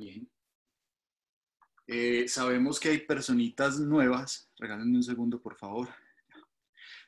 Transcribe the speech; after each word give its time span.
Bien. 0.00 0.26
Eh, 1.86 2.26
sabemos 2.26 2.80
que 2.80 2.88
hay 2.88 3.00
personitas 3.00 3.78
nuevas. 3.78 4.50
Regálenme 4.58 4.96
un 4.96 5.02
segundo, 5.02 5.42
por 5.42 5.58
favor. 5.58 5.90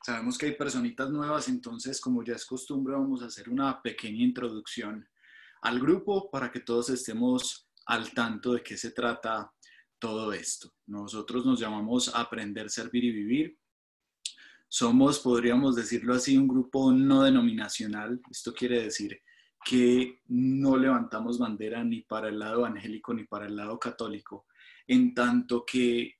Sabemos 0.05 0.37
que 0.37 0.45
hay 0.45 0.51
personitas 0.55 1.09
nuevas, 1.09 1.47
entonces, 1.47 1.99
como 1.99 2.23
ya 2.23 2.35
es 2.35 2.45
costumbre, 2.45 2.93
vamos 2.93 3.23
a 3.23 3.27
hacer 3.27 3.49
una 3.49 3.81
pequeña 3.81 4.23
introducción 4.23 5.09
al 5.63 5.79
grupo 5.79 6.29
para 6.29 6.51
que 6.51 6.59
todos 6.59 6.91
estemos 6.91 7.67
al 7.87 8.11
tanto 8.13 8.53
de 8.53 8.61
qué 8.61 8.77
se 8.77 8.91
trata 8.91 9.51
todo 9.97 10.31
esto. 10.31 10.71
Nosotros 10.85 11.47
nos 11.47 11.59
llamamos 11.59 12.13
Aprender, 12.13 12.69
Servir 12.69 13.05
y 13.05 13.11
Vivir. 13.11 13.57
Somos, 14.67 15.17
podríamos 15.17 15.75
decirlo 15.75 16.13
así, 16.13 16.37
un 16.37 16.47
grupo 16.47 16.91
no 16.91 17.23
denominacional. 17.23 18.21
Esto 18.29 18.53
quiere 18.53 18.83
decir 18.83 19.19
que 19.63 20.21
no 20.27 20.77
levantamos 20.77 21.39
bandera 21.39 21.83
ni 21.83 22.01
para 22.01 22.29
el 22.29 22.39
lado 22.39 22.59
evangélico 22.59 23.13
ni 23.13 23.25
para 23.25 23.45
el 23.45 23.55
lado 23.55 23.79
católico, 23.79 24.45
en 24.87 25.13
tanto 25.13 25.65
que 25.65 26.15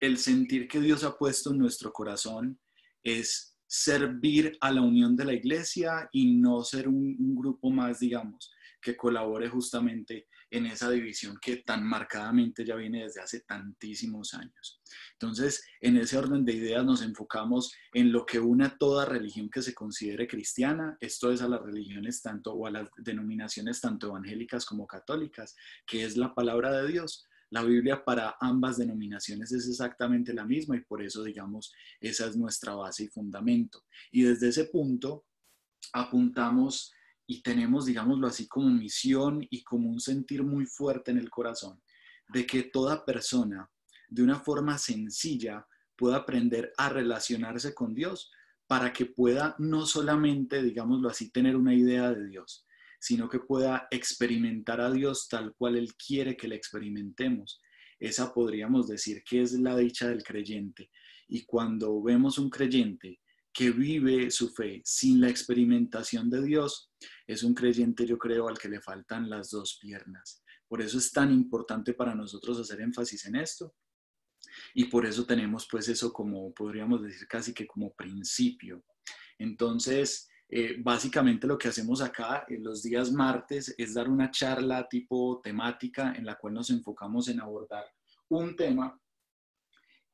el 0.00 0.18
sentir 0.18 0.68
que 0.68 0.80
Dios 0.80 1.04
ha 1.04 1.16
puesto 1.16 1.50
en 1.50 1.58
nuestro 1.58 1.92
corazón 1.92 2.60
es 3.02 3.56
servir 3.66 4.56
a 4.60 4.70
la 4.72 4.82
unión 4.82 5.16
de 5.16 5.24
la 5.24 5.32
iglesia 5.32 6.08
y 6.12 6.34
no 6.34 6.62
ser 6.62 6.88
un, 6.88 7.16
un 7.18 7.34
grupo 7.34 7.70
más, 7.70 8.00
digamos, 8.00 8.52
que 8.80 8.96
colabore 8.96 9.48
justamente 9.48 10.28
en 10.56 10.66
esa 10.66 10.90
división 10.90 11.38
que 11.40 11.58
tan 11.58 11.84
marcadamente 11.84 12.64
ya 12.64 12.76
viene 12.76 13.04
desde 13.04 13.20
hace 13.20 13.40
tantísimos 13.40 14.34
años. 14.34 14.80
Entonces, 15.12 15.64
en 15.80 15.96
ese 15.96 16.16
orden 16.18 16.44
de 16.44 16.54
ideas 16.54 16.84
nos 16.84 17.02
enfocamos 17.02 17.74
en 17.92 18.12
lo 18.12 18.24
que 18.24 18.40
une 18.40 18.66
a 18.66 18.76
toda 18.76 19.04
religión 19.04 19.50
que 19.50 19.62
se 19.62 19.74
considere 19.74 20.26
cristiana, 20.26 20.96
esto 21.00 21.30
es 21.30 21.42
a 21.42 21.48
las 21.48 21.62
religiones 21.62 22.22
tanto 22.22 22.52
o 22.52 22.66
a 22.66 22.70
las 22.70 22.88
denominaciones 22.96 23.80
tanto 23.80 24.08
evangélicas 24.08 24.64
como 24.64 24.86
católicas, 24.86 25.54
que 25.86 26.04
es 26.04 26.16
la 26.16 26.34
palabra 26.34 26.72
de 26.72 26.88
Dios. 26.88 27.26
La 27.50 27.62
Biblia 27.62 28.04
para 28.04 28.36
ambas 28.40 28.76
denominaciones 28.76 29.52
es 29.52 29.68
exactamente 29.68 30.34
la 30.34 30.44
misma 30.44 30.76
y 30.76 30.80
por 30.80 31.02
eso, 31.02 31.22
digamos, 31.22 31.72
esa 32.00 32.26
es 32.26 32.36
nuestra 32.36 32.74
base 32.74 33.04
y 33.04 33.08
fundamento. 33.08 33.84
Y 34.10 34.22
desde 34.22 34.48
ese 34.48 34.64
punto 34.64 35.26
apuntamos 35.92 36.92
y 37.26 37.42
tenemos, 37.42 37.86
digámoslo 37.86 38.26
así, 38.26 38.46
como 38.46 38.68
misión 38.70 39.46
y 39.50 39.62
como 39.62 39.90
un 39.90 40.00
sentir 40.00 40.42
muy 40.42 40.66
fuerte 40.66 41.10
en 41.10 41.18
el 41.18 41.30
corazón 41.30 41.80
de 42.28 42.46
que 42.46 42.64
toda 42.64 43.04
persona 43.04 43.70
de 44.08 44.22
una 44.22 44.38
forma 44.40 44.78
sencilla 44.78 45.66
pueda 45.96 46.16
aprender 46.16 46.72
a 46.76 46.88
relacionarse 46.88 47.74
con 47.74 47.94
Dios 47.94 48.30
para 48.66 48.92
que 48.92 49.06
pueda 49.06 49.54
no 49.58 49.86
solamente, 49.86 50.62
digámoslo 50.62 51.08
así, 51.08 51.30
tener 51.30 51.56
una 51.56 51.74
idea 51.74 52.12
de 52.12 52.26
Dios, 52.26 52.66
sino 53.00 53.28
que 53.28 53.38
pueda 53.38 53.86
experimentar 53.90 54.80
a 54.80 54.90
Dios 54.90 55.28
tal 55.28 55.54
cual 55.54 55.76
Él 55.76 55.94
quiere 55.94 56.36
que 56.36 56.48
le 56.48 56.56
experimentemos. 56.56 57.60
Esa 57.98 58.32
podríamos 58.32 58.88
decir 58.88 59.22
que 59.24 59.42
es 59.42 59.52
la 59.52 59.76
dicha 59.76 60.08
del 60.08 60.22
creyente. 60.22 60.90
Y 61.28 61.44
cuando 61.44 62.02
vemos 62.02 62.38
un 62.38 62.50
creyente 62.50 63.20
que 63.56 63.70
vive 63.70 64.30
su 64.30 64.50
fe 64.50 64.82
sin 64.84 65.18
la 65.18 65.30
experimentación 65.30 66.28
de 66.28 66.42
Dios, 66.42 66.90
es 67.26 67.42
un 67.42 67.54
creyente, 67.54 68.06
yo 68.06 68.18
creo, 68.18 68.48
al 68.48 68.58
que 68.58 68.68
le 68.68 68.82
faltan 68.82 69.30
las 69.30 69.50
dos 69.50 69.78
piernas. 69.80 70.42
Por 70.68 70.82
eso 70.82 70.98
es 70.98 71.10
tan 71.10 71.32
importante 71.32 71.94
para 71.94 72.14
nosotros 72.14 72.60
hacer 72.60 72.82
énfasis 72.82 73.24
en 73.24 73.36
esto. 73.36 73.74
Y 74.74 74.84
por 74.84 75.06
eso 75.06 75.24
tenemos 75.24 75.66
pues 75.70 75.88
eso 75.88 76.12
como, 76.12 76.52
podríamos 76.52 77.02
decir 77.02 77.26
casi 77.26 77.54
que 77.54 77.66
como 77.66 77.94
principio. 77.94 78.84
Entonces, 79.38 80.28
eh, 80.50 80.76
básicamente 80.78 81.46
lo 81.46 81.56
que 81.56 81.68
hacemos 81.68 82.02
acá 82.02 82.44
en 82.48 82.62
los 82.62 82.82
días 82.82 83.10
martes 83.10 83.74
es 83.78 83.94
dar 83.94 84.10
una 84.10 84.30
charla 84.30 84.86
tipo 84.86 85.40
temática 85.42 86.12
en 86.14 86.26
la 86.26 86.36
cual 86.36 86.54
nos 86.54 86.68
enfocamos 86.68 87.28
en 87.28 87.40
abordar 87.40 87.86
un 88.28 88.54
tema 88.54 89.00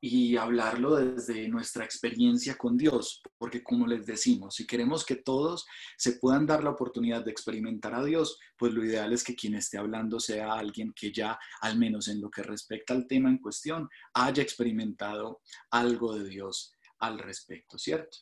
y 0.05 0.35
hablarlo 0.35 0.97
desde 0.97 1.47
nuestra 1.47 1.85
experiencia 1.85 2.57
con 2.57 2.75
Dios, 2.75 3.21
porque 3.37 3.63
como 3.63 3.87
les 3.87 4.05
decimos, 4.05 4.55
si 4.55 4.67
queremos 4.67 5.05
que 5.05 5.15
todos 5.15 5.65
se 5.97 6.17
puedan 6.17 6.45
dar 6.45 6.61
la 6.61 6.71
oportunidad 6.71 7.23
de 7.23 7.31
experimentar 7.31 7.95
a 7.95 8.03
Dios, 8.03 8.37
pues 8.57 8.73
lo 8.73 8.83
ideal 8.83 9.13
es 9.13 9.23
que 9.23 9.33
quien 9.33 9.55
esté 9.55 9.77
hablando 9.77 10.19
sea 10.19 10.55
alguien 10.55 10.91
que 10.93 11.13
ya, 11.13 11.39
al 11.61 11.77
menos 11.79 12.09
en 12.09 12.19
lo 12.19 12.29
que 12.29 12.43
respecta 12.43 12.93
al 12.93 13.07
tema 13.07 13.29
en 13.29 13.37
cuestión, 13.37 13.87
haya 14.13 14.43
experimentado 14.43 15.39
algo 15.71 16.13
de 16.17 16.27
Dios 16.27 16.73
al 16.99 17.17
respecto, 17.17 17.77
¿cierto? 17.77 18.17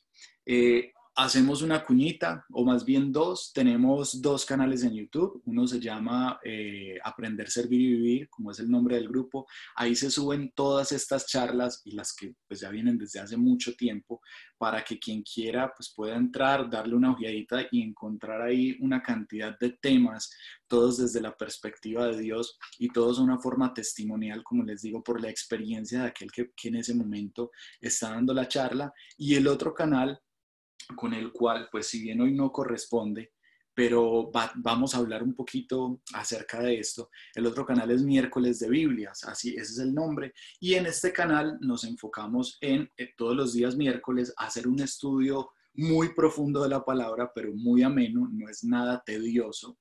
Eh, 0.46 0.94
hacemos 1.16 1.62
una 1.62 1.84
cuñita, 1.84 2.46
o 2.52 2.66
más 2.66 2.86
bien 2.86 3.12
dos. 3.12 3.52
Tenemos 3.54 4.22
dos 4.22 4.46
canales 4.46 4.84
en 4.84 4.94
YouTube. 4.94 5.42
Uno 5.46 5.68
se 5.68 5.80
llama 5.80 6.40
eh, 6.44 6.98
Aprender, 7.04 7.50
Servir 7.50 7.82
y 7.82 7.94
Vivir, 7.94 8.30
como 8.30 8.52
es 8.52 8.60
el 8.60 8.70
nombre 8.70 8.96
del 8.96 9.10
grupo. 9.10 9.46
Ahí 9.76 9.96
se 9.96 10.10
suben 10.10 10.52
todas 10.56 10.92
estas 10.92 11.28
charlas 11.28 11.82
y 11.86 11.92
las 11.92 12.14
que 12.16 12.36
pues 12.48 12.62
ya 12.62 12.70
vienen 12.70 12.98
desde 12.98 13.20
hace 13.20 13.38
mucho 13.38 13.76
tiempo 13.76 14.22
para 14.58 14.84
que 14.84 15.00
quien 15.00 15.24
quiera 15.24 15.74
pues 15.76 15.94
pueda 15.94 16.16
entrar, 16.16 16.70
darle 16.70 16.96
una 16.96 17.12
ojeadita 17.12 17.68
y 17.72 17.82
encontrar 17.82 18.42
ahí 18.42 18.78
una 18.80 19.02
cantidad 19.02 19.58
de 19.60 19.72
temas, 19.72 20.32
todos 20.68 20.98
desde 20.98 21.20
la 21.20 21.36
perspectiva 21.36 22.08
de 22.08 22.20
Dios 22.22 22.58
y 22.80 22.90
todos 22.90 23.18
de 23.18 23.24
una 23.24 23.40
forma 23.40 23.74
testimonial, 23.74 24.44
como 24.44 24.64
les 24.64 24.82
digo, 24.82 25.04
por 25.04 25.22
la 25.22 25.30
experiencia 25.30 26.02
de 26.02 26.08
aquel 26.08 26.32
que, 26.32 26.52
que 26.56 26.70
en 26.70 26.76
ese 26.76 26.94
momento 26.94 27.52
está 27.80 28.12
dando 28.12 28.34
la 28.34 28.48
charla. 28.48 28.94
Y 29.18 29.36
el 29.36 29.48
otro 29.48 29.74
canal 29.74 30.22
con 30.96 31.14
el 31.14 31.32
cual, 31.32 31.70
pues 31.72 31.88
si 31.88 32.02
bien 32.02 32.22
hoy 32.22 32.34
no 32.34 32.52
corresponde, 32.52 33.32
pero 33.74 34.32
vamos 34.56 34.94
a 34.94 34.98
hablar 34.98 35.24
un 35.24 35.34
poquito 35.34 36.02
acerca 36.14 36.62
de 36.62 36.80
esto. 36.80 37.10
El 37.34 37.46
otro 37.46 37.66
canal 37.66 37.90
es 37.92 38.04
Miércoles 38.04 38.60
de 38.60 38.70
Biblias, 38.70 39.24
así 39.24 39.52
ese 39.52 39.74
es 39.74 39.80
el 39.80 39.94
nombre. 39.94 40.34
Y 40.60 40.74
en 40.74 40.86
este 40.86 41.14
canal 41.14 41.58
nos 41.62 41.84
enfocamos 41.86 42.58
en 42.62 42.90
eh, 42.98 43.14
todos 43.18 43.36
los 43.36 43.54
días 43.54 43.76
miércoles 43.76 44.34
hacer 44.38 44.68
un 44.68 44.82
estudio 44.82 45.52
muy 45.74 46.14
profundo 46.14 46.64
de 46.64 46.70
la 46.70 46.84
palabra, 46.84 47.32
pero 47.34 47.54
muy 47.54 47.82
ameno, 47.82 48.28
no 48.32 48.50
es 48.50 48.64
nada 48.64 49.02
tedioso. 49.06 49.78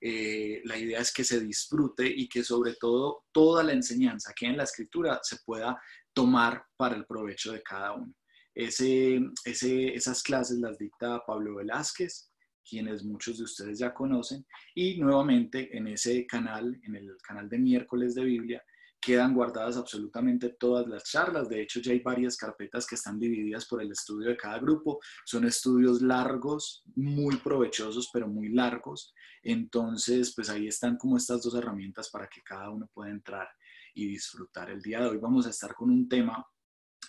Eh, 0.00 0.62
la 0.64 0.78
idea 0.78 1.00
es 1.00 1.12
que 1.12 1.24
se 1.24 1.40
disfrute 1.40 2.06
y 2.06 2.28
que 2.28 2.42
sobre 2.42 2.74
todo 2.74 3.24
toda 3.32 3.62
la 3.62 3.72
enseñanza 3.72 4.32
que 4.34 4.46
hay 4.46 4.52
en 4.52 4.58
la 4.58 4.64
escritura 4.64 5.20
se 5.22 5.38
pueda 5.44 5.80
tomar 6.12 6.64
para 6.76 6.96
el 6.96 7.06
provecho 7.06 7.52
de 7.52 7.62
cada 7.62 7.92
uno. 7.92 8.14
Esas 8.56 10.22
clases 10.22 10.58
las 10.58 10.78
dicta 10.78 11.22
Pablo 11.26 11.56
Velázquez, 11.56 12.30
quienes 12.68 13.04
muchos 13.04 13.38
de 13.38 13.44
ustedes 13.44 13.78
ya 13.78 13.92
conocen, 13.92 14.46
y 14.74 14.98
nuevamente 14.98 15.76
en 15.76 15.86
ese 15.88 16.26
canal, 16.26 16.80
en 16.82 16.96
el 16.96 17.16
canal 17.22 17.48
de 17.48 17.58
miércoles 17.58 18.14
de 18.14 18.24
Biblia, 18.24 18.64
quedan 18.98 19.34
guardadas 19.34 19.76
absolutamente 19.76 20.56
todas 20.58 20.88
las 20.88 21.04
charlas. 21.04 21.48
De 21.48 21.62
hecho, 21.62 21.80
ya 21.80 21.92
hay 21.92 22.00
varias 22.00 22.36
carpetas 22.36 22.86
que 22.86 22.96
están 22.96 23.20
divididas 23.20 23.66
por 23.66 23.80
el 23.82 23.92
estudio 23.92 24.30
de 24.30 24.36
cada 24.36 24.58
grupo. 24.58 24.98
Son 25.24 25.44
estudios 25.44 26.02
largos, 26.02 26.82
muy 26.96 27.36
provechosos, 27.36 28.08
pero 28.12 28.26
muy 28.26 28.48
largos. 28.48 29.14
Entonces, 29.42 30.32
pues 30.34 30.48
ahí 30.50 30.66
están 30.66 30.96
como 30.96 31.18
estas 31.18 31.42
dos 31.42 31.54
herramientas 31.54 32.10
para 32.10 32.26
que 32.26 32.42
cada 32.42 32.70
uno 32.70 32.90
pueda 32.92 33.10
entrar 33.12 33.48
y 33.94 34.08
disfrutar. 34.08 34.70
El 34.70 34.82
día 34.82 35.00
de 35.00 35.08
hoy 35.08 35.18
vamos 35.18 35.46
a 35.46 35.50
estar 35.50 35.72
con 35.74 35.90
un 35.90 36.08
tema 36.08 36.44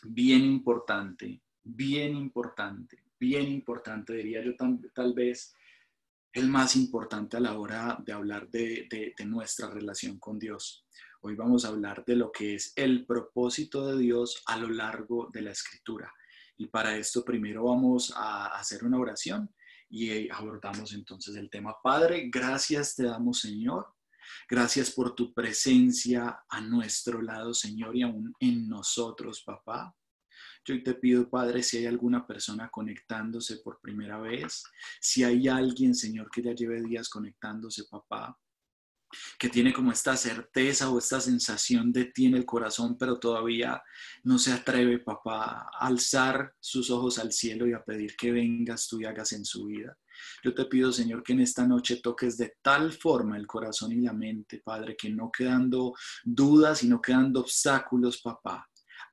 bien 0.04 0.44
importante, 0.44 1.42
bien 1.64 2.16
importante, 2.16 3.04
bien 3.20 3.48
importante, 3.48 4.14
diría 4.14 4.44
yo 4.44 4.56
tal, 4.56 5.14
vez 5.14 5.54
el 6.34 6.50
más 6.50 6.76
importante 6.76 7.38
a 7.38 7.40
la 7.40 7.58
hora 7.58 7.98
de 8.06 8.14
hablar 8.14 8.50
de, 8.50 8.88
de, 8.90 9.26
nuestra 9.26 9.70
relación 9.70 10.20
con 10.20 10.38
Dios. 10.38 10.86
Hoy 11.22 11.36
vamos 11.36 11.66
a 11.66 11.70
hablar 11.70 12.04
de 12.06 12.16
lo 12.16 12.32
que 12.32 12.56
es 12.56 12.74
el 12.76 13.06
propósito 13.06 13.88
de 13.88 13.98
Dios 13.98 14.44
a 14.46 14.58
lo 14.58 14.70
largo 14.70 15.30
de 15.34 15.42
la 15.42 15.52
escritura. 15.52 16.14
Y 16.58 16.68
para 16.68 16.96
esto 16.96 17.24
primero 17.24 17.66
vamos 17.66 18.14
a 18.16 18.48
hacer 18.58 18.84
una 18.84 19.00
oración 19.00 19.54
y 19.90 20.30
abordamos 20.30 20.94
entonces 20.94 21.36
el 21.36 21.50
tema. 21.50 21.76
Padre, 21.82 22.30
gracias 22.30 22.96
te 22.96 23.04
damos, 23.04 23.40
Señor. 23.40 23.97
Gracias 24.50 24.92
por 24.92 25.16
tu 25.16 25.34
presencia 25.34 26.44
a 26.50 26.62
nuestro 26.62 27.22
lado, 27.22 27.54
Señor, 27.54 27.96
y 27.96 28.04
aún 28.04 28.34
en 28.40 28.68
nosotros, 28.68 29.44
papá. 29.46 29.96
Yo 30.66 30.82
te 30.84 30.96
pido, 30.96 31.30
Padre, 31.30 31.64
si 31.64 31.78
hay 31.78 31.86
alguna 31.86 32.28
persona 32.28 32.70
conectándose 32.70 33.58
por 33.60 33.80
primera 33.80 34.20
vez, 34.20 34.64
si 35.00 35.24
hay 35.24 35.48
alguien, 35.48 35.96
Señor, 35.96 36.30
que 36.30 36.44
ya 36.44 36.54
lleve 36.54 36.82
días 36.82 37.10
conectándose, 37.10 37.86
papá, 37.86 38.38
que 39.38 39.50
tiene 39.50 39.74
como 39.74 39.92
esta 39.92 40.18
certeza 40.18 40.90
o 40.90 41.00
esta 41.00 41.22
sensación 41.22 41.92
de 41.92 42.06
ti 42.06 42.26
en 42.26 42.36
el 42.36 42.46
corazón, 42.46 42.98
pero 42.98 43.20
todavía 43.20 43.82
no 44.24 44.38
se 44.38 44.52
atreve, 44.52 45.00
papá, 45.00 45.70
a 45.74 45.88
alzar 45.88 46.54
sus 46.60 46.90
ojos 46.90 47.20
al 47.20 47.32
cielo 47.32 47.68
y 47.68 47.74
a 47.74 47.84
pedir 47.84 48.16
que 48.16 48.32
vengas 48.32 48.88
tú 48.88 49.02
y 49.02 49.06
hagas 49.06 49.34
en 49.34 49.46
su 49.46 49.66
vida. 49.66 49.98
Yo 50.44 50.54
te 50.54 50.66
pido, 50.66 50.92
Señor, 50.92 51.24
que 51.24 51.34
en 51.34 51.42
esta 51.42 51.68
noche 51.68 52.02
toques 52.02 52.38
de 52.38 52.56
tal 52.62 52.92
forma 52.92 53.38
el 53.38 53.46
corazón 53.46 53.92
y 53.92 54.02
la 54.02 54.14
mente, 54.14 54.62
Padre, 54.64 54.96
que 54.98 55.10
no 55.10 55.32
quedando 55.32 55.94
dudas 56.24 56.84
y 56.84 56.88
no 56.88 57.02
quedando 57.02 57.42
obstáculos, 57.42 58.22
papá, 58.22 58.68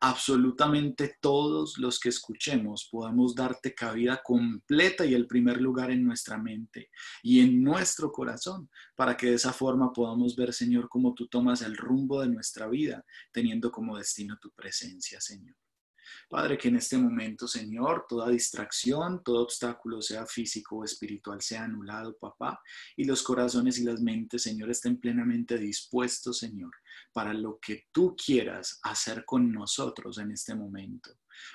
absolutamente 0.06 1.16
todos 1.18 1.78
los 1.78 1.98
que 1.98 2.10
escuchemos 2.10 2.88
podamos 2.92 3.34
darte 3.34 3.74
cabida 3.74 4.20
completa 4.22 5.06
y 5.06 5.14
el 5.14 5.26
primer 5.26 5.62
lugar 5.62 5.90
en 5.90 6.04
nuestra 6.04 6.36
mente 6.36 6.90
y 7.22 7.40
en 7.40 7.62
nuestro 7.62 8.12
corazón, 8.12 8.68
para 8.96 9.16
que 9.16 9.28
de 9.28 9.36
esa 9.36 9.54
forma 9.54 9.94
podamos 9.94 10.36
ver, 10.36 10.52
Señor, 10.52 10.90
cómo 10.90 11.14
tú 11.14 11.26
tomas 11.28 11.62
el 11.62 11.74
rumbo 11.74 12.20
de 12.20 12.28
nuestra 12.28 12.68
vida, 12.68 13.02
teniendo 13.32 13.72
como 13.72 13.96
destino 13.96 14.36
tu 14.38 14.50
presencia, 14.50 15.22
Señor. 15.22 15.56
Padre, 16.28 16.58
que 16.58 16.68
en 16.68 16.76
este 16.76 16.98
momento, 16.98 17.48
Señor, 17.48 18.04
toda 18.06 18.28
distracción, 18.28 19.22
todo 19.24 19.42
obstáculo, 19.42 20.02
sea 20.02 20.26
físico 20.26 20.76
o 20.76 20.84
espiritual, 20.84 21.40
sea 21.40 21.64
anulado, 21.64 22.16
papá, 22.18 22.60
y 22.96 23.04
los 23.04 23.22
corazones 23.22 23.78
y 23.78 23.84
las 23.84 24.00
mentes, 24.00 24.42
Señor, 24.42 24.70
estén 24.70 24.98
plenamente 24.98 25.58
dispuestos, 25.58 26.38
Señor, 26.38 26.72
para 27.14 27.32
lo 27.32 27.58
que 27.60 27.86
tú 27.92 28.14
quieras 28.14 28.80
hacer 28.82 29.24
con 29.24 29.50
nosotros 29.52 30.18
en 30.18 30.32
este 30.32 30.54
momento. 30.54 31.12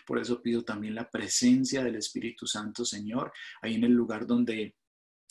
Por 0.08 0.18
eso 0.18 0.42
pido 0.42 0.64
también 0.64 0.96
la 0.96 1.10
presencia 1.10 1.84
del 1.84 1.98
Espíritu 1.98 2.48
Santo, 2.48 2.86
Señor, 2.86 3.32
ahí 3.62 3.76
en 3.76 3.84
el 3.84 3.92
lugar 3.92 4.26
donde 4.26 4.76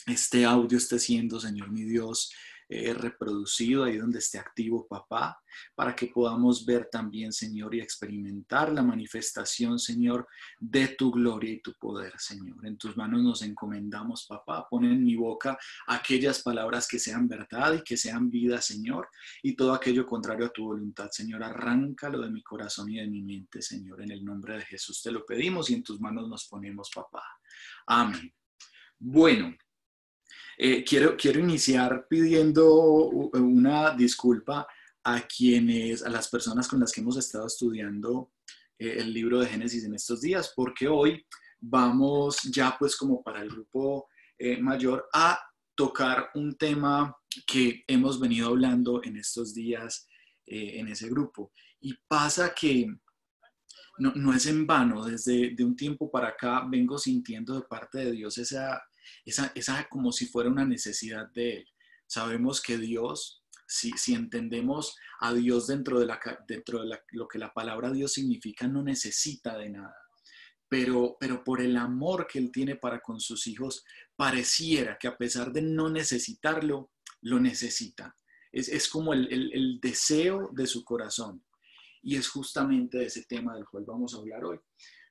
este 0.06 0.44
audio 0.44 0.76
esté 0.76 0.98
siendo, 0.98 1.40
Señor 1.40 1.70
mi 1.70 1.84
Dios, 1.84 2.30
eh, 2.68 2.92
reproducido 2.92 3.84
ahí 3.84 3.96
donde 3.96 4.18
esté 4.18 4.38
activo 4.38 4.86
papá, 4.86 5.40
para 5.74 5.96
que 5.96 6.08
podamos 6.08 6.66
ver 6.66 6.88
también, 6.90 7.32
Señor, 7.32 7.74
y 7.74 7.80
experimentar 7.80 8.70
la 8.72 8.82
manifestación, 8.82 9.78
Señor, 9.78 10.26
de 10.60 10.88
tu 10.88 11.10
gloria 11.10 11.52
y 11.52 11.60
tu 11.60 11.72
poder, 11.74 12.12
Señor. 12.18 12.66
En 12.66 12.76
tus 12.76 12.96
manos 12.96 13.22
nos 13.22 13.42
encomendamos, 13.42 14.26
papá. 14.26 14.66
Pon 14.68 14.84
en 14.84 15.02
mi 15.02 15.16
boca 15.16 15.58
aquellas 15.86 16.42
palabras 16.42 16.86
que 16.86 16.98
sean 16.98 17.26
verdad 17.26 17.74
y 17.74 17.82
que 17.82 17.96
sean 17.96 18.30
vida, 18.30 18.60
Señor, 18.60 19.08
y 19.42 19.56
todo 19.56 19.72
aquello 19.72 20.06
contrario 20.06 20.46
a 20.46 20.52
tu 20.52 20.64
voluntad, 20.64 21.08
Señor. 21.10 21.42
Arráncalo 21.42 22.20
de 22.20 22.30
mi 22.30 22.42
corazón 22.42 22.90
y 22.90 22.96
de 22.96 23.06
mi 23.06 23.22
mente, 23.22 23.62
Señor. 23.62 24.02
En 24.02 24.10
el 24.10 24.24
nombre 24.24 24.58
de 24.58 24.64
Jesús 24.64 25.02
te 25.02 25.10
lo 25.10 25.24
pedimos 25.24 25.70
y 25.70 25.74
en 25.74 25.82
tus 25.82 26.00
manos 26.00 26.28
nos 26.28 26.46
ponemos, 26.46 26.90
papá. 26.94 27.22
Amén. 27.86 28.32
Bueno, 28.98 29.56
eh, 30.60 30.82
quiero, 30.82 31.16
quiero 31.16 31.38
iniciar 31.38 32.08
pidiendo 32.10 33.08
una 33.08 33.94
disculpa 33.94 34.66
a 35.04 35.20
quienes, 35.20 36.02
a 36.02 36.10
las 36.10 36.28
personas 36.28 36.66
con 36.66 36.80
las 36.80 36.90
que 36.90 37.00
hemos 37.00 37.16
estado 37.16 37.46
estudiando 37.46 38.32
eh, 38.76 38.96
el 38.98 39.12
libro 39.12 39.38
de 39.38 39.46
Génesis 39.46 39.84
en 39.84 39.94
estos 39.94 40.20
días, 40.20 40.52
porque 40.56 40.88
hoy 40.88 41.24
vamos 41.60 42.42
ya 42.42 42.74
pues 42.76 42.96
como 42.96 43.22
para 43.22 43.40
el 43.40 43.50
grupo 43.50 44.08
eh, 44.36 44.60
mayor 44.60 45.08
a 45.14 45.38
tocar 45.76 46.30
un 46.34 46.56
tema 46.56 47.16
que 47.46 47.84
hemos 47.86 48.18
venido 48.18 48.48
hablando 48.48 49.00
en 49.04 49.16
estos 49.16 49.54
días 49.54 50.08
en 50.50 50.88
ese 50.88 51.10
grupo. 51.10 51.52
Y 51.78 51.94
pasa 52.08 52.54
que 52.54 52.86
no, 53.98 54.12
no, 54.14 54.32
es 54.32 54.46
en 54.46 54.66
vano, 54.66 55.04
desde 55.04 55.54
de 55.54 55.62
un 55.62 55.76
tiempo 55.76 56.10
para 56.10 56.28
acá 56.28 56.66
vengo 56.68 56.96
sintiendo 56.96 57.54
de 57.54 57.66
parte 57.66 57.98
de 57.98 58.12
Dios 58.12 58.38
esa, 58.38 58.82
esa, 59.24 59.52
esa 59.54 59.88
como 59.88 60.12
si 60.12 60.26
fuera 60.26 60.50
una 60.50 60.64
necesidad 60.64 61.28
de 61.32 61.58
Él. 61.58 61.66
Sabemos 62.06 62.60
que 62.62 62.78
Dios, 62.78 63.44
si, 63.66 63.90
si 63.92 64.14
entendemos 64.14 64.96
a 65.20 65.34
Dios 65.34 65.66
dentro 65.66 66.00
de, 66.00 66.06
la, 66.06 66.20
dentro 66.46 66.82
de 66.82 66.98
lo 67.12 67.28
que 67.28 67.38
la 67.38 67.52
palabra 67.52 67.90
Dios 67.90 68.12
significa, 68.12 68.66
no 68.66 68.82
necesita 68.82 69.56
de 69.58 69.70
nada. 69.70 69.96
Pero, 70.68 71.16
pero 71.18 71.44
por 71.44 71.60
el 71.60 71.76
amor 71.76 72.26
que 72.26 72.38
Él 72.38 72.50
tiene 72.52 72.76
para 72.76 73.00
con 73.00 73.20
sus 73.20 73.46
hijos, 73.46 73.84
pareciera 74.16 74.98
que 74.98 75.08
a 75.08 75.16
pesar 75.16 75.52
de 75.52 75.62
no 75.62 75.90
necesitarlo, 75.90 76.92
lo 77.22 77.40
necesita. 77.40 78.14
Es, 78.52 78.68
es 78.68 78.88
como 78.88 79.12
el, 79.12 79.32
el, 79.32 79.52
el 79.52 79.80
deseo 79.80 80.50
de 80.52 80.66
su 80.66 80.84
corazón. 80.84 81.44
Y 82.02 82.16
es 82.16 82.28
justamente 82.28 82.98
de 82.98 83.06
ese 83.06 83.24
tema 83.24 83.54
del 83.54 83.66
cual 83.66 83.84
vamos 83.86 84.14
a 84.14 84.18
hablar 84.18 84.44
hoy. 84.44 84.58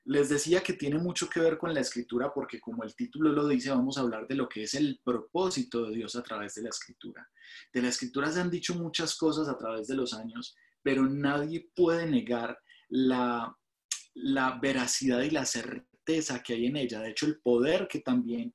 Les 0.08 0.30
decía 0.30 0.62
que 0.62 0.72
tiene 0.72 0.98
mucho 0.98 1.28
que 1.28 1.38
ver 1.38 1.58
con 1.58 1.74
la 1.74 1.80
escritura 1.80 2.32
porque 2.32 2.58
como 2.58 2.82
el 2.82 2.96
título 2.96 3.30
lo 3.30 3.46
dice, 3.46 3.68
vamos 3.68 3.98
a 3.98 4.00
hablar 4.00 4.26
de 4.26 4.36
lo 4.36 4.48
que 4.48 4.62
es 4.62 4.72
el 4.72 4.98
propósito 5.04 5.84
de 5.84 5.96
Dios 5.96 6.16
a 6.16 6.22
través 6.22 6.54
de 6.54 6.62
la 6.62 6.70
escritura. 6.70 7.28
De 7.74 7.82
la 7.82 7.88
escritura 7.88 8.32
se 8.32 8.40
han 8.40 8.50
dicho 8.50 8.74
muchas 8.74 9.14
cosas 9.16 9.48
a 9.48 9.58
través 9.58 9.86
de 9.86 9.96
los 9.96 10.14
años, 10.14 10.56
pero 10.82 11.04
nadie 11.04 11.70
puede 11.76 12.06
negar 12.06 12.58
la, 12.88 13.54
la 14.14 14.58
veracidad 14.58 15.20
y 15.20 15.30
la 15.30 15.44
certeza 15.44 16.42
que 16.42 16.54
hay 16.54 16.66
en 16.66 16.76
ella. 16.76 17.00
De 17.00 17.10
hecho, 17.10 17.26
el 17.26 17.40
poder 17.40 17.86
que 17.86 18.00
también 18.00 18.54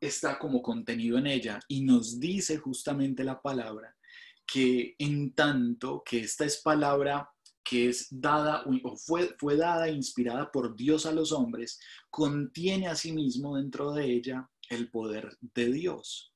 está 0.00 0.38
como 0.38 0.62
contenido 0.62 1.18
en 1.18 1.26
ella 1.26 1.60
y 1.68 1.82
nos 1.84 2.18
dice 2.18 2.56
justamente 2.56 3.22
la 3.22 3.42
palabra 3.42 3.94
que 4.46 4.94
en 4.98 5.34
tanto 5.34 6.02
que 6.02 6.20
esta 6.20 6.46
es 6.46 6.62
palabra 6.62 7.30
que 7.68 7.88
es 7.88 8.08
dada 8.10 8.64
o 8.64 8.96
fue, 8.96 9.34
fue 9.38 9.56
dada 9.56 9.88
e 9.88 9.92
inspirada 9.92 10.50
por 10.50 10.74
Dios 10.74 11.04
a 11.04 11.12
los 11.12 11.32
hombres, 11.32 11.78
contiene 12.08 12.88
asimismo 12.88 13.56
dentro 13.56 13.92
de 13.92 14.06
ella 14.06 14.48
el 14.70 14.90
poder 14.90 15.36
de 15.40 15.70
Dios. 15.72 16.32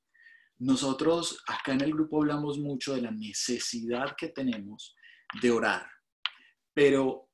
Nosotros 0.59 1.43
acá 1.47 1.73
en 1.73 1.81
el 1.81 1.93
grupo 1.93 2.21
hablamos 2.21 2.59
mucho 2.59 2.93
de 2.93 3.01
la 3.01 3.11
necesidad 3.11 4.15
que 4.15 4.29
tenemos 4.29 4.95
de 5.41 5.49
orar, 5.49 5.87
pero 6.73 7.29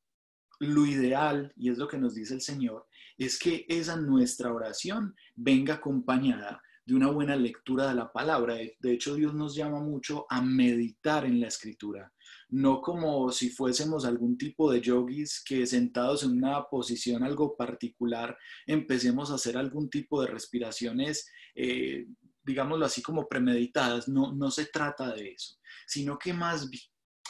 lo 0.60 0.86
ideal, 0.86 1.54
y 1.58 1.70
es 1.70 1.78
lo 1.78 1.88
que 1.88 1.98
nos 1.98 2.16
dice 2.16 2.34
el 2.34 2.42
Señor, 2.42 2.88
es 3.18 3.38
que 3.38 3.66
esa 3.68 3.98
nuestra 3.98 4.54
oración 4.54 5.16
venga 5.36 5.76
acompañada 5.76 6.62
de 6.86 6.96
una 6.96 7.12
buena 7.12 7.36
lectura 7.36 7.88
de 7.88 7.96
la 7.96 8.12
palabra. 8.12 8.56
De 8.56 8.94
hecho, 8.94 9.16
Dios 9.16 9.34
nos 9.34 9.56
llama 9.56 9.80
mucho 9.80 10.26
a 10.30 10.42
meditar 10.42 11.26
en 11.26 11.40
la 11.40 11.48
escritura, 11.48 12.12
no 12.50 12.82
como 12.82 13.32
si 13.32 13.50
fuésemos 13.50 14.06
algún 14.06 14.38
tipo 14.38 14.72
de 14.72 14.82
yogis 14.82 15.44
que 15.44 15.66
sentados 15.68 16.24
en 16.24 16.32
una 16.32 16.64
posición 16.64 17.24
algo 17.24 17.56
particular 17.56 18.36
empecemos 18.66 19.30
a 19.30 19.36
hacer 19.36 19.56
algún 19.56 19.90
tipo 19.90 20.22
de 20.22 20.28
respiraciones, 20.28 21.32
eh, 21.56 22.08
digámoslo 22.44 22.86
así 22.86 23.02
como 23.02 23.28
premeditadas. 23.28 24.08
No, 24.08 24.34
no 24.34 24.50
se 24.50 24.66
trata 24.66 25.14
de 25.14 25.34
eso, 25.34 25.58
sino 25.86 26.18
que 26.18 26.34
más, 26.34 26.68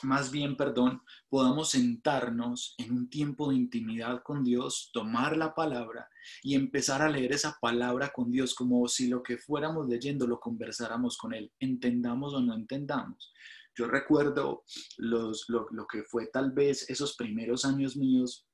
más 0.04 0.32
bien, 0.32 0.56
perdón, 0.56 1.02
podamos 1.28 1.72
sentarnos 1.72 2.76
en 2.78 2.94
un 2.94 3.10
tiempo 3.10 3.50
de 3.50 3.58
intimidad 3.58 4.24
con 4.24 4.46
Dios, 4.46 4.90
tomar 4.94 5.36
la 5.36 5.54
palabra 5.54 6.08
y 6.44 6.56
empezar 6.56 7.02
a 7.02 7.10
leer 7.10 7.34
esa 7.34 7.58
palabra 7.60 8.12
con 8.14 8.32
Dios 8.32 8.56
como 8.56 8.88
si 8.88 9.10
lo 9.10 9.22
que 9.22 9.38
fuéramos 9.38 9.90
leyendo 9.90 10.26
lo 10.28 10.40
conversáramos 10.40 11.18
con 11.18 11.34
Él, 11.34 11.52
entendamos 11.60 12.34
o 12.34 12.40
no 12.40 12.56
entendamos. 12.56 13.34
Yo 13.80 13.88
recuerdo 13.88 14.66
lo, 14.98 15.32
que 15.90 16.04
fue 16.04 16.28
tal 16.28 16.52
vez 16.52 16.90
esos 16.90 17.16
primeros 17.16 17.64
años 17.64 17.96
míos 17.96 18.46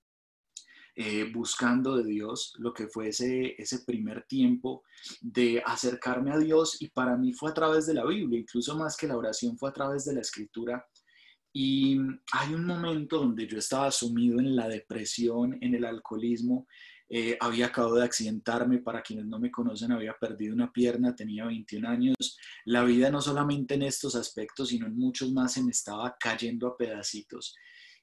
eh, 0.95 1.31
buscando 1.33 1.97
de 1.97 2.03
Dios, 2.03 2.53
lo 2.59 2.71
que 2.71 2.87
fue 2.87 3.07
ese, 3.07 3.55
ese 3.57 3.79
primer 3.79 4.27
tiempo 4.27 4.83
de 5.21 5.63
acercarme 5.65 6.31
a 6.31 6.37
Dios 6.37 6.79
y 6.79 6.89
para 6.89 7.17
mí 7.17 7.33
fue 7.33 7.49
a 7.49 7.55
través 7.55 7.87
de 7.87 7.95
la 7.95 8.05
Biblia, 8.05 8.39
incluso 8.39 8.77
más 8.77 8.95
que 8.95 9.07
la 9.07 9.17
oración 9.17 9.57
fue 9.57 9.69
a 9.69 9.73
través 9.73 10.05
de 10.05 10.13
la 10.13 10.21
escritura. 10.21 10.85
Y 11.51 11.97
hay 12.31 12.53
un 12.53 12.65
momento 12.65 13.17
donde 13.17 13.47
yo 13.47 13.57
estaba 13.57 13.89
sumido 13.89 14.39
en 14.39 14.55
la 14.55 14.67
depresión, 14.67 15.57
en 15.59 15.73
el 15.73 15.85
alcoholismo, 15.85 16.67
eh, 17.09 17.37
había 17.39 17.67
acabado 17.67 17.95
de 17.95 18.05
accidentarme, 18.05 18.79
para 18.79 19.01
quienes 19.01 19.25
no 19.25 19.39
me 19.39 19.51
conocen, 19.51 19.91
había 19.91 20.15
perdido 20.19 20.53
una 20.53 20.71
pierna, 20.71 21.15
tenía 21.15 21.45
21 21.45 21.87
años. 21.87 22.37
La 22.65 22.83
vida 22.83 23.11
no 23.11 23.21
solamente 23.21 23.75
en 23.75 23.83
estos 23.83 24.15
aspectos, 24.15 24.69
sino 24.69 24.87
en 24.87 24.97
muchos 24.97 25.31
más 25.31 25.53
se 25.53 25.63
me 25.63 25.71
estaba 25.71 26.15
cayendo 26.19 26.67
a 26.67 26.77
pedacitos. 26.77 27.55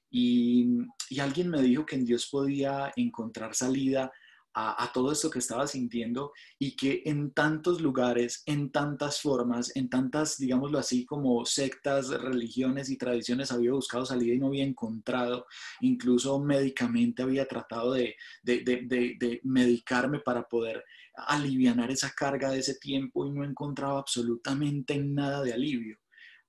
Y, 0.09 0.67
y 1.09 1.19
alguien 1.19 1.49
me 1.49 1.61
dijo 1.61 1.85
que 1.85 1.95
en 1.95 2.05
Dios 2.05 2.27
podía 2.31 2.93
encontrar 2.95 3.55
salida 3.55 4.11
a, 4.55 4.91
todo 4.93 5.11
esto 5.11 5.29
que 5.29 5.39
estaba 5.39 5.67
sintiendo 5.67 6.31
y 6.59 6.75
que 6.75 7.01
en 7.05 7.31
tantos 7.31 7.81
lugares, 7.81 8.43
en 8.45 8.71
tantas 8.71 9.19
formas, 9.19 9.75
en 9.75 9.89
tantas, 9.89 10.37
digámoslo 10.37 10.77
así, 10.77 11.05
como 11.05 11.45
sectas, 11.45 12.09
religiones 12.09 12.89
y 12.89 12.97
tradiciones 12.97 13.51
había 13.51 13.71
buscado 13.71 14.05
salida 14.05 14.35
y 14.35 14.39
no 14.39 14.47
había 14.47 14.63
encontrado, 14.63 15.47
incluso 15.81 16.39
médicamente 16.39 17.23
había 17.23 17.47
tratado 17.47 17.93
de, 17.93 18.15
de, 18.43 18.61
de, 18.63 19.15
de 19.19 19.39
medicarme 19.43 20.19
para 20.19 20.47
poder 20.47 20.83
aliviar 21.15 21.91
esa 21.91 22.11
carga 22.11 22.51
de 22.51 22.59
ese 22.59 22.75
tiempo 22.75 23.25
y 23.25 23.31
no 23.31 23.43
encontraba 23.43 23.99
absolutamente 23.99 24.97
nada 24.97 25.41
de 25.41 25.53
alivio. 25.53 25.97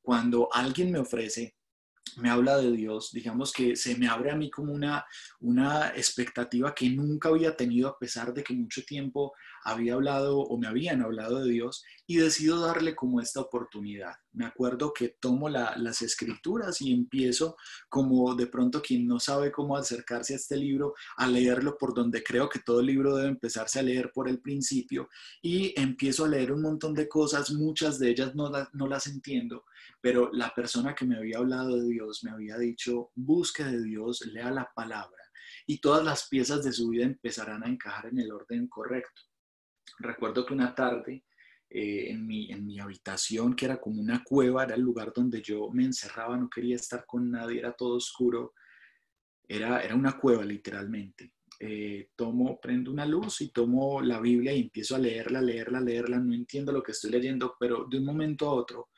Cuando 0.02 0.48
alguien 0.52 0.92
me 0.92 0.98
ofrece 0.98 1.56
me 2.16 2.30
habla 2.30 2.58
de 2.58 2.72
Dios, 2.72 3.10
digamos 3.12 3.52
que 3.52 3.76
se 3.76 3.96
me 3.96 4.08
abre 4.08 4.30
a 4.30 4.36
mí 4.36 4.50
como 4.50 4.72
una, 4.72 5.04
una 5.40 5.88
expectativa 5.90 6.74
que 6.74 6.90
nunca 6.90 7.28
había 7.28 7.56
tenido 7.56 7.88
a 7.88 7.98
pesar 7.98 8.32
de 8.32 8.44
que 8.44 8.54
mucho 8.54 8.84
tiempo 8.84 9.32
había 9.64 9.94
hablado 9.94 10.38
o 10.40 10.58
me 10.58 10.66
habían 10.66 11.02
hablado 11.02 11.42
de 11.42 11.50
Dios 11.50 11.82
y 12.06 12.16
decido 12.16 12.60
darle 12.60 12.94
como 12.94 13.20
esta 13.20 13.40
oportunidad. 13.40 14.12
Me 14.32 14.44
acuerdo 14.44 14.92
que 14.92 15.08
tomo 15.08 15.48
las 15.48 16.02
escrituras 16.02 16.82
y 16.82 16.92
empiezo 16.92 17.56
como 17.88 18.34
de 18.34 18.46
pronto 18.46 18.82
quien 18.82 19.06
no 19.06 19.18
sabe 19.18 19.50
cómo 19.50 19.76
acercarse 19.76 20.34
a 20.34 20.36
este 20.36 20.56
libro, 20.56 20.94
a 21.16 21.26
leerlo 21.26 21.78
por 21.78 21.94
donde 21.94 22.22
creo 22.22 22.48
que 22.48 22.58
todo 22.58 22.82
libro 22.82 23.16
debe 23.16 23.28
empezarse 23.28 23.78
a 23.78 23.82
leer 23.82 24.12
por 24.12 24.28
el 24.28 24.40
principio 24.40 25.08
y 25.40 25.72
empiezo 25.80 26.26
a 26.26 26.28
leer 26.28 26.52
un 26.52 26.62
montón 26.62 26.94
de 26.94 27.08
cosas, 27.08 27.50
muchas 27.50 27.98
de 27.98 28.10
ellas 28.10 28.34
no, 28.34 28.50
no 28.72 28.86
las 28.86 29.06
entiendo, 29.06 29.64
pero 30.00 30.30
la 30.32 30.54
persona 30.54 30.94
que 30.94 31.06
me 31.06 31.16
había 31.16 31.38
hablado 31.38 31.76
de 31.76 31.88
Dios 31.88 32.22
me 32.22 32.30
había 32.30 32.58
dicho, 32.58 33.10
busque 33.14 33.64
de 33.64 33.82
Dios, 33.82 34.26
lea 34.26 34.50
la 34.50 34.70
palabra 34.74 35.24
y 35.66 35.78
todas 35.78 36.04
las 36.04 36.28
piezas 36.28 36.62
de 36.64 36.72
su 36.72 36.88
vida 36.88 37.04
empezarán 37.04 37.64
a 37.64 37.68
encajar 37.68 38.06
en 38.06 38.18
el 38.18 38.32
orden 38.32 38.68
correcto. 38.68 39.22
Recuerdo 39.98 40.44
que 40.44 40.54
una 40.54 40.74
tarde 40.74 41.24
eh, 41.70 42.10
en, 42.10 42.26
mi, 42.26 42.50
en 42.52 42.64
mi 42.64 42.78
habitación, 42.78 43.54
que 43.54 43.64
era 43.64 43.80
como 43.80 44.00
una 44.00 44.22
cueva, 44.22 44.64
era 44.64 44.74
el 44.74 44.82
lugar 44.82 45.12
donde 45.14 45.42
yo 45.42 45.70
me 45.72 45.84
encerraba, 45.84 46.36
no 46.36 46.48
quería 46.48 46.76
estar 46.76 47.04
con 47.06 47.30
nadie, 47.30 47.58
era 47.58 47.72
todo 47.72 47.96
oscuro, 47.96 48.54
era, 49.46 49.80
era 49.80 49.94
una 49.94 50.18
cueva 50.18 50.44
literalmente. 50.44 51.34
Eh, 51.60 52.10
tomo, 52.16 52.58
prendo 52.60 52.90
una 52.90 53.06
luz 53.06 53.40
y 53.40 53.50
tomo 53.50 54.00
la 54.02 54.20
Biblia 54.20 54.52
y 54.52 54.62
empiezo 54.62 54.96
a 54.96 54.98
leerla, 54.98 55.40
leerla, 55.40 55.80
leerla, 55.80 56.18
no 56.18 56.34
entiendo 56.34 56.72
lo 56.72 56.82
que 56.82 56.92
estoy 56.92 57.10
leyendo, 57.10 57.56
pero 57.58 57.86
de 57.88 57.98
un 57.98 58.04
momento 58.04 58.48
a 58.48 58.54
otro, 58.54 58.90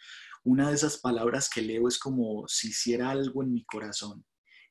una 0.45 0.69
de 0.69 0.75
esas 0.75 0.99
palabras 0.99 1.50
que 1.50 1.61
leo 1.62 1.88
es 1.88 1.99
como 1.99 2.47
si 2.47 2.69
hiciera 2.69 3.11
algo 3.11 3.43
en 3.43 3.52
mi 3.52 3.64
corazón. 3.64 4.25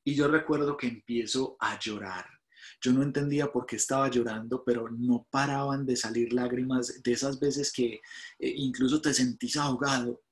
Y 0.04 0.14
yo 0.14 0.28
recuerdo 0.28 0.76
que 0.76 0.86
empiezo 0.86 1.56
a 1.60 1.78
llorar. 1.78 2.35
Yo 2.80 2.92
no 2.92 3.02
entendía 3.02 3.50
por 3.50 3.66
qué 3.66 3.76
estaba 3.76 4.10
llorando, 4.10 4.62
pero 4.64 4.88
no 4.90 5.26
paraban 5.30 5.86
de 5.86 5.96
salir 5.96 6.32
lágrimas 6.32 7.02
de 7.02 7.12
esas 7.12 7.40
veces 7.40 7.72
que 7.72 7.94
eh, 7.94 8.00
incluso 8.56 9.00
te 9.00 9.14
sentís 9.14 9.56
ahogado 9.56 10.22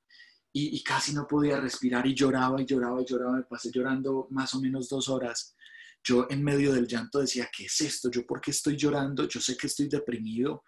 y, 0.53 0.83
casi 0.85 1.13
no 1.13 1.27
podía 1.27 1.61
respirar 1.61 2.07
y 2.07 2.15
lloraba 2.15 2.63
y 2.63 2.65
lloraba 2.65 3.03
y 3.03 3.05
lloraba. 3.05 3.37
Me 3.39 3.43
pasé 3.43 3.71
llorando 3.73 4.29
más 4.31 4.55
o 4.55 4.61
menos 4.61 4.89
dos 4.89 5.09
horas. 5.09 5.57
Yo 6.03 6.29
en 6.31 6.45
medio 6.45 6.73
del 6.73 6.87
llanto 6.87 7.19
decía, 7.19 7.51
¿qué 7.55 7.65
es 7.65 7.81
esto? 7.81 8.09
¿Yo 8.11 8.25
por 8.25 8.41
qué 8.41 8.53
estoy 8.53 8.77
llorando? 8.77 9.27
Yo 9.27 9.41
sé 9.41 9.57
que 9.57 9.67
estoy 9.67 9.89
deprimido, 9.89 10.63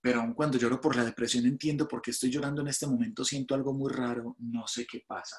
pero 0.00 0.20
aun 0.20 0.34
cuando 0.34 0.58
lloro 0.58 0.80
por 0.80 0.96
la 0.96 1.04
depresión 1.04 1.46
entiendo 1.46 1.86
por 1.86 2.02
qué 2.02 2.10
estoy 2.10 2.30
llorando 2.30 2.62
en 2.62 2.68
este 2.68 2.86
momento, 2.88 3.24
siento 3.24 3.54
algo 3.54 3.72
muy 3.72 3.92
raro, 3.92 4.34
no 4.40 4.66
sé 4.66 4.86
qué 4.86 5.04
pasa. 5.06 5.36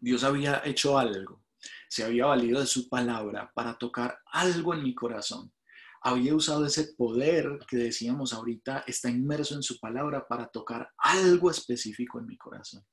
Dios 0.00 0.24
había 0.24 0.62
hecho 0.64 0.98
algo 0.98 1.41
se 1.88 2.04
había 2.04 2.26
valido 2.26 2.60
de 2.60 2.66
su 2.66 2.88
palabra 2.88 3.50
para 3.54 3.76
tocar 3.76 4.18
algo 4.26 4.74
en 4.74 4.82
mi 4.82 4.94
corazón. 4.94 5.52
Había 6.02 6.34
usado 6.34 6.66
ese 6.66 6.94
poder 6.94 7.58
que 7.68 7.76
decíamos 7.76 8.32
ahorita, 8.32 8.84
está 8.86 9.08
inmerso 9.08 9.54
en 9.54 9.62
su 9.62 9.78
palabra 9.78 10.26
para 10.26 10.48
tocar 10.48 10.90
algo 10.98 11.50
específico 11.50 12.18
en 12.18 12.26
mi 12.26 12.36
corazón. 12.36 12.84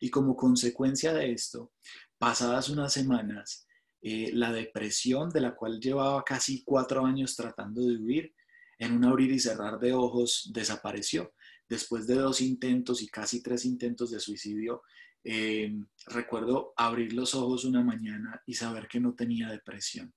Y 0.00 0.10
como 0.10 0.36
consecuencia 0.36 1.12
de 1.12 1.32
esto, 1.32 1.72
pasadas 2.18 2.68
unas 2.68 2.92
semanas, 2.92 3.66
eh, 4.00 4.30
la 4.32 4.52
depresión 4.52 5.30
de 5.30 5.40
la 5.40 5.54
cual 5.54 5.80
llevaba 5.80 6.24
casi 6.24 6.62
cuatro 6.64 7.04
años 7.04 7.36
tratando 7.36 7.82
de 7.82 7.96
huir, 7.96 8.34
en 8.78 8.94
un 8.94 9.04
abrir 9.04 9.30
y 9.30 9.38
cerrar 9.38 9.78
de 9.78 9.92
ojos 9.92 10.50
desapareció. 10.52 11.32
Después 11.68 12.06
de 12.06 12.16
dos 12.16 12.40
intentos 12.40 13.00
y 13.00 13.08
casi 13.08 13.42
tres 13.42 13.64
intentos 13.64 14.10
de 14.10 14.18
suicidio, 14.18 14.82
eh, 15.24 15.72
recuerdo 16.06 16.72
abrir 16.76 17.12
los 17.12 17.34
ojos 17.34 17.64
una 17.64 17.82
mañana 17.82 18.42
y 18.46 18.54
saber 18.54 18.88
que 18.88 19.00
no 19.00 19.14
tenía 19.14 19.50
depresión. 19.50 20.12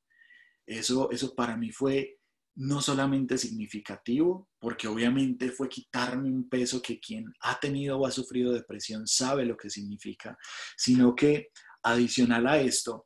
Eso, 0.66 1.12
eso 1.12 1.36
para 1.36 1.56
mí 1.58 1.72
fue 1.72 2.20
no 2.56 2.82
solamente 2.82 3.38
significativo, 3.38 4.50
porque 4.60 4.88
obviamente 4.88 5.52
fue 5.52 5.68
quitarme 5.68 6.30
un 6.30 6.48
peso 6.48 6.82
que 6.82 7.00
quien 7.00 7.26
ha 7.42 7.60
tenido 7.60 8.00
o 8.00 8.08
ha 8.08 8.12
sufrido 8.12 8.54
depresión 8.54 9.06
sabe 9.08 9.46
lo 9.46 9.58
que 9.58 9.70
significa, 9.70 10.38
sino 10.78 11.14
que 11.14 11.50
adicional 11.84 12.48
a 12.48 12.60
esto, 12.60 13.06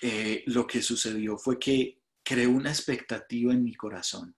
eh, 0.00 0.42
lo 0.46 0.66
que 0.66 0.80
sucedió 0.80 1.36
fue 1.36 1.58
que 1.58 2.00
creó 2.22 2.50
una 2.50 2.70
expectativa 2.70 3.52
en 3.52 3.62
mi 3.62 3.74
corazón 3.74 4.34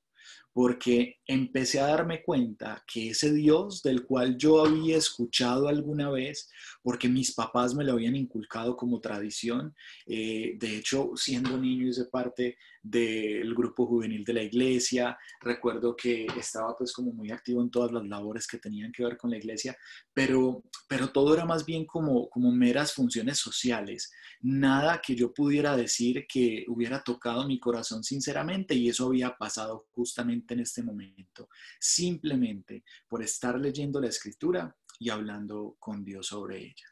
porque 0.52 1.16
empecé 1.26 1.80
a 1.80 1.86
darme 1.86 2.22
cuenta 2.22 2.84
que 2.86 3.10
ese 3.10 3.32
Dios 3.32 3.82
del 3.82 4.04
cual 4.04 4.36
yo 4.36 4.64
había 4.64 4.96
escuchado 4.96 5.68
alguna 5.68 6.10
vez, 6.10 6.50
porque 6.82 7.08
mis 7.08 7.32
papás 7.32 7.74
me 7.74 7.84
lo 7.84 7.92
habían 7.92 8.16
inculcado 8.16 8.76
como 8.76 9.00
tradición, 9.00 9.74
eh, 10.06 10.54
de 10.58 10.76
hecho, 10.76 11.12
siendo 11.14 11.56
niño 11.56 11.88
hice 11.88 12.06
parte 12.06 12.56
del 12.82 13.54
grupo 13.54 13.86
juvenil 13.86 14.24
de 14.24 14.32
la 14.32 14.42
iglesia, 14.42 15.16
recuerdo 15.40 15.94
que 15.94 16.26
estaba 16.36 16.76
pues 16.76 16.92
como 16.92 17.12
muy 17.12 17.30
activo 17.30 17.62
en 17.62 17.70
todas 17.70 17.92
las 17.92 18.04
labores 18.06 18.46
que 18.46 18.58
tenían 18.58 18.90
que 18.90 19.04
ver 19.04 19.16
con 19.16 19.30
la 19.30 19.36
iglesia, 19.36 19.76
pero, 20.12 20.64
pero 20.88 21.10
todo 21.10 21.34
era 21.34 21.44
más 21.44 21.64
bien 21.64 21.86
como, 21.86 22.28
como 22.28 22.50
meras 22.50 22.92
funciones 22.92 23.38
sociales, 23.38 24.12
nada 24.40 25.00
que 25.00 25.14
yo 25.14 25.32
pudiera 25.32 25.76
decir 25.76 26.26
que 26.26 26.64
hubiera 26.66 27.02
tocado 27.02 27.46
mi 27.46 27.60
corazón 27.60 28.02
sinceramente 28.02 28.74
y 28.74 28.88
eso 28.88 29.06
había 29.06 29.36
pasado 29.36 29.86
justamente 29.92 30.54
en 30.54 30.60
este 30.60 30.82
momento, 30.82 31.48
simplemente 31.78 32.84
por 33.08 33.22
estar 33.22 33.58
leyendo 33.58 34.00
la 34.00 34.08
escritura 34.08 34.74
y 34.98 35.10
hablando 35.10 35.76
con 35.78 36.04
Dios 36.04 36.28
sobre 36.28 36.58
ella. 36.58 36.86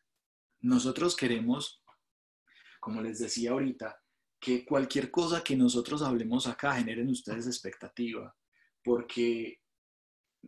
Nosotros 0.60 1.16
queremos, 1.16 1.82
como 2.80 3.00
les 3.00 3.18
decía 3.18 3.52
ahorita, 3.52 4.00
que 4.38 4.64
cualquier 4.64 5.10
cosa 5.10 5.44
que 5.44 5.56
nosotros 5.56 6.02
hablemos 6.02 6.46
acá 6.46 6.74
generen 6.74 7.08
ustedes 7.08 7.46
expectativa, 7.46 8.34
porque 8.82 9.60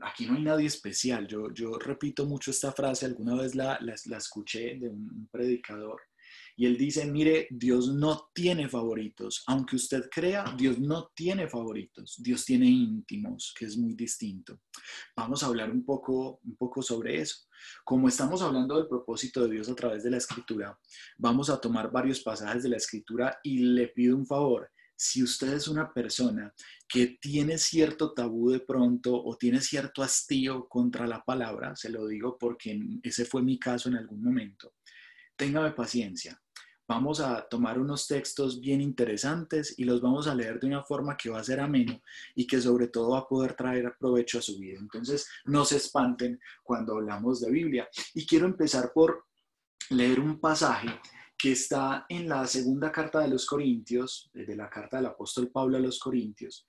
aquí 0.01 0.27
no 0.27 0.35
hay 0.35 0.43
nadie 0.43 0.67
especial. 0.67 1.27
Yo, 1.27 1.53
yo 1.53 1.79
repito 1.79 2.25
mucho 2.27 2.51
esta 2.51 2.73
frase, 2.73 3.07
alguna 3.07 3.35
vez 3.35 3.55
la, 3.55 3.79
la, 3.81 4.17
escuché 4.17 4.79
de 4.79 4.89
un 4.89 5.29
predicador, 5.31 6.01
y 6.57 6.67
él 6.67 6.77
dice, 6.77 7.07
mire, 7.07 7.49
Dios 7.51 7.89
no 7.89 8.31
tiene 8.35 8.69
favoritos. 8.69 9.43
Aunque 9.47 9.77
usted 9.77 10.09
crea, 10.11 10.45
Dios 10.57 10.79
no 10.79 11.11
tiene 11.15 11.49
favoritos. 11.49 12.17
Dios 12.19 12.45
tiene 12.45 12.67
íntimos, 12.67 13.55
que 13.59 13.65
es 13.65 13.77
muy 13.77 13.95
distinto. 13.95 14.61
Vamos 15.17 15.43
a 15.43 15.47
hablar 15.47 15.71
un 15.71 15.85
poco, 15.85 16.41
un 16.45 16.57
poco 16.57 16.83
sobre 16.83 17.21
eso. 17.21 17.47
Como 17.85 18.09
estamos 18.09 18.43
hablando 18.43 18.77
del 18.77 18.89
propósito 18.89 19.43
de 19.45 19.55
Dios 19.55 19.69
a 19.69 19.75
través 19.75 20.03
de 20.03 20.11
la 20.11 20.19
escritura, 20.19 20.79
vamos 21.19 21.49
a 21.49 21.61
tomar 21.61 21.91
varios 21.91 22.21
pasajes 22.21 22.63
de 22.63 22.69
la 22.69 22.77
escritura 22.77 23.39
y 23.43 23.59
le 23.59 23.89
pido 23.89 24.17
un 24.17 24.27
favor. 24.27 24.71
Si 24.95 25.23
usted 25.23 25.55
es 25.55 25.69
una 25.69 25.93
persona 25.93 26.53
que 26.89 27.19
tiene 27.21 27.59
cierto 27.59 28.13
tabú 28.13 28.51
de 28.51 28.61
pronto 28.61 29.15
o 29.15 29.37
tiene 29.37 29.61
cierto 29.61 30.03
hastío 30.03 30.69
contra 30.69 31.07
la 31.07 31.25
palabra, 31.25 31.75
se 31.75 31.89
lo 31.89 32.07
digo 32.07 32.37
porque 32.39 32.79
ese 33.03 33.25
fue 33.25 33.43
mi 33.43 33.59
caso 33.59 33.89
en 33.89 33.97
algún 33.97 34.23
momento, 34.23 34.75
téngame 35.37 35.73
paciencia. 35.73 36.42
Vamos 36.95 37.21
a 37.21 37.49
tomar 37.49 37.79
unos 37.79 38.07
textos 38.07 38.61
bien 38.61 38.83
interesantes 38.83 39.79
y 39.79 39.85
los 39.85 40.03
vamos 40.03 40.27
a 40.27 40.35
leer 40.35 40.61
de 40.61 40.67
una 40.67 40.83
forma 40.83 41.17
que 41.17 41.31
va 41.31 41.41
a 41.41 41.43
ser 41.43 41.59
ameno 41.59 42.03
y 42.35 42.47
que 42.47 42.61
sobre 42.61 42.89
todo 42.89 43.13
va 43.13 43.21
a 43.21 43.27
poder 43.27 43.55
traer 43.55 43.97
provecho 43.99 44.39
a 44.39 44.43
su 44.43 44.59
vida. 44.59 44.79
Entonces, 44.79 45.27
no 45.47 45.65
se 45.65 45.79
espanten 45.79 46.39
cuando 46.63 46.93
hablamos 46.93 47.41
de 47.41 47.51
Biblia. 47.51 47.89
Y 48.13 48.27
quiero 48.27 48.45
empezar 48.45 48.93
por 48.93 49.25
leer 49.89 50.21
un 50.21 50.39
pasaje 50.39 50.89
que 51.39 51.53
está 51.53 52.05
en 52.11 52.29
la 52.29 52.47
segunda 52.47 52.93
carta 52.93 53.21
de 53.21 53.29
los 53.29 53.47
Corintios, 53.47 54.29
de 54.35 54.55
la 54.55 54.69
carta 54.69 54.99
del 54.99 55.07
apóstol 55.07 55.51
Pablo 55.51 55.79
a 55.79 55.81
los 55.81 55.99
Corintios, 55.99 56.67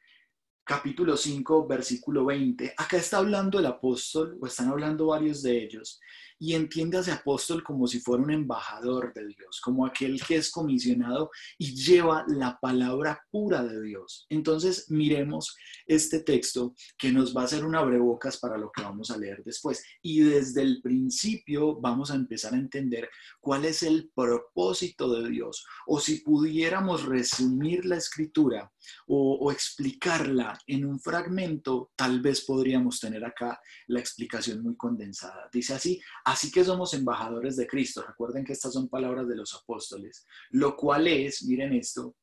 capítulo 0.64 1.18
5, 1.18 1.68
versículo 1.68 2.24
20. 2.24 2.76
Acá 2.78 2.96
está 2.96 3.18
hablando 3.18 3.60
el 3.60 3.66
apóstol, 3.66 4.38
o 4.42 4.48
están 4.48 4.70
hablando 4.70 5.08
varios 5.08 5.44
de 5.44 5.66
ellos, 5.66 6.00
y 6.44 6.56
entiende 6.56 7.00
ese 7.00 7.14
apóstol 7.14 7.64
como 7.64 7.88
si 7.88 8.02
fuera 8.02 8.22
un 8.22 8.30
embajador 8.30 9.14
de 9.14 9.28
Dios, 9.28 9.62
como 9.62 9.86
aquel 9.86 10.22
que 10.22 10.36
es 10.36 10.52
comisionado 10.52 11.32
y 11.58 11.74
lleva 11.74 12.26
la 12.28 12.60
palabra 12.60 13.24
pura 13.32 13.64
de 13.64 13.82
Dios. 13.82 14.26
Entonces, 14.28 14.88
miremos 14.90 15.56
este 15.86 16.20
texto 16.20 16.76
que 16.98 17.14
nos 17.14 17.34
va 17.34 17.44
a 17.44 17.46
hacer 17.46 17.64
un 17.64 17.76
abrebocas 17.76 18.36
para 18.42 18.58
lo 18.58 18.70
que 18.74 18.82
vamos 18.82 19.10
a 19.10 19.18
leer 19.18 19.42
después. 19.46 19.86
Y 20.02 20.20
desde 20.20 20.64
el 20.64 20.82
principio 20.82 21.80
vamos 21.80 22.12
a 22.12 22.16
empezar 22.16 22.54
a 22.54 22.58
entender 22.58 23.10
cuál 23.40 23.64
es 23.64 23.82
el 23.82 24.12
propósito 24.14 25.14
de 25.14 25.30
Dios, 25.30 25.66
o 25.88 26.02
si 26.02 26.20
pudiéramos 26.20 27.06
resumir 27.06 27.86
la 27.86 27.96
escritura 27.96 28.70
o, 29.08 29.38
o 29.40 29.50
explicarla 29.50 30.60
en 30.68 30.84
un 30.84 31.00
fragmento, 31.00 31.94
tal 31.96 32.20
vez 32.20 32.42
podríamos 32.42 33.00
tener 33.00 33.24
acá 33.24 33.62
la 33.88 34.02
explicación 34.02 34.62
muy 34.62 34.76
condensada. 34.76 35.50
Dice 35.54 35.76
así, 35.76 36.02
Así 36.34 36.50
que 36.50 36.64
somos 36.64 36.96
embajadores 36.96 37.58
de 37.58 37.68
Cristo. 37.68 38.02
Recuerden 38.02 38.44
que 38.44 38.54
estas 38.54 38.74
son 38.74 38.90
palabras 38.90 39.28
de 39.28 39.36
los 39.36 39.54
apóstoles. 39.54 40.26
Lo 40.50 40.76
cual 40.76 41.06
es, 41.06 41.44
miren 41.44 41.74
esto, 41.74 42.16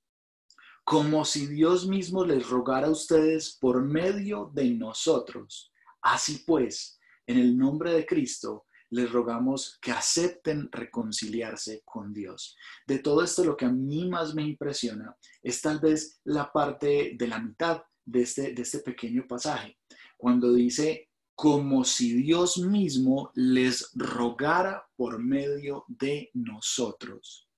como 0.82 1.24
si 1.24 1.46
Dios 1.46 1.86
mismo 1.86 2.24
les 2.24 2.48
rogara 2.48 2.88
a 2.88 2.90
ustedes 2.90 3.56
por 3.60 3.84
medio 3.84 4.50
de 4.52 4.70
nosotros. 4.70 5.72
Así 6.02 6.42
pues, 6.44 6.98
en 7.24 7.38
el 7.38 7.56
nombre 7.56 7.92
de 7.92 8.04
Cristo, 8.04 8.66
les 8.88 9.12
rogamos 9.12 9.78
que 9.80 9.92
acepten 9.92 10.68
reconciliarse 10.72 11.82
con 11.84 12.12
Dios. 12.12 12.56
De 12.88 12.98
todo 12.98 13.22
esto, 13.22 13.44
lo 13.44 13.56
que 13.56 13.66
a 13.66 13.70
mí 13.70 14.08
más 14.08 14.34
me 14.34 14.42
impresiona 14.42 15.16
es 15.40 15.62
tal 15.62 15.78
vez 15.78 16.20
la 16.24 16.50
parte 16.50 17.12
de 17.16 17.28
la 17.28 17.38
mitad 17.38 17.80
de 18.04 18.22
este, 18.22 18.54
de 18.54 18.62
este 18.62 18.80
pequeño 18.80 19.24
pasaje, 19.28 19.78
cuando 20.16 20.52
dice, 20.52 21.09
como 21.40 21.86
si 21.86 22.12
Dios 22.12 22.58
mismo 22.58 23.32
les 23.34 23.92
rogara 23.94 24.86
por 24.94 25.18
medio 25.18 25.86
de 25.88 26.28
nosotros. 26.34 27.48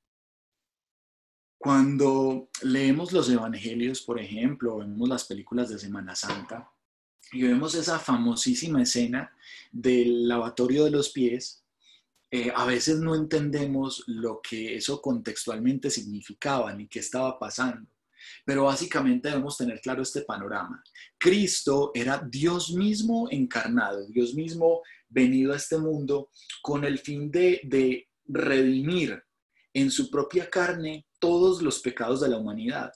Cuando 1.59 2.49
leemos 2.63 3.11
los 3.11 3.29
evangelios, 3.29 4.03
por 4.03 4.21
ejemplo, 4.21 4.79
vemos 4.79 5.09
las 5.09 5.25
películas 5.25 5.69
de 5.69 5.81
Semana 5.81 6.15
Santa 6.15 6.71
y 7.33 7.43
vemos 7.43 7.75
esa 7.75 7.99
famosísima 7.99 8.83
escena 8.83 9.37
del 9.73 10.29
lavatorio 10.29 10.85
de 10.85 10.93
los 10.93 11.11
pies, 11.11 11.65
eh, 12.31 12.53
a 12.55 12.65
veces 12.65 13.01
no 13.01 13.17
entendemos 13.17 14.05
lo 14.07 14.41
que 14.41 14.77
eso 14.77 15.03
contextualmente 15.03 15.91
significaba 15.91 16.73
ni 16.73 16.87
qué 16.87 17.01
estaba 17.01 17.37
pasando. 17.37 17.91
Pero 18.45 18.65
básicamente 18.65 19.29
debemos 19.29 19.57
tener 19.57 19.81
claro 19.81 20.03
este 20.03 20.23
panorama. 20.23 20.83
Cristo 21.19 21.91
era 21.95 22.23
Dios 22.29 22.73
mismo 22.73 23.29
encarnado, 23.31 24.07
Dios 24.09 24.35
mismo 24.35 24.83
venido 25.09 25.53
a 25.53 25.57
este 25.57 25.79
mundo 25.79 26.31
con 26.63 26.85
el 26.85 26.99
fin 26.99 27.31
de, 27.31 27.61
de 27.65 28.09
redimir 28.25 29.23
en 29.75 29.91
su 29.91 30.11
propia 30.11 30.49
carne 30.49 31.07
todos 31.19 31.63
los 31.63 31.81
pecados 31.81 32.21
de 32.21 32.29
la 32.29 32.39
humanidad, 32.39 32.93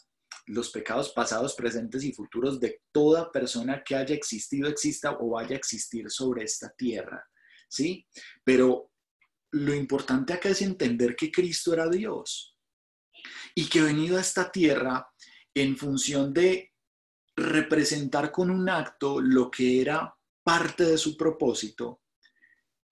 los 0.47 0.71
pecados 0.71 1.13
pasados, 1.13 1.55
presentes 1.55 2.05
y 2.05 2.13
futuros 2.13 2.61
de 2.61 2.83
toda 2.93 3.31
persona 3.33 3.83
que 3.85 3.97
haya 3.97 4.15
existido, 4.15 4.69
exista 4.69 5.17
o 5.19 5.31
vaya 5.31 5.55
a 5.55 5.59
existir 5.59 6.11
sobre 6.11 6.45
esta 6.45 6.73
tierra. 6.77 7.25
¿Sí? 7.69 8.07
Pero 8.45 8.91
lo 9.53 9.75
importante 9.75 10.33
acá 10.33 10.51
es 10.51 10.63
entender 10.63 11.17
que 11.17 11.31
Cristo 11.31 11.73
era 11.73 11.89
Dios 11.89 12.56
y 13.55 13.69
que 13.69 13.83
venido 13.83 14.19
a 14.19 14.21
esta 14.21 14.51
tierra 14.51 15.09
en 15.55 15.77
función 15.77 16.33
de 16.33 16.73
representar 17.37 18.33
con 18.33 18.51
un 18.51 18.69
acto 18.69 19.21
lo 19.21 19.51
que 19.51 19.81
era 19.81 20.15
parte 20.43 20.85
de 20.85 20.99
su 20.99 21.17
propósito, 21.17 22.03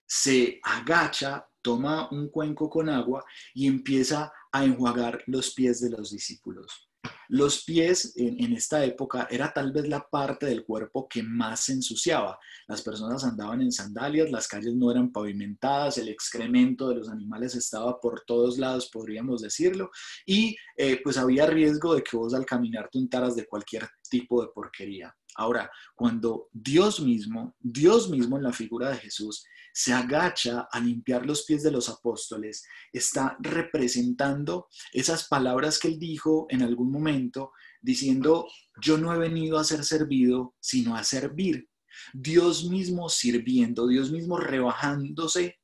se 0.06 0.60
agacha, 0.62 1.46
toma 1.62 2.08
un 2.10 2.28
cuenco 2.28 2.68
con 2.68 2.88
agua 2.88 3.24
y 3.54 3.66
empieza 3.66 4.32
a 4.52 4.64
enjuagar 4.64 5.22
los 5.26 5.54
pies 5.54 5.80
de 5.80 5.90
los 5.90 6.10
discípulos. 6.10 6.83
Los 7.28 7.64
pies 7.64 8.12
en, 8.16 8.52
esta 8.52 8.84
época 8.84 9.26
era 9.30 9.52
tal 9.52 9.72
vez 9.72 9.88
la 9.88 10.08
parte 10.08 10.46
del 10.46 10.64
cuerpo 10.64 11.08
que 11.08 11.22
más 11.22 11.60
se 11.60 11.72
ensuciaba. 11.72 12.38
Las 12.68 12.82
personas 12.82 13.24
andaban 13.24 13.62
en 13.62 13.72
sandalias, 13.72 14.30
las 14.30 14.48
calles 14.48 14.74
no 14.74 14.90
eran 14.90 15.12
pavimentadas, 15.12 15.98
el 15.98 16.08
excremento 16.08 16.88
de 16.88 16.96
los 16.96 17.08
animales 17.08 17.54
estaba 17.54 18.00
por 18.00 18.22
todos 18.26 18.58
lados, 18.58 18.90
podríamos 18.92 19.42
decirlo, 19.42 19.90
y 20.26 20.56
eh, 20.76 21.00
pues 21.02 21.16
había 21.16 21.46
riesgo 21.46 21.94
de 21.94 22.02
que 22.02 22.16
vos 22.16 22.34
al 22.34 22.46
caminar 22.46 22.88
te 22.90 22.98
untaras 22.98 23.36
de 23.36 23.46
cualquier 23.46 23.88
tipo 24.14 24.40
de 24.40 24.49
porquería. 24.54 25.12
Ahora, 25.35 25.68
cuando 25.97 26.49
Dios 26.52 27.00
mismo, 27.00 27.56
Dios 27.59 28.09
mismo 28.09 28.37
en 28.37 28.44
la 28.44 28.52
figura 28.52 28.90
de 28.90 28.99
Jesús, 28.99 29.44
se 29.73 29.92
agacha 29.92 30.68
a 30.71 30.78
limpiar 30.78 31.26
los 31.26 31.44
pies 31.44 31.64
de 31.64 31.73
los 31.73 31.88
apóstoles, 31.88 32.64
está 32.92 33.37
representando 33.40 34.68
esas 34.92 35.26
palabras 35.26 35.80
que 35.80 35.88
él 35.88 35.99
dijo 35.99 36.47
en 36.49 36.62
algún 36.62 36.92
momento, 36.92 37.50
diciendo, 37.83 38.47
yo 38.80 38.97
no 38.99 39.12
he 39.12 39.18
venido 39.18 39.59
a 39.59 39.64
ser 39.64 39.85
servido, 39.85 40.54
sino 40.61 40.94
a 40.94 41.02
servir. 41.02 41.68
Dios 42.12 42.71
mismo 42.71 43.09
sirviendo, 43.09 43.88
Dios 43.88 44.12
mismo 44.12 44.37
rebajándose 44.37 45.59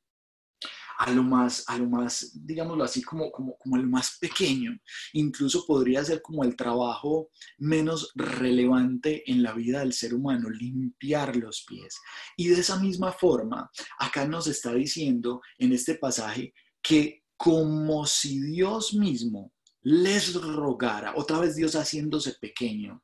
a 1.01 1.09
lo 1.09 1.23
más, 1.23 1.63
a 1.67 1.79
lo 1.79 1.89
más, 1.89 2.31
digámoslo 2.45 2.83
así, 2.83 3.01
como, 3.01 3.31
como, 3.31 3.57
como 3.57 3.75
el 3.75 3.87
más 3.87 4.19
pequeño. 4.19 4.77
Incluso 5.13 5.65
podría 5.65 6.03
ser 6.03 6.21
como 6.21 6.43
el 6.43 6.55
trabajo 6.55 7.29
menos 7.57 8.11
relevante 8.13 9.23
en 9.31 9.41
la 9.41 9.53
vida 9.53 9.79
del 9.79 9.93
ser 9.93 10.13
humano, 10.13 10.47
limpiar 10.51 11.35
los 11.35 11.65
pies. 11.67 11.99
Y 12.37 12.49
de 12.49 12.59
esa 12.59 12.77
misma 12.79 13.11
forma, 13.11 13.71
acá 13.97 14.27
nos 14.27 14.45
está 14.45 14.75
diciendo 14.75 15.41
en 15.57 15.73
este 15.73 15.95
pasaje 15.95 16.53
que 16.83 17.23
como 17.35 18.05
si 18.05 18.39
Dios 18.39 18.93
mismo 18.93 19.51
les 19.81 20.35
rogara, 20.35 21.13
otra 21.15 21.39
vez 21.39 21.55
Dios 21.55 21.75
haciéndose 21.75 22.33
pequeño, 22.39 23.03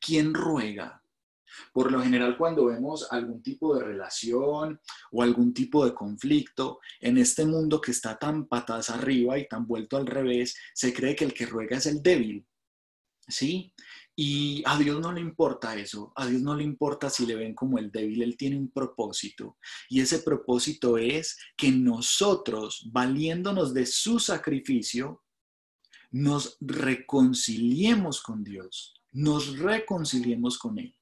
¿quién 0.00 0.32
ruega? 0.32 1.02
Por 1.72 1.90
lo 1.90 2.02
general, 2.02 2.36
cuando 2.36 2.66
vemos 2.66 3.06
algún 3.10 3.42
tipo 3.42 3.76
de 3.76 3.84
relación 3.84 4.80
o 5.12 5.22
algún 5.22 5.52
tipo 5.52 5.84
de 5.84 5.94
conflicto 5.94 6.80
en 7.00 7.18
este 7.18 7.44
mundo 7.44 7.80
que 7.80 7.90
está 7.90 8.18
tan 8.18 8.46
patas 8.46 8.90
arriba 8.90 9.38
y 9.38 9.48
tan 9.48 9.66
vuelto 9.66 9.96
al 9.96 10.06
revés, 10.06 10.56
se 10.74 10.92
cree 10.92 11.14
que 11.14 11.24
el 11.24 11.34
que 11.34 11.46
ruega 11.46 11.76
es 11.76 11.86
el 11.86 12.02
débil. 12.02 12.46
¿Sí? 13.26 13.72
Y 14.16 14.62
a 14.66 14.78
Dios 14.78 15.00
no 15.00 15.12
le 15.12 15.20
importa 15.20 15.74
eso, 15.76 16.12
a 16.14 16.26
Dios 16.26 16.40
no 16.40 16.54
le 16.54 16.62
importa 16.62 17.10
si 17.10 17.26
le 17.26 17.34
ven 17.34 17.54
como 17.54 17.78
el 17.78 17.90
débil, 17.90 18.22
Él 18.22 18.36
tiene 18.36 18.56
un 18.56 18.70
propósito. 18.70 19.56
Y 19.88 20.00
ese 20.00 20.20
propósito 20.20 20.98
es 20.98 21.36
que 21.56 21.72
nosotros, 21.72 22.88
valiéndonos 22.92 23.74
de 23.74 23.86
su 23.86 24.20
sacrificio, 24.20 25.24
nos 26.12 26.56
reconciliemos 26.60 28.22
con 28.22 28.44
Dios, 28.44 28.94
nos 29.10 29.58
reconciliemos 29.58 30.58
con 30.58 30.78
Él. 30.78 30.94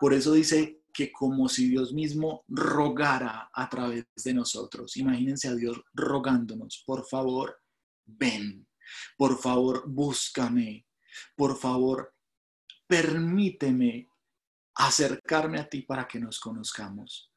Por 0.00 0.14
eso 0.14 0.32
dice 0.32 0.82
que 0.92 1.10
como 1.10 1.48
si 1.48 1.68
Dios 1.68 1.92
mismo 1.92 2.44
rogara 2.48 3.50
a 3.52 3.68
través 3.68 4.06
de 4.14 4.32
nosotros. 4.32 4.96
Imagínense 4.96 5.48
a 5.48 5.54
Dios 5.54 5.82
rogándonos, 5.92 6.84
por 6.86 7.04
favor, 7.06 7.60
ven, 8.04 8.66
por 9.16 9.36
favor, 9.38 9.84
búscame, 9.88 10.86
por 11.34 11.58
favor, 11.58 12.14
permíteme 12.86 14.08
acercarme 14.76 15.58
a 15.58 15.68
ti 15.68 15.82
para 15.82 16.06
que 16.06 16.20
nos 16.20 16.38
conozcamos. 16.38 17.32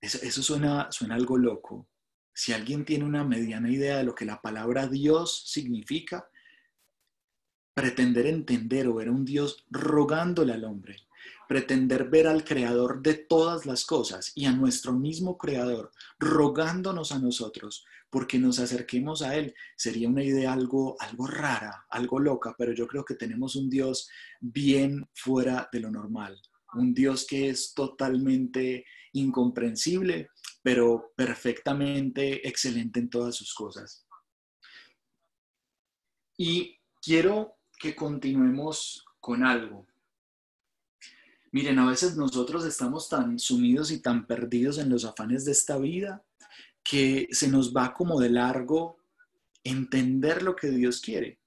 Eso, 0.00 0.42
suena, 0.42 0.90
suena 0.90 1.14
algo 1.14 1.36
loco. 1.36 1.88
Si 2.32 2.52
alguien 2.52 2.84
tiene 2.84 3.04
una 3.04 3.22
mediana 3.22 3.70
idea 3.70 3.98
de 3.98 4.04
lo 4.04 4.14
que 4.14 4.24
la 4.24 4.40
palabra 4.40 4.88
Dios 4.88 5.44
significa, 5.46 6.28
pretender 7.74 8.26
entender 8.26 8.88
o 8.88 8.94
ver 8.94 9.08
a 9.08 9.12
un 9.12 9.24
Dios 9.24 9.64
rogándole 9.70 10.52
al 10.52 10.64
hombre, 10.64 10.96
pretender 11.50 12.08
ver 12.08 12.28
al 12.28 12.44
creador 12.44 13.02
de 13.02 13.14
todas 13.14 13.66
las 13.66 13.84
cosas 13.84 14.30
y 14.36 14.44
a 14.44 14.52
nuestro 14.52 14.92
mismo 14.92 15.36
creador 15.36 15.90
rogándonos 16.20 17.10
a 17.10 17.18
nosotros 17.18 17.84
porque 18.08 18.38
nos 18.38 18.60
acerquemos 18.60 19.20
a 19.22 19.34
él 19.34 19.52
sería 19.76 20.08
una 20.08 20.22
idea 20.22 20.52
algo 20.52 20.94
algo 21.00 21.26
rara, 21.26 21.86
algo 21.90 22.20
loca, 22.20 22.54
pero 22.56 22.72
yo 22.72 22.86
creo 22.86 23.04
que 23.04 23.16
tenemos 23.16 23.56
un 23.56 23.68
Dios 23.68 24.08
bien 24.38 25.08
fuera 25.12 25.68
de 25.72 25.80
lo 25.80 25.90
normal, 25.90 26.40
un 26.74 26.94
Dios 26.94 27.26
que 27.26 27.48
es 27.48 27.74
totalmente 27.74 28.84
incomprensible, 29.14 30.28
pero 30.62 31.10
perfectamente 31.16 32.46
excelente 32.46 33.00
en 33.00 33.10
todas 33.10 33.34
sus 33.34 33.52
cosas. 33.54 34.06
Y 36.36 36.78
quiero 37.02 37.56
que 37.76 37.96
continuemos 37.96 39.04
con 39.18 39.42
algo. 39.42 39.89
Miren, 41.52 41.78
a 41.80 41.86
veces 41.86 42.16
nosotros 42.16 42.64
estamos 42.64 43.08
tan 43.08 43.38
sumidos 43.38 43.90
y 43.90 44.00
tan 44.00 44.26
perdidos 44.26 44.78
en 44.78 44.88
los 44.88 45.04
afanes 45.04 45.44
de 45.44 45.52
esta 45.52 45.78
vida 45.78 46.24
que 46.84 47.28
se 47.32 47.48
nos 47.48 47.74
va 47.74 47.92
como 47.92 48.20
de 48.20 48.30
largo 48.30 48.98
entender 49.64 50.42
lo 50.42 50.54
que 50.54 50.70
Dios 50.70 51.00
quiere. 51.00 51.40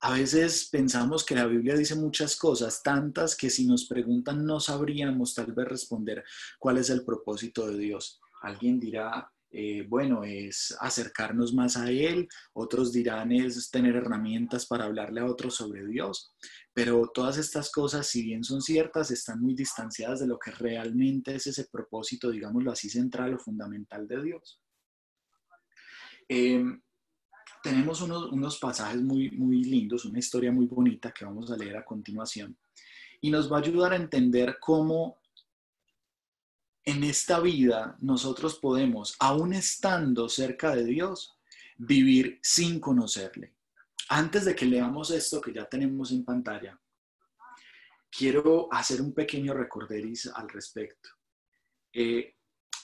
A 0.00 0.12
veces 0.12 0.68
pensamos 0.70 1.24
que 1.24 1.34
la 1.34 1.46
Biblia 1.46 1.76
dice 1.76 1.96
muchas 1.96 2.36
cosas, 2.36 2.82
tantas 2.82 3.34
que 3.36 3.50
si 3.50 3.66
nos 3.66 3.86
preguntan 3.86 4.44
no 4.44 4.60
sabríamos 4.60 5.34
tal 5.34 5.52
vez 5.52 5.66
responder 5.66 6.24
cuál 6.58 6.78
es 6.78 6.90
el 6.90 7.04
propósito 7.04 7.68
de 7.68 7.78
Dios. 7.78 8.20
Alguien 8.42 8.78
dirá, 8.78 9.32
eh, 9.50 9.86
bueno, 9.88 10.24
es 10.24 10.76
acercarnos 10.80 11.54
más 11.54 11.76
a 11.76 11.90
Él, 11.90 12.28
otros 12.52 12.92
dirán 12.92 13.32
es 13.32 13.70
tener 13.70 13.96
herramientas 13.96 14.66
para 14.66 14.84
hablarle 14.84 15.20
a 15.20 15.26
otros 15.26 15.54
sobre 15.54 15.86
Dios, 15.86 16.34
pero 16.74 17.10
todas 17.12 17.38
estas 17.38 17.70
cosas, 17.72 18.06
si 18.06 18.22
bien 18.22 18.44
son 18.44 18.60
ciertas, 18.60 19.10
están 19.10 19.40
muy 19.40 19.54
distanciadas 19.54 20.20
de 20.20 20.26
lo 20.26 20.38
que 20.38 20.50
realmente 20.50 21.34
es 21.34 21.46
ese 21.46 21.66
propósito, 21.70 22.30
digámoslo 22.30 22.72
así, 22.72 22.90
central 22.90 23.34
o 23.34 23.38
fundamental 23.38 24.06
de 24.06 24.22
Dios. 24.22 24.60
Em, 26.28 26.82
tenemos 27.62 28.02
unos, 28.02 28.30
unos 28.30 28.58
pasajes 28.58 29.00
muy, 29.00 29.30
muy 29.30 29.64
lindos, 29.64 30.04
una 30.04 30.18
historia 30.18 30.52
muy 30.52 30.66
bonita 30.66 31.10
que 31.10 31.24
vamos 31.24 31.50
a 31.50 31.56
leer 31.56 31.78
a 31.78 31.84
continuación 31.84 32.56
y 33.20 33.30
nos 33.30 33.50
va 33.50 33.56
a 33.56 33.60
ayudar 33.60 33.92
a 33.92 33.96
entender 33.96 34.58
cómo 34.60 35.17
en 36.88 37.04
esta 37.04 37.38
vida 37.38 37.98
nosotros 38.00 38.58
podemos, 38.58 39.14
aún 39.20 39.52
estando 39.52 40.26
cerca 40.30 40.74
de 40.74 40.86
Dios, 40.86 41.38
vivir 41.76 42.38
sin 42.42 42.80
conocerle. 42.80 43.54
Antes 44.08 44.46
de 44.46 44.54
que 44.54 44.64
leamos 44.64 45.10
esto 45.10 45.38
que 45.42 45.52
ya 45.52 45.66
tenemos 45.66 46.12
en 46.12 46.24
pantalla, 46.24 46.80
quiero 48.10 48.72
hacer 48.72 49.02
un 49.02 49.12
pequeño 49.12 49.52
recorderis 49.52 50.30
al 50.34 50.48
respecto. 50.48 51.10
Eh, 51.92 52.36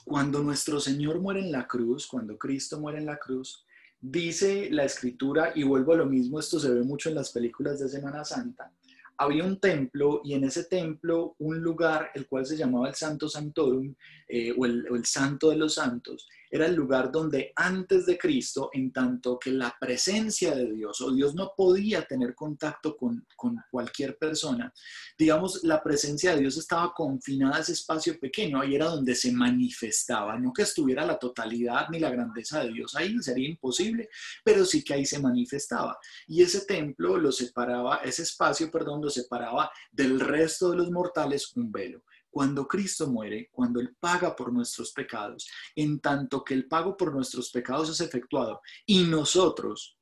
cuando 0.05 0.43
nuestro 0.43 0.81
Señor 0.81 1.19
muere 1.19 1.40
en 1.40 1.51
la 1.51 1.67
cruz, 1.67 2.07
cuando 2.07 2.37
Cristo 2.37 2.79
muere 2.79 2.99
en 2.99 3.07
la 3.07 3.17
cruz, 3.17 3.64
dice 3.99 4.69
la 4.71 4.85
escritura, 4.85 5.53
y 5.55 5.62
vuelvo 5.62 5.95
a 5.95 5.97
lo 5.97 6.05
mismo, 6.05 6.38
esto 6.38 6.61
se 6.61 6.71
ve 6.71 6.83
mucho 6.83 7.09
en 7.09 7.14
las 7.14 7.31
películas 7.31 7.81
de 7.81 7.88
Semana 7.88 8.23
Santa, 8.23 8.71
había 9.16 9.44
un 9.44 9.61
templo 9.61 10.20
y 10.24 10.35
en 10.35 10.44
ese 10.44 10.64
templo 10.64 11.37
un 11.38 11.61
lugar 11.61 12.11
el 12.14 12.27
cual 12.27 12.46
se 12.46 12.57
llamaba 12.57 12.88
el 12.88 12.94
Santo 12.94 13.29
Santorum 13.29 13.94
eh, 14.29 14.55
o, 14.57 14.66
el, 14.66 14.87
o 14.90 14.96
el 14.96 15.05
Santo 15.05 15.50
de 15.50 15.57
los 15.57 15.74
Santos 15.74 16.29
era 16.55 16.67
el 16.67 16.77
lugar 16.77 17.11
donde 17.11 17.53
antes 17.57 18.07
de 18.07 18.17
Cristo, 18.17 18.71
en 18.73 18.93
tanto 18.93 19.40
que 19.40 19.51
la 19.51 19.77
presencia 19.81 20.55
de 20.55 20.71
Dios 20.71 21.01
o 21.01 21.11
Dios 21.11 21.35
no 21.35 21.53
podía 21.57 22.05
tener 22.05 22.33
contacto 22.33 22.97
con, 22.97 23.27
con, 23.35 23.61
cualquier 23.69 24.17
persona, 24.17 24.73
digamos, 25.19 25.64
la 25.64 25.83
presencia 25.83 26.33
de 26.33 26.43
Dios 26.43 26.57
estaba 26.57 26.95
confinada 26.95 27.57
a 27.57 27.61
ese 27.61 27.73
espacio 27.73 28.21
pequeño, 28.21 28.61
ahí 28.61 28.77
era 28.77 28.87
donde 28.87 29.17
se 29.17 29.33
manifestaba, 29.33 30.38
no 30.38 30.53
que 30.53 30.62
estuviera 30.62 31.05
la 31.05 31.19
totalidad 31.19 31.88
ni 31.90 31.99
la 31.99 32.11
grandeza 32.11 32.62
de 32.62 32.73
Dios 32.73 32.95
ahí, 32.95 33.21
sería 33.21 33.49
imposible, 33.49 34.09
pero 34.45 34.64
sí 34.64 34.85
que 34.85 34.95
ahí 34.95 35.05
se 35.05 35.19
manifestaba. 35.19 35.99
Y 36.29 36.40
ese 36.40 36.64
templo 36.67 37.19
lo 37.19 37.33
separaba, 37.33 37.97
ese 37.97 38.23
espacio, 38.23 38.71
perdón, 38.71 39.03
lo 39.03 39.11
separaba 39.11 39.73
del 39.90 40.21
resto 40.21 40.71
de 40.71 40.77
los 40.77 40.93
mortales 40.93 41.51
un 41.57 41.73
velo 41.73 42.05
cuando 42.35 42.66
Cristo 42.66 43.07
muere, 43.07 43.49
cuando 43.53 43.79
Él 43.79 43.94
paga 44.01 44.35
por 44.35 44.53
nuestros 44.53 44.90
pecados, 44.90 45.47
en 45.77 46.01
tanto 46.01 46.42
que 46.42 46.53
el 46.53 46.66
pago 46.66 46.97
por 46.97 47.14
nuestros 47.14 47.53
pecados 47.53 47.88
es 47.90 48.01
efectuado 48.01 48.61
y 48.85 49.05
nosotros, 49.05 49.97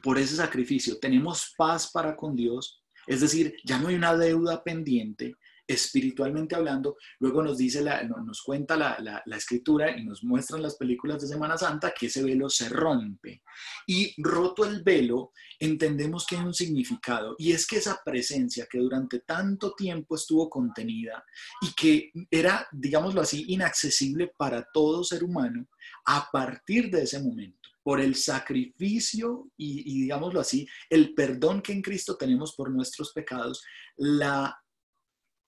por 0.00 0.16
ese 0.16 0.36
sacrificio, 0.36 1.00
tenemos 1.00 1.52
paz 1.58 1.90
para 1.90 2.14
con 2.14 2.36
Dios, 2.36 2.80
es 3.08 3.22
decir, 3.22 3.56
ya 3.64 3.80
no 3.80 3.88
hay 3.88 3.96
una 3.96 4.16
deuda 4.16 4.62
pendiente, 4.62 5.34
espiritualmente 5.66 6.54
hablando, 6.54 6.96
luego 7.20 7.42
nos 7.42 7.58
dice, 7.58 7.82
la, 7.82 8.02
nos 8.04 8.42
cuenta 8.42 8.76
la, 8.76 8.96
la, 9.00 9.22
la, 9.24 9.36
escritura 9.36 9.96
y 9.96 10.04
nos 10.04 10.22
muestran 10.22 10.62
las 10.62 10.76
películas 10.76 11.20
de 11.22 11.28
Semana 11.28 11.56
Santa 11.56 11.92
que 11.98 12.06
ese 12.06 12.22
velo 12.22 12.48
se 12.50 12.68
rompe. 12.68 13.42
Y 13.86 14.14
roto 14.22 14.64
el 14.64 14.82
velo, 14.82 15.32
entendemos 15.58 16.26
que 16.26 16.36
hay 16.36 16.44
un 16.44 16.54
significado 16.54 17.34
y 17.38 17.52
es 17.52 17.66
que 17.66 17.76
esa 17.76 18.00
presencia 18.04 18.66
que 18.70 18.78
durante 18.78 19.20
tanto 19.20 19.74
tiempo 19.74 20.16
estuvo 20.16 20.48
contenida 20.50 21.24
y 21.62 21.72
que 21.74 22.12
era, 22.30 22.66
digámoslo 22.72 23.20
así, 23.20 23.44
inaccesible 23.48 24.32
para 24.36 24.66
todo 24.72 25.04
ser 25.04 25.24
humano, 25.24 25.66
a 26.06 26.28
partir 26.30 26.90
de 26.90 27.02
ese 27.02 27.20
momento 27.20 27.68
por 27.82 28.00
el 28.00 28.14
sacrificio 28.14 29.50
y, 29.58 29.80
y, 29.80 30.02
digámoslo 30.02 30.40
así, 30.40 30.66
el 30.88 31.14
perdón 31.14 31.60
que 31.60 31.72
en 31.72 31.82
Cristo 31.82 32.16
tenemos 32.16 32.54
por 32.54 32.70
nuestros 32.70 33.12
pecados, 33.12 33.62
la 33.96 34.58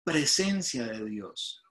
presencia 0.07 0.87
de 0.87 1.05
Dios, 1.05 1.65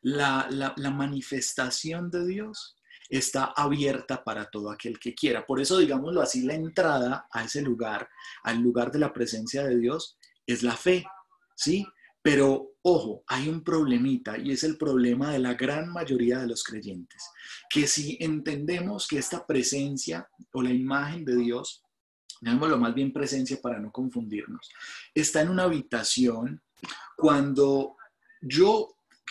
la, 0.00 0.48
la, 0.50 0.90
manifestación 0.90 2.10
de 2.10 2.26
Dios 2.26 2.74
está 3.10 3.52
abierta 3.54 4.24
para 4.24 4.46
todo 4.46 4.70
aquel 4.70 4.98
que 4.98 5.14
quiera. 5.14 5.44
Por 5.44 5.60
eso, 5.60 5.76
digámoslo 5.76 6.22
así, 6.22 6.40
la 6.40 6.54
entrada 6.54 7.28
a 7.30 7.44
ese 7.44 7.60
lugar, 7.60 8.08
al 8.44 8.60
lugar 8.60 8.90
de 8.92 8.98
la 8.98 9.12
presencia 9.12 9.62
de 9.64 9.78
Dios, 9.78 10.16
es 10.46 10.62
la 10.62 10.74
fe, 10.74 11.04
¿sí? 11.54 11.86
Pero 12.22 12.76
ojo, 12.80 13.24
hay 13.26 13.50
un 13.50 13.62
problemita 13.62 14.38
y 14.38 14.52
es 14.52 14.64
el 14.64 14.78
problema 14.78 15.30
de 15.30 15.40
la 15.40 15.52
gran 15.52 15.92
mayoría 15.92 16.38
de 16.38 16.46
los 16.46 16.64
creyentes, 16.64 17.22
que 17.68 17.86
si 17.86 18.16
entendemos 18.20 19.06
que 19.06 19.18
esta 19.18 19.46
presencia 19.46 20.26
o 20.54 20.62
la 20.62 20.70
imagen 20.70 21.26
de 21.26 21.36
Dios, 21.36 21.84
llamémoslo 22.40 22.78
más 22.78 22.94
bien 22.94 23.12
presencia 23.12 23.60
para 23.60 23.78
no 23.78 23.92
confundirnos, 23.92 24.70
está 25.14 25.42
en 25.42 25.50
una 25.50 25.64
habitación 25.64 26.62
cuando 27.16 27.96
yo 28.40 28.88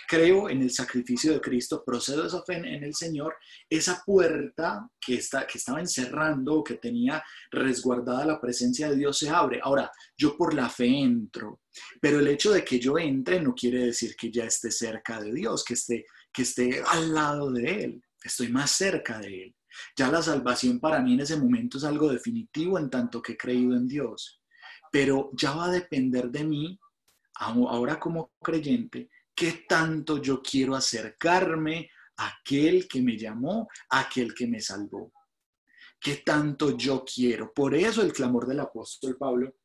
creo 0.07 0.49
en 0.49 0.61
el 0.61 0.71
sacrificio 0.71 1.31
de 1.31 1.39
Cristo, 1.39 1.83
procedo 1.85 2.25
esa 2.25 2.43
fe 2.43 2.55
en 2.55 2.83
el 2.83 2.93
Señor, 2.93 3.35
esa 3.69 4.03
puerta 4.05 4.89
que, 4.99 5.15
está, 5.15 5.47
que 5.47 5.57
estaba 5.57 5.79
encerrando, 5.79 6.63
que 6.63 6.75
tenía 6.75 7.23
resguardada 7.49 8.25
la 8.25 8.41
presencia 8.41 8.89
de 8.89 8.97
Dios, 8.97 9.17
se 9.17 9.29
abre. 9.29 9.61
Ahora, 9.63 9.89
yo 10.17 10.35
por 10.35 10.53
la 10.53 10.69
fe 10.69 10.87
entro, 10.87 11.61
pero 12.01 12.19
el 12.19 12.27
hecho 12.27 12.51
de 12.51 12.65
que 12.65 12.77
yo 12.77 12.97
entre 12.97 13.41
no 13.41 13.55
quiere 13.55 13.85
decir 13.85 14.15
que 14.17 14.29
ya 14.29 14.43
esté 14.43 14.69
cerca 14.69 15.21
de 15.21 15.31
Dios, 15.31 15.63
que 15.63 15.75
esté, 15.75 16.05
que 16.33 16.41
esté 16.41 16.83
al 16.85 17.13
lado 17.13 17.49
de 17.49 17.83
Él, 17.83 18.03
estoy 18.21 18.49
más 18.49 18.71
cerca 18.71 19.17
de 19.19 19.43
Él. 19.43 19.55
Ya 19.95 20.11
la 20.11 20.21
salvación 20.21 20.81
para 20.81 21.01
mí 21.01 21.13
en 21.13 21.21
ese 21.21 21.37
momento 21.37 21.77
es 21.77 21.85
algo 21.85 22.11
definitivo 22.11 22.77
en 22.77 22.89
tanto 22.89 23.21
que 23.21 23.33
he 23.33 23.37
creído 23.37 23.77
en 23.77 23.87
Dios, 23.87 24.41
pero 24.91 25.29
ya 25.33 25.53
va 25.53 25.67
a 25.67 25.71
depender 25.71 26.29
de 26.29 26.43
mí 26.43 26.79
ahora 27.41 27.99
como 27.99 28.33
creyente, 28.41 29.09
qué 29.35 29.65
tanto 29.67 30.21
yo 30.21 30.41
quiero 30.41 30.75
acercarme 30.75 31.89
a 32.17 32.27
aquel 32.27 32.87
que 32.87 33.01
me 33.01 33.17
llamó, 33.17 33.67
a 33.89 34.01
aquel 34.01 34.33
que 34.33 34.47
me 34.47 34.61
salvó. 34.61 35.11
¿Qué 35.99 36.17
tanto 36.25 36.77
yo 36.77 37.03
quiero? 37.03 37.53
Por 37.53 37.75
eso 37.75 38.01
el 38.01 38.13
clamor 38.13 38.47
del 38.47 38.59
apóstol 38.59 39.17
Pablo 39.17 39.55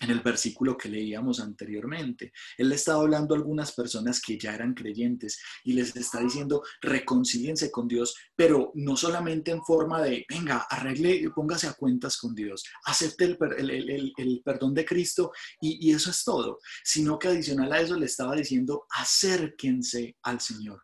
en 0.00 0.10
el 0.10 0.20
versículo 0.20 0.76
que 0.76 0.88
leíamos 0.88 1.40
anteriormente. 1.40 2.32
Él 2.58 2.68
le 2.68 2.74
estaba 2.74 3.02
hablando 3.02 3.34
a 3.34 3.38
algunas 3.38 3.72
personas 3.72 4.20
que 4.20 4.38
ya 4.38 4.54
eran 4.54 4.74
creyentes 4.74 5.40
y 5.64 5.72
les 5.72 5.94
está 5.96 6.20
diciendo, 6.20 6.62
reconcíliense 6.80 7.70
con 7.70 7.88
Dios, 7.88 8.14
pero 8.34 8.72
no 8.74 8.96
solamente 8.96 9.50
en 9.50 9.62
forma 9.62 10.02
de, 10.02 10.24
venga, 10.28 10.66
arregle, 10.70 11.30
póngase 11.34 11.68
a 11.68 11.74
cuentas 11.74 12.16
con 12.16 12.34
Dios, 12.34 12.64
acepte 12.84 13.24
el, 13.24 13.38
el, 13.58 13.90
el, 13.90 14.12
el 14.16 14.42
perdón 14.44 14.74
de 14.74 14.84
Cristo 14.84 15.32
y, 15.60 15.88
y 15.88 15.92
eso 15.92 16.10
es 16.10 16.24
todo, 16.24 16.58
sino 16.82 17.18
que 17.18 17.28
adicional 17.28 17.72
a 17.72 17.80
eso 17.80 17.96
le 17.96 18.06
estaba 18.06 18.34
diciendo, 18.34 18.86
acérquense 18.90 20.16
al 20.22 20.40
Señor, 20.40 20.82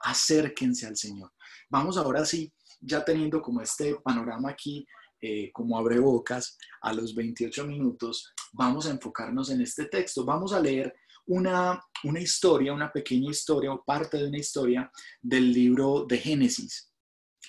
acérquense 0.00 0.86
al 0.86 0.96
Señor. 0.96 1.32
Vamos 1.70 1.96
ahora 1.96 2.24
sí, 2.24 2.52
ya 2.80 3.04
teniendo 3.04 3.40
como 3.40 3.60
este 3.60 3.96
panorama 4.02 4.50
aquí 4.50 4.84
eh, 5.22 5.52
como 5.52 5.78
abre 5.78 6.00
bocas, 6.00 6.58
a 6.80 6.92
los 6.92 7.14
28 7.14 7.64
minutos, 7.64 8.32
vamos 8.52 8.86
a 8.86 8.90
enfocarnos 8.90 9.50
en 9.50 9.60
este 9.60 9.84
texto. 9.84 10.24
Vamos 10.24 10.52
a 10.52 10.58
leer 10.58 10.92
una, 11.26 11.80
una 12.02 12.20
historia, 12.20 12.74
una 12.74 12.90
pequeña 12.90 13.30
historia 13.30 13.72
o 13.72 13.84
parte 13.84 14.18
de 14.18 14.26
una 14.26 14.38
historia 14.38 14.90
del 15.20 15.52
libro 15.52 16.04
de 16.08 16.18
Génesis. 16.18 16.90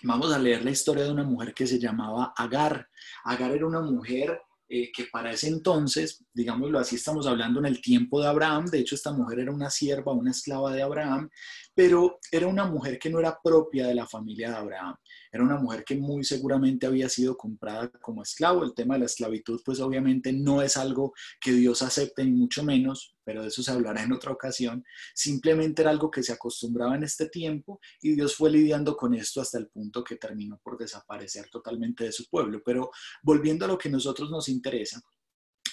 Vamos 0.03 0.31
a 0.31 0.37
leer 0.37 0.63
la 0.63 0.69
historia 0.71 1.03
de 1.03 1.11
una 1.11 1.23
mujer 1.23 1.53
que 1.53 1.65
se 1.65 1.79
llamaba 1.79 2.33
Agar. 2.37 2.87
Agar 3.23 3.51
era 3.51 3.65
una 3.65 3.81
mujer 3.81 4.39
eh, 4.69 4.91
que 4.91 5.05
para 5.05 5.31
ese 5.31 5.47
entonces, 5.47 6.23
digámoslo 6.33 6.79
así, 6.79 6.95
estamos 6.95 7.27
hablando 7.27 7.59
en 7.59 7.65
el 7.65 7.81
tiempo 7.81 8.21
de 8.21 8.27
Abraham, 8.27 8.65
de 8.65 8.79
hecho 8.79 8.95
esta 8.95 9.11
mujer 9.11 9.39
era 9.39 9.51
una 9.51 9.69
sierva, 9.69 10.13
una 10.13 10.31
esclava 10.31 10.73
de 10.73 10.81
Abraham, 10.81 11.29
pero 11.75 12.19
era 12.31 12.47
una 12.47 12.65
mujer 12.65 12.99
que 12.99 13.09
no 13.09 13.19
era 13.19 13.39
propia 13.43 13.87
de 13.87 13.95
la 13.95 14.07
familia 14.07 14.49
de 14.49 14.55
Abraham, 14.55 14.95
era 15.33 15.43
una 15.43 15.57
mujer 15.57 15.83
que 15.83 15.95
muy 15.95 16.23
seguramente 16.23 16.85
había 16.85 17.09
sido 17.09 17.35
comprada 17.35 17.89
como 18.01 18.21
esclavo. 18.21 18.63
El 18.63 18.75
tema 18.75 18.93
de 18.93 18.99
la 18.99 19.05
esclavitud, 19.07 19.61
pues 19.65 19.79
obviamente 19.79 20.31
no 20.31 20.61
es 20.61 20.77
algo 20.77 21.13
que 21.41 21.51
Dios 21.51 21.81
acepte, 21.81 22.23
ni 22.23 22.31
mucho 22.31 22.63
menos, 22.63 23.15
pero 23.23 23.41
de 23.41 23.47
eso 23.47 23.63
se 23.63 23.71
hablará 23.71 24.03
en 24.03 24.13
otra 24.13 24.31
ocasión. 24.31 24.85
Simplemente 25.15 25.81
era 25.81 25.89
algo 25.89 26.11
que 26.11 26.21
se 26.21 26.33
acostumbraba 26.33 26.95
en 26.95 27.03
este 27.03 27.29
tiempo 27.29 27.79
y 27.99 28.13
Dios 28.13 28.35
fue 28.35 28.51
lidiando 28.51 28.95
con 28.95 29.15
esto 29.15 29.41
hasta 29.41 29.57
el 29.57 29.67
punto 29.69 30.03
que 30.03 30.17
terminó 30.17 30.59
por 30.63 30.77
desaparecer 30.77 31.49
totalmente 31.49 32.03
de 32.03 32.11
su 32.11 32.29
pueblo. 32.29 32.61
Pero 32.63 32.91
volviendo 33.23 33.65
a 33.65 33.69
lo 33.69 33.77
que 33.79 33.89
a 33.89 33.91
nosotros 33.91 34.29
nos 34.29 34.49
interesa, 34.49 35.01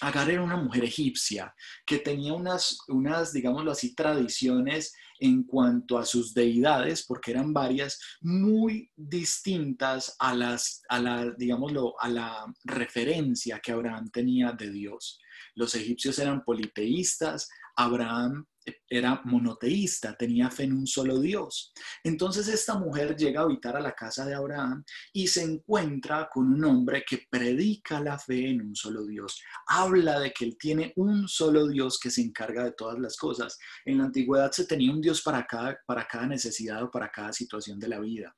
Agar 0.01 0.31
era 0.31 0.43
una 0.43 0.57
mujer 0.57 0.85
egipcia 0.85 1.55
que 1.85 1.99
tenía 1.99 2.33
unas, 2.33 2.79
unas, 2.89 3.33
digámoslo 3.33 3.73
así, 3.73 3.95
tradiciones 3.95 4.95
en 5.19 5.45
cuanto 5.45 5.99
a 5.99 6.07
sus 6.07 6.33
deidades, 6.33 7.05
porque 7.07 7.33
eran 7.33 7.53
varias, 7.53 8.01
muy 8.23 8.91
distintas 8.97 10.17
a 10.19 10.35
las, 10.35 10.83
a 10.89 10.99
la, 10.99 11.31
digámoslo, 11.37 11.95
a 12.01 12.09
la 12.09 12.55
referencia 12.65 13.61
que 13.61 13.73
Abraham 13.73 14.11
tenía 14.11 14.53
de 14.53 14.71
Dios. 14.71 15.21
Los 15.55 15.75
egipcios 15.75 16.19
eran 16.19 16.43
politeístas, 16.45 17.49
Abraham 17.77 18.47
era 18.89 19.21
monoteísta, 19.25 20.17
tenía 20.17 20.51
fe 20.51 20.65
en 20.65 20.73
un 20.73 20.87
solo 20.87 21.21
Dios. 21.21 21.73
Entonces 22.05 22.49
esta 22.49 22.79
mujer 22.79 23.17
llega 23.17 23.41
a 23.41 23.45
habitar 23.45 23.77
a 23.77 23.81
la 23.81 23.93
casa 23.93 24.27
de 24.27 24.35
Abraham 24.35 24.85
y 25.13 25.29
se 25.29 25.43
encuentra 25.43 26.29
con 26.33 26.53
un 26.53 26.65
hombre 26.65 27.05
que 27.09 27.27
predica 27.31 28.01
la 28.01 28.19
fe 28.19 28.51
en 28.51 28.63
un 28.63 28.75
solo 28.75 29.05
Dios. 29.05 29.41
Habla 29.67 30.21
de 30.21 30.33
que 30.33 30.45
él 30.45 30.57
tiene 30.59 30.93
un 30.97 31.29
solo 31.29 31.69
Dios 31.69 31.99
que 31.99 32.11
se 32.11 32.23
encarga 32.23 32.65
de 32.65 32.73
todas 32.73 32.99
las 32.99 33.17
cosas. 33.17 33.59
En 33.85 33.99
la 33.99 34.05
antigüedad 34.05 34.51
se 34.51 34.67
tenía 34.67 34.93
un 34.93 35.01
Dios 35.01 35.23
para 35.23 35.47
cada, 35.47 35.79
para 35.87 36.07
cada 36.07 36.27
necesidad 36.27 36.83
o 36.83 36.91
para 36.91 37.11
cada 37.11 37.33
situación 37.33 37.79
de 37.79 37.89
la 37.89 38.01
vida. 38.01 38.35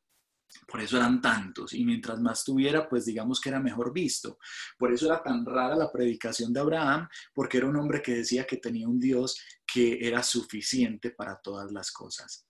Por 0.67 0.81
eso 0.81 0.97
eran 0.97 1.21
tantos 1.21 1.73
y 1.73 1.85
mientras 1.85 2.21
más 2.21 2.45
tuviera, 2.45 2.89
pues 2.89 3.05
digamos 3.05 3.41
que 3.41 3.49
era 3.49 3.61
mejor 3.61 3.93
visto. 3.93 4.39
Por 4.79 4.93
eso 4.93 5.07
era 5.07 5.23
tan 5.23 5.45
rara 5.45 5.77
la 5.77 5.91
predicación 5.91 6.53
de 6.53 6.61
Abraham, 6.61 7.09
porque 7.35 7.59
era 7.59 7.67
un 7.67 7.77
hombre 7.77 8.03
que 8.03 8.17
decía 8.17 8.47
que 8.47 8.57
tenía 8.57 8.89
un 8.89 8.99
Dios 8.99 9.39
que 9.67 9.99
era 10.07 10.23
suficiente 10.23 11.11
para 11.11 11.37
todas 11.37 11.73
las 11.73 11.91
cosas. 11.91 12.47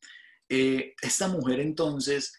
Eh, 0.49 0.95
esta 1.01 1.29
mujer 1.29 1.61
entonces, 1.61 2.33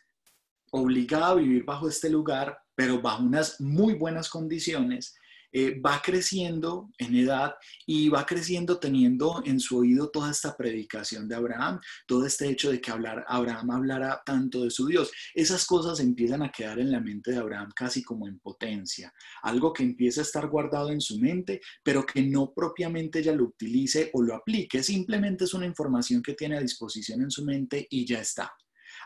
obligada 0.71 1.30
a 1.30 1.36
vivir 1.36 1.63
bajo 1.63 1.88
este 1.88 2.10
lugar, 2.10 2.58
pero 2.76 3.02
bajo 3.02 3.23
unas 3.23 3.60
muy 3.62 3.93
buenas 3.93 4.30
condiciones, 4.30 5.15
eh, 5.54 5.80
va 5.80 6.02
creciendo 6.04 6.89
en 6.98 7.16
edad 7.16 7.54
y 7.86 8.10
va 8.10 8.26
creciendo 8.26 8.80
teniendo 8.80 9.44
en 9.46 9.60
su 9.60 9.78
oído 9.78 10.10
toda 10.10 10.32
esta 10.32 10.58
predicación 10.58 11.28
de 11.28 11.36
Abraham, 11.36 11.80
todo 12.08 12.26
este 12.26 12.50
hecho 12.50 12.72
de 12.72 12.82
que 12.82 12.92
hablar, 12.92 13.24
Abraham 13.28 13.70
hablara 13.70 14.22
tanto 14.26 14.63
de 14.63 14.72
su 14.72 14.88
Dios. 14.88 15.12
Esas 15.36 15.66
cosas 15.66 16.00
empiezan 16.00 16.42
a 16.42 16.52
quedar 16.52 16.80
en 16.80 16.92
la 16.92 17.00
mente 17.00 17.32
de 17.32 17.38
Abraham 17.38 17.70
casi 17.76 18.04
como 18.04 18.28
en 18.28 18.39
potencia, 18.39 19.13
algo 19.44 19.72
que 19.72 19.84
empieza 19.84 20.22
a 20.22 20.24
estar 20.24 20.48
guardado 20.48 20.89
en 20.89 21.02
su 21.02 21.20
mente, 21.20 21.62
pero 21.84 22.04
que 22.04 22.24
no 22.24 22.52
propiamente 22.52 23.20
ella 23.20 23.34
lo 23.34 23.46
utilice 23.46 24.10
o 24.13 24.24
lo 24.24 24.36
aplique, 24.36 24.82
simplemente 24.82 25.44
es 25.44 25.54
una 25.54 25.68
información 25.68 26.24
que 26.24 26.34
tiene 26.34 26.58
a 26.58 26.62
disposición 26.62 27.22
en 27.22 27.30
su 27.30 27.46
mente 27.46 27.86
y 27.92 28.06
ya 28.06 28.20
está. 28.20 28.52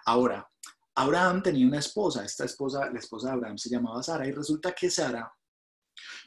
Ahora, 0.06 0.48
Abraham 0.96 1.44
tenía 1.44 1.68
una 1.68 1.80
esposa, 1.80 2.24
esta 2.24 2.46
esposa, 2.46 2.90
la 2.92 3.00
esposa 3.00 3.28
de 3.28 3.34
Abraham 3.34 3.58
se 3.58 3.70
llamaba 3.70 4.02
Sara 4.02 4.28
y 4.28 4.32
resulta 4.32 4.72
que 4.72 4.90
Sara 4.90 5.32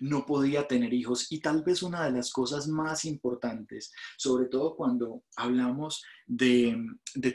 no 0.00 0.26
podía 0.26 0.66
tener 0.66 0.92
hijos 0.92 1.30
y 1.30 1.40
tal 1.40 1.62
vez 1.62 1.82
una 1.82 2.04
de 2.04 2.12
las 2.12 2.32
cosas 2.32 2.68
más 2.68 3.04
importantes, 3.04 3.92
sobre 4.16 4.46
todo 4.46 4.74
cuando 4.74 5.24
hablamos 5.36 6.02
de, 6.26 6.76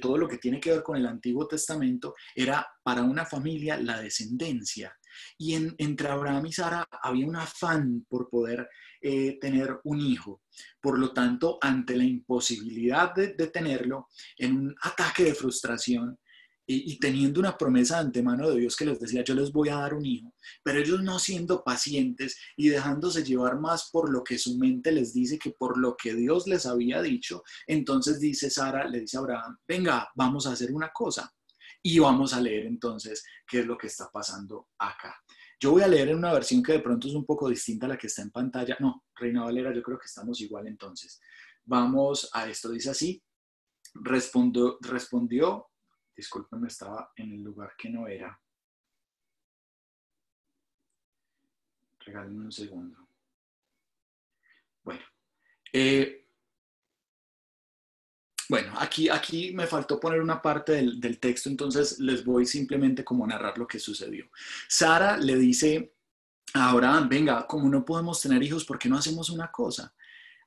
todo 0.02 0.18
lo 0.18 0.28
que 0.28 0.38
tiene 0.38 0.60
que 0.60 0.72
ver 0.72 0.84
con 0.84 0.98
el 0.98 1.06
Antiguo 1.06 1.48
Testamento, 1.48 2.16
era 2.36 2.68
para 2.84 3.04
una 3.04 3.26
familia 3.26 3.78
la 3.78 4.02
descendencia. 4.02 4.96
Y 5.38 5.54
entre 5.78 6.10
Abraham 6.10 6.48
y 6.48 6.52
Sara 6.52 6.86
había 7.02 7.26
un 7.26 7.38
afán 7.38 8.06
por 8.10 8.30
poder 8.30 8.68
eh, 9.02 9.38
tener 9.40 9.80
un 9.86 10.02
hijo. 10.02 10.42
Por 10.82 11.00
lo 11.00 11.14
tanto, 11.14 11.58
ante 11.62 11.96
la 11.96 12.04
imposibilidad 12.04 13.14
de, 13.14 13.34
de 13.34 13.48
tenerlo, 13.48 14.10
en 14.38 14.58
un 14.58 14.76
ataque 14.82 15.24
de 15.24 15.36
frustración, 15.36 16.20
y, 16.68 16.98
teniendo 17.00 17.40
una 17.40 17.58
promesa 17.58 17.96
de 17.96 18.02
antemano 18.02 18.50
de 18.50 18.60
Dios 18.60 18.76
que 18.76 18.86
les 18.86 19.00
decía, 19.00 19.24
yo 19.24 19.36
les 19.36 19.52
voy 19.52 19.70
a 19.70 19.76
dar 19.76 19.94
un 19.94 20.06
hijo, 20.06 20.34
pero 20.64 20.80
ellos 20.80 21.02
no 21.04 21.20
siendo 21.20 21.64
pacientes 21.64 22.38
y 22.58 22.70
dejándose 22.70 23.24
llevar 23.24 23.60
más 23.60 23.90
por 23.92 24.10
lo 24.10 24.24
que 24.24 24.38
su 24.38 24.58
mente 24.58 24.92
les 24.92 25.14
dice 25.14 25.38
que 25.38 25.52
por 25.52 25.78
lo 25.78 25.96
que 25.96 26.16
Dios 26.16 26.48
les 26.48 26.66
había 26.66 27.02
dicho, 27.02 27.44
entonces 27.68 28.20
dice 28.20 28.50
Sara, 28.50 28.88
le 28.88 29.02
dice 29.02 29.18
a 29.18 29.20
Abraham, 29.22 29.58
venga, 29.68 30.10
vamos 30.16 30.48
a 30.48 30.54
hacer 30.54 30.72
una 30.72 30.92
cosa. 30.92 31.32
Y 31.84 32.00
vamos 32.00 32.34
a 32.34 32.42
leer 32.42 32.66
entonces 32.66 33.24
qué 33.48 33.60
es 33.60 33.68
lo 33.68 33.78
que 33.78 33.86
está 33.86 34.10
pasando 34.12 34.70
acá. 34.80 35.16
Yo 35.60 35.72
voy 35.72 35.84
a 35.84 35.88
leer 35.88 36.10
en 36.10 36.18
una 36.18 36.34
versión 36.34 36.64
que 36.64 36.72
de 36.72 36.80
pronto 36.80 37.08
es 37.08 37.14
un 37.14 37.26
poco 37.26 37.48
distinta 37.48 37.86
a 37.86 37.90
la 37.90 37.98
que 37.98 38.08
está 38.08 38.24
en 38.24 38.32
pantalla. 38.32 38.76
No, 38.80 39.06
Reina 39.16 39.44
Valera, 39.44 39.72
yo 39.74 39.84
creo 39.84 40.00
que 40.00 40.08
estamos 40.08 40.42
igual 40.42 40.68
entonces. 40.68 41.22
Vamos 41.64 42.28
a 42.34 42.50
esto, 42.50 42.72
dice 42.72 42.90
así. 42.90 43.24
Respondió, 43.94 44.80
respondió 44.82 45.68
Disculpenme, 46.16 46.68
estaba 46.68 47.12
en 47.16 47.34
el 47.34 47.44
lugar 47.44 47.74
que 47.78 47.90
no 47.90 48.08
era. 48.08 48.40
Regálenme 52.00 52.46
un 52.46 52.52
segundo. 52.52 53.08
Bueno. 54.84 55.02
Eh, 55.74 56.30
bueno, 58.48 58.74
aquí, 58.78 59.10
aquí 59.10 59.52
me 59.54 59.66
faltó 59.66 60.00
poner 60.00 60.22
una 60.22 60.42
parte 60.42 60.74
del, 60.74 61.00
del, 61.02 61.20
texto, 61.20 61.50
entonces 61.50 62.00
les 62.00 62.24
voy 62.24 62.46
simplemente 62.46 63.04
como 63.04 63.26
narrar 63.26 63.58
lo 63.58 63.68
que 63.68 63.80
sucedió. 63.80 64.30
Sara 64.70 65.18
le 65.18 65.36
dice 65.36 65.96
a 66.54 66.70
Abraham, 66.70 67.10
venga, 67.10 67.48
como 67.48 67.68
no 67.68 67.84
podemos 67.84 68.22
tener 68.22 68.42
hijos, 68.44 68.64
¿por 68.64 68.78
qué 68.78 68.88
no 68.88 68.98
hacemos 68.98 69.30
una 69.30 69.52
cosa? 69.52 69.94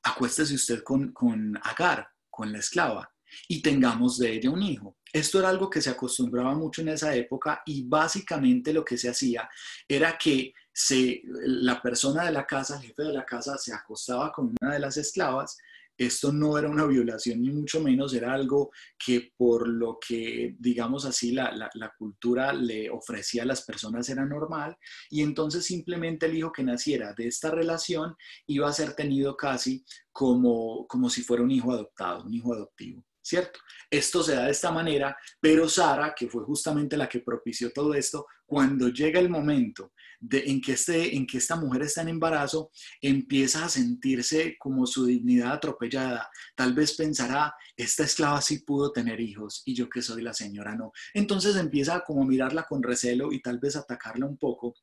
Acuéstese 0.03 0.55
usted 0.55 0.83
con, 0.85 1.13
con 1.13 1.59
Agar, 1.63 2.09
con 2.31 2.53
la 2.53 2.59
esclava, 2.59 3.13
y 3.49 3.61
tengamos 3.61 4.19
de 4.19 4.33
ella 4.33 4.51
un 4.51 4.63
hijo. 4.63 4.97
Esto 5.13 5.39
era 5.39 5.49
algo 5.49 5.71
que 5.71 5.81
se 5.81 5.91
acostumbraba 5.91 6.55
mucho 6.55 6.83
en 6.83 6.89
esa 6.89 7.15
época 7.15 7.63
y 7.67 7.85
básicamente 7.89 8.73
lo 8.73 8.85
que 8.85 8.99
se 8.99 9.09
hacía 9.09 9.49
era 9.87 10.17
que 10.19 10.53
se, 10.73 11.23
la 11.25 11.83
persona 11.83 12.25
de 12.25 12.33
la 12.33 12.47
casa, 12.47 12.77
el 12.77 12.87
jefe 12.87 13.03
de 13.03 13.13
la 13.13 13.25
casa, 13.25 13.59
se 13.59 13.75
acostaba 13.75 14.31
con 14.33 14.55
una 14.61 14.75
de 14.75 14.79
las 14.79 14.97
esclavas. 14.97 15.59
Esto 15.97 16.33
no 16.33 16.57
era 16.57 16.69
una 16.69 16.87
violación 16.87 17.43
ni 17.43 17.51
mucho 17.51 17.81
menos, 17.81 18.15
era 18.15 18.33
algo 18.33 18.71
que 18.97 19.33
por 19.37 19.67
lo 19.67 19.99
que, 19.99 20.55
digamos 20.57 21.05
así, 21.05 21.33
la, 21.33 21.53
la 21.53 21.93
cultura 21.99 22.53
le 22.53 22.89
ofrecía 22.89 23.43
a 23.43 23.47
las 23.47 23.63
personas 23.63 24.09
era 24.09 24.25
normal 24.25 24.77
y 25.11 25.23
entonces 25.23 25.65
simplemente 25.65 26.27
el 26.27 26.37
hijo 26.37 26.53
que 26.53 26.63
naciera 26.63 27.15
de 27.15 27.27
esta 27.27 27.51
relación 27.51 28.15
iba 28.47 28.69
a 28.69 28.73
ser 28.73 28.95
tenido 28.95 29.37
casi 29.37 29.85
como, 30.13 30.87
como 30.87 31.11
si 31.11 31.23
fuera 31.23 31.43
un 31.43 31.51
hijo 31.51 31.73
adoptado, 31.73 32.23
un 32.23 32.35
hijo 32.35 32.55
adoptivo. 32.55 33.05
¿Cierto? 33.29 33.61
Esto 33.91 34.23
se 34.23 34.35
da 34.35 34.45
de 34.45 34.51
esta 34.51 34.71
manera, 34.71 35.17
pero 35.41 35.69
Sara, 35.69 36.15
que 36.17 36.29
fue 36.29 36.45
justamente 36.45 36.97
la 36.97 37.09
que 37.09 37.21
propició 37.21 37.71
todo 37.73 37.95
esto, 37.95 38.27
cuando 38.47 38.89
llega 38.89 39.21
el 39.21 39.29
momento 39.29 39.93
de, 40.19 40.45
en, 40.47 40.61
que 40.61 40.73
este, 40.73 41.15
en 41.15 41.27
que 41.27 41.39
esta 41.39 41.57
mujer 41.57 41.83
está 41.83 42.03
en 42.03 42.09
embarazo, 42.09 42.71
empieza 43.01 43.65
a 43.65 43.69
sentirse 43.69 44.57
como 44.59 44.87
su 44.87 45.05
dignidad 45.05 45.53
atropellada. 45.53 46.31
Tal 46.57 46.73
vez 46.73 46.97
pensará, 46.97 47.55
esta 47.77 48.05
esclava 48.05 48.41
sí 48.41 48.61
pudo 48.61 48.91
tener 48.91 49.21
hijos 49.21 49.63
y 49.67 49.75
yo 49.75 49.89
que 49.89 50.03
soy 50.03 50.23
la 50.23 50.33
señora 50.33 50.75
no. 50.75 50.93
Entonces 51.13 51.57
empieza 51.57 52.01
como 52.01 52.23
a 52.23 52.27
mirarla 52.27 52.65
con 52.65 52.83
recelo 52.83 53.33
y 53.33 53.41
tal 53.41 53.59
vez 53.59 53.77
atacarla 53.77 54.27
un 54.27 54.39
poco. 54.39 54.75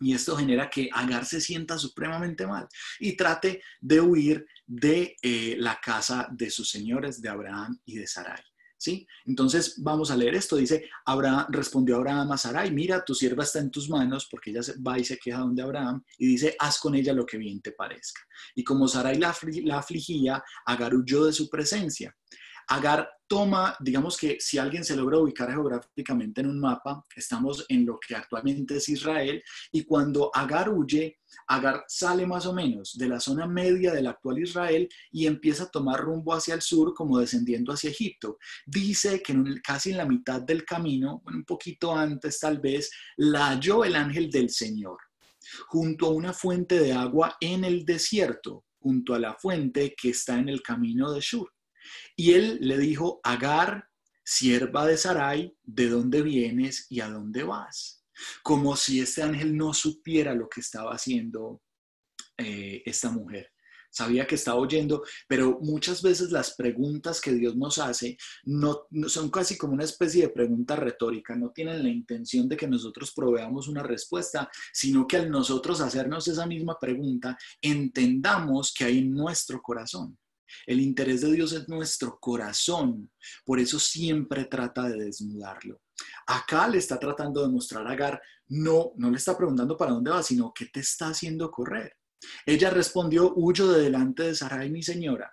Y 0.00 0.14
esto 0.14 0.36
genera 0.36 0.70
que 0.70 0.88
Agar 0.92 1.24
se 1.24 1.40
sienta 1.40 1.78
supremamente 1.78 2.46
mal 2.46 2.68
y 3.00 3.16
trate 3.16 3.62
de 3.80 4.00
huir 4.00 4.46
de 4.66 5.16
eh, 5.22 5.56
la 5.58 5.80
casa 5.82 6.28
de 6.30 6.50
sus 6.50 6.70
señores, 6.70 7.20
de 7.20 7.28
Abraham 7.28 7.80
y 7.84 7.96
de 7.96 8.06
Sarai. 8.06 8.40
¿Sí? 8.80 9.04
Entonces 9.26 9.74
vamos 9.82 10.12
a 10.12 10.16
leer 10.16 10.36
esto. 10.36 10.54
Dice, 10.54 10.88
Abraham 11.04 11.46
respondió 11.48 11.96
Abraham 11.96 12.30
a 12.30 12.38
Sarai, 12.38 12.70
mira, 12.70 13.04
tu 13.04 13.12
sierva 13.12 13.42
está 13.42 13.58
en 13.58 13.72
tus 13.72 13.90
manos, 13.90 14.28
porque 14.30 14.50
ella 14.50 14.60
va 14.86 14.96
y 14.96 15.04
se 15.04 15.18
queja 15.18 15.38
donde 15.38 15.62
Abraham, 15.62 16.04
y 16.16 16.28
dice, 16.28 16.54
haz 16.60 16.78
con 16.78 16.94
ella 16.94 17.12
lo 17.12 17.26
que 17.26 17.38
bien 17.38 17.60
te 17.60 17.72
parezca. 17.72 18.20
Y 18.54 18.62
como 18.62 18.86
Sarai 18.86 19.18
la, 19.18 19.36
la 19.64 19.78
afligía, 19.78 20.44
Agar 20.64 20.94
huyó 20.94 21.24
de 21.24 21.32
su 21.32 21.50
presencia. 21.50 22.14
Agar 22.68 23.10
toma, 23.28 23.76
digamos 23.78 24.16
que 24.16 24.38
si 24.40 24.58
alguien 24.58 24.84
se 24.84 24.96
logra 24.96 25.18
ubicar 25.18 25.50
geográficamente 25.50 26.40
en 26.40 26.48
un 26.48 26.58
mapa, 26.58 27.04
estamos 27.14 27.64
en 27.68 27.84
lo 27.86 27.98
que 28.00 28.16
actualmente 28.16 28.78
es 28.78 28.88
Israel, 28.88 29.42
y 29.70 29.84
cuando 29.84 30.30
Agar 30.34 30.70
huye, 30.70 31.18
Agar 31.46 31.84
sale 31.86 32.26
más 32.26 32.46
o 32.46 32.54
menos 32.54 32.96
de 32.96 33.06
la 33.06 33.20
zona 33.20 33.46
media 33.46 33.92
del 33.92 34.06
actual 34.06 34.38
Israel 34.38 34.88
y 35.12 35.26
empieza 35.26 35.64
a 35.64 35.70
tomar 35.70 36.00
rumbo 36.00 36.32
hacia 36.32 36.54
el 36.54 36.62
sur, 36.62 36.94
como 36.94 37.18
descendiendo 37.18 37.72
hacia 37.72 37.90
Egipto. 37.90 38.38
Dice 38.66 39.22
que 39.22 39.34
casi 39.62 39.90
en 39.90 39.98
la 39.98 40.06
mitad 40.06 40.40
del 40.40 40.64
camino, 40.64 41.22
un 41.26 41.44
poquito 41.44 41.94
antes 41.94 42.40
tal 42.40 42.58
vez, 42.60 42.90
la 43.18 43.48
halló 43.48 43.84
el 43.84 43.94
ángel 43.94 44.30
del 44.30 44.48
Señor, 44.48 44.98
junto 45.66 46.06
a 46.06 46.10
una 46.10 46.32
fuente 46.32 46.80
de 46.80 46.94
agua 46.94 47.36
en 47.40 47.64
el 47.64 47.84
desierto, 47.84 48.64
junto 48.80 49.14
a 49.14 49.18
la 49.18 49.34
fuente 49.34 49.94
que 50.00 50.10
está 50.10 50.38
en 50.38 50.48
el 50.48 50.62
camino 50.62 51.12
de 51.12 51.20
Shur. 51.20 51.50
Y 52.16 52.32
él 52.32 52.58
le 52.60 52.78
dijo, 52.78 53.20
Agar, 53.22 53.88
sierva 54.24 54.86
de 54.86 54.96
Sarai, 54.96 55.56
¿de 55.62 55.88
dónde 55.88 56.22
vienes 56.22 56.86
y 56.90 57.00
a 57.00 57.08
dónde 57.08 57.44
vas? 57.44 58.04
Como 58.42 58.76
si 58.76 59.00
este 59.00 59.22
ángel 59.22 59.56
no 59.56 59.72
supiera 59.72 60.34
lo 60.34 60.48
que 60.48 60.60
estaba 60.60 60.92
haciendo 60.92 61.62
eh, 62.36 62.82
esta 62.84 63.10
mujer. 63.10 63.50
Sabía 63.90 64.26
que 64.26 64.34
estaba 64.34 64.60
oyendo, 64.60 65.02
pero 65.26 65.58
muchas 65.62 66.02
veces 66.02 66.30
las 66.30 66.54
preguntas 66.54 67.20
que 67.20 67.32
Dios 67.32 67.56
nos 67.56 67.78
hace 67.78 68.18
no, 68.44 68.86
son 69.06 69.30
casi 69.30 69.56
como 69.56 69.72
una 69.72 69.84
especie 69.84 70.22
de 70.22 70.28
pregunta 70.28 70.76
retórica, 70.76 71.34
no 71.34 71.50
tienen 71.50 71.82
la 71.82 71.88
intención 71.88 72.48
de 72.48 72.56
que 72.56 72.68
nosotros 72.68 73.12
proveamos 73.14 73.66
una 73.66 73.82
respuesta, 73.82 74.50
sino 74.72 75.06
que 75.06 75.16
al 75.16 75.30
nosotros 75.30 75.80
hacernos 75.80 76.28
esa 76.28 76.46
misma 76.46 76.78
pregunta, 76.78 77.36
entendamos 77.62 78.74
que 78.76 78.84
hay 78.84 78.98
en 78.98 79.14
nuestro 79.14 79.60
corazón. 79.62 80.18
El 80.66 80.80
interés 80.80 81.20
de 81.20 81.32
Dios 81.32 81.52
es 81.52 81.68
nuestro 81.68 82.18
corazón, 82.20 83.10
por 83.44 83.58
eso 83.60 83.78
siempre 83.78 84.46
trata 84.46 84.88
de 84.88 85.04
desnudarlo. 85.04 85.80
Acá 86.26 86.68
le 86.68 86.78
está 86.78 86.98
tratando 86.98 87.42
de 87.42 87.52
mostrar 87.52 87.86
a 87.86 87.90
Agar, 87.90 88.20
no, 88.48 88.92
no 88.96 89.10
le 89.10 89.16
está 89.16 89.36
preguntando 89.36 89.76
para 89.76 89.92
dónde 89.92 90.10
va, 90.10 90.22
sino 90.22 90.52
qué 90.54 90.66
te 90.66 90.80
está 90.80 91.08
haciendo 91.08 91.50
correr. 91.50 91.96
Ella 92.46 92.70
respondió, 92.70 93.32
huyo 93.36 93.70
de 93.72 93.82
delante 93.82 94.24
de 94.24 94.34
Sarai, 94.34 94.70
mi 94.70 94.82
señora. 94.82 95.32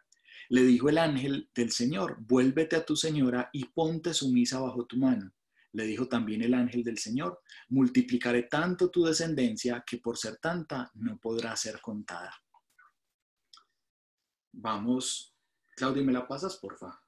Le 0.49 0.63
dijo 0.63 0.89
el 0.89 0.97
ángel 0.97 1.49
del 1.55 1.71
Señor, 1.71 2.17
vuélvete 2.19 2.75
a 2.75 2.85
tu 2.85 2.95
señora 2.95 3.49
y 3.51 3.65
ponte 3.65 4.13
sumisa 4.13 4.59
bajo 4.59 4.85
tu 4.85 4.97
mano. 4.97 5.31
Le 5.71 5.85
dijo 5.85 6.07
también 6.07 6.41
el 6.41 6.53
ángel 6.53 6.83
del 6.83 6.97
Señor, 6.97 7.41
multiplicaré 7.69 8.43
tanto 8.43 8.89
tu 8.89 9.03
descendencia 9.03 9.83
que 9.85 9.97
por 9.97 10.17
ser 10.17 10.37
tanta 10.37 10.89
no 10.93 11.17
podrá 11.17 11.55
ser 11.55 11.81
contada. 11.81 12.31
Vamos, 14.57 15.33
Claudia, 15.75 16.03
¿me 16.03 16.13
la 16.13 16.27
pasas, 16.27 16.55
porfa? 16.57 17.01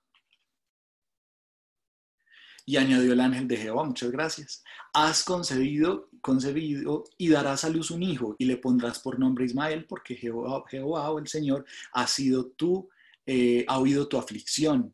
Y 2.65 2.75
añadió 2.75 3.13
el 3.13 3.21
ángel 3.21 3.47
de 3.47 3.55
Jehová, 3.55 3.85
muchas 3.85 4.11
gracias. 4.11 4.63
Has 4.93 5.23
concebido, 5.23 6.09
concebido 6.21 7.05
y 7.17 7.29
darás 7.29 7.63
a 7.63 7.69
luz 7.69 7.91
un 7.91 8.03
hijo 8.03 8.35
y 8.37 8.45
le 8.45 8.57
pondrás 8.57 8.99
por 8.99 9.17
nombre 9.17 9.45
Ismael, 9.45 9.85
porque 9.85 10.15
Jehová, 10.15 10.65
Jehová 10.69 11.09
o 11.11 11.19
el 11.19 11.27
Señor 11.27 11.65
ha 11.93 12.05
sido 12.05 12.47
tú, 12.47 12.89
eh, 13.25 13.63
ha 13.67 13.79
oído 13.79 14.07
tu 14.09 14.17
aflicción. 14.17 14.93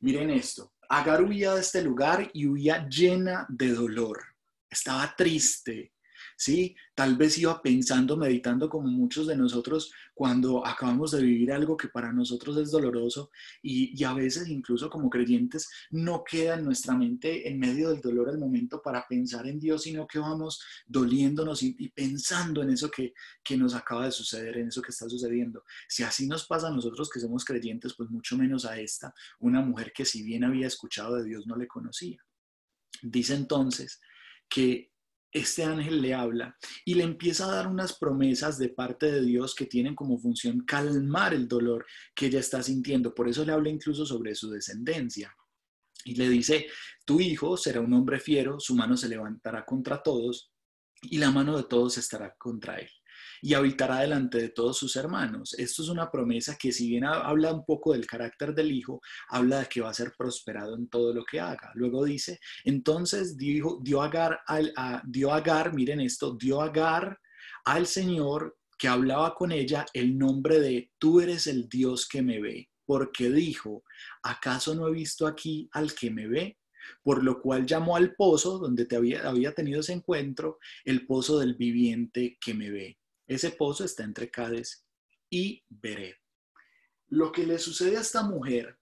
Miren 0.00 0.30
esto, 0.30 0.72
Agar 0.92 1.22
huía 1.22 1.54
de 1.54 1.60
este 1.60 1.82
lugar 1.82 2.30
y 2.34 2.46
huía 2.46 2.88
llena 2.88 3.46
de 3.48 3.72
dolor. 3.72 4.20
Estaba 4.68 5.14
triste, 5.16 5.92
¿sí? 6.40 6.74
Tal 6.94 7.16
vez 7.16 7.36
iba 7.36 7.60
pensando, 7.60 8.16
meditando 8.16 8.70
como 8.70 8.88
muchos 8.88 9.26
de 9.26 9.36
nosotros 9.36 9.92
cuando 10.14 10.66
acabamos 10.66 11.10
de 11.10 11.20
vivir 11.20 11.52
algo 11.52 11.76
que 11.76 11.88
para 11.88 12.14
nosotros 12.14 12.56
es 12.56 12.70
doloroso 12.70 13.30
y, 13.62 14.02
a 14.04 14.14
veces 14.14 14.48
incluso 14.48 14.88
como 14.88 15.10
creyentes 15.10 15.68
no 15.90 16.24
queda 16.24 16.54
en 16.54 16.64
nuestra 16.64 16.94
mente 16.96 17.46
en 17.46 17.58
medio 17.58 17.90
del 17.90 18.00
dolor 18.00 18.30
el 18.30 18.38
momento 18.38 18.80
para 18.80 19.06
pensar 19.06 19.46
en 19.46 19.60
Dios, 19.60 19.82
sino 19.82 20.06
que 20.06 20.18
vamos 20.18 20.62
doliéndonos 20.86 21.62
y, 21.62 21.76
y 21.78 21.90
pensando 21.90 22.62
en 22.62 22.70
eso 22.70 22.90
que, 22.90 23.12
que 23.44 23.58
nos 23.58 23.74
acaba 23.74 24.06
de 24.06 24.12
suceder, 24.12 24.56
en 24.56 24.68
eso 24.68 24.80
que 24.80 24.92
está 24.92 25.10
sucediendo. 25.10 25.64
Si 25.88 26.04
así 26.04 26.26
nos 26.26 26.46
pasa 26.46 26.68
a 26.68 26.72
nosotros 26.72 27.10
que 27.10 27.20
somos 27.20 27.44
creyentes, 27.44 27.92
pues 27.94 28.08
mucho 28.08 28.38
menos 28.38 28.64
a 28.64 28.80
esta, 28.80 29.12
una 29.40 29.60
mujer 29.60 29.92
que 29.94 30.06
si 30.06 30.22
bien 30.22 30.44
había 30.44 30.68
escuchado 30.68 31.16
de 31.16 31.24
Dios 31.24 31.46
no 31.46 31.56
le 31.56 31.68
conocía. 31.68 32.24
Dice 33.02 33.34
entonces 33.34 34.00
que 34.48 34.90
este 35.32 35.64
ángel 35.64 36.02
le 36.02 36.14
habla 36.14 36.56
y 36.84 36.94
le 36.94 37.04
empieza 37.04 37.44
a 37.44 37.54
dar 37.54 37.66
unas 37.68 37.98
promesas 37.98 38.58
de 38.58 38.70
parte 38.70 39.10
de 39.10 39.22
Dios 39.22 39.54
que 39.54 39.66
tienen 39.66 39.94
como 39.94 40.18
función 40.18 40.60
calmar 40.64 41.34
el 41.34 41.46
dolor 41.46 41.86
que 42.14 42.26
ella 42.26 42.40
está 42.40 42.62
sintiendo. 42.62 43.14
Por 43.14 43.28
eso 43.28 43.44
le 43.44 43.52
habla 43.52 43.70
incluso 43.70 44.04
sobre 44.04 44.34
su 44.34 44.50
descendencia. 44.50 45.34
Y 46.04 46.14
le 46.14 46.28
dice, 46.28 46.66
tu 47.04 47.20
hijo 47.20 47.56
será 47.56 47.80
un 47.80 47.92
hombre 47.92 48.18
fiero, 48.20 48.58
su 48.58 48.74
mano 48.74 48.96
se 48.96 49.08
levantará 49.08 49.64
contra 49.64 50.02
todos 50.02 50.50
y 51.02 51.18
la 51.18 51.30
mano 51.30 51.56
de 51.56 51.64
todos 51.64 51.98
estará 51.98 52.34
contra 52.38 52.78
él 52.78 52.90
y 53.42 53.54
habitará 53.54 54.00
delante 54.00 54.38
de 54.38 54.48
todos 54.48 54.78
sus 54.78 54.96
hermanos. 54.96 55.54
Esto 55.58 55.82
es 55.82 55.88
una 55.88 56.10
promesa 56.10 56.56
que 56.56 56.72
si 56.72 56.88
bien 56.88 57.04
habla 57.04 57.52
un 57.52 57.64
poco 57.64 57.92
del 57.92 58.06
carácter 58.06 58.54
del 58.54 58.72
hijo, 58.72 59.00
habla 59.28 59.60
de 59.60 59.66
que 59.66 59.80
va 59.80 59.90
a 59.90 59.94
ser 59.94 60.12
prosperado 60.16 60.76
en 60.76 60.88
todo 60.88 61.14
lo 61.14 61.24
que 61.24 61.40
haga. 61.40 61.70
Luego 61.74 62.04
dice, 62.04 62.40
entonces 62.64 63.36
dijo, 63.36 63.78
dio 63.82 64.02
Agar, 64.02 64.40
al, 64.46 64.72
dio 65.04 65.32
Agar, 65.32 65.74
miren 65.74 66.00
esto, 66.00 66.36
dio 66.36 66.60
Agar 66.60 67.18
al 67.64 67.86
Señor 67.86 68.56
que 68.78 68.88
hablaba 68.88 69.34
con 69.34 69.52
ella 69.52 69.84
el 69.92 70.16
nombre 70.16 70.58
de, 70.58 70.90
tú 70.98 71.20
eres 71.20 71.46
el 71.46 71.68
Dios 71.68 72.08
que 72.08 72.22
me 72.22 72.40
ve, 72.40 72.70
porque 72.86 73.30
dijo, 73.30 73.84
¿acaso 74.22 74.74
no 74.74 74.88
he 74.88 74.92
visto 74.92 75.26
aquí 75.26 75.68
al 75.72 75.94
que 75.94 76.10
me 76.10 76.26
ve? 76.26 76.56
por 77.02 77.22
lo 77.22 77.40
cual 77.40 77.66
llamó 77.66 77.96
al 77.96 78.14
pozo 78.14 78.58
donde 78.58 78.86
te 78.86 78.96
había, 78.96 79.28
había, 79.28 79.54
tenido 79.54 79.80
ese 79.80 79.92
encuentro, 79.92 80.58
el 80.84 81.06
pozo 81.06 81.38
del 81.38 81.54
viviente 81.54 82.38
que 82.40 82.54
me 82.54 82.70
ve. 82.70 82.99
Ese 83.30 83.52
pozo 83.52 83.84
está 83.84 84.02
entre 84.02 84.28
Cades 84.28 84.84
y 85.30 85.64
Beret. 85.68 86.16
Lo 87.10 87.30
que 87.30 87.46
le 87.46 87.60
sucede 87.60 87.96
a 87.96 88.00
esta 88.00 88.24
mujer 88.24 88.76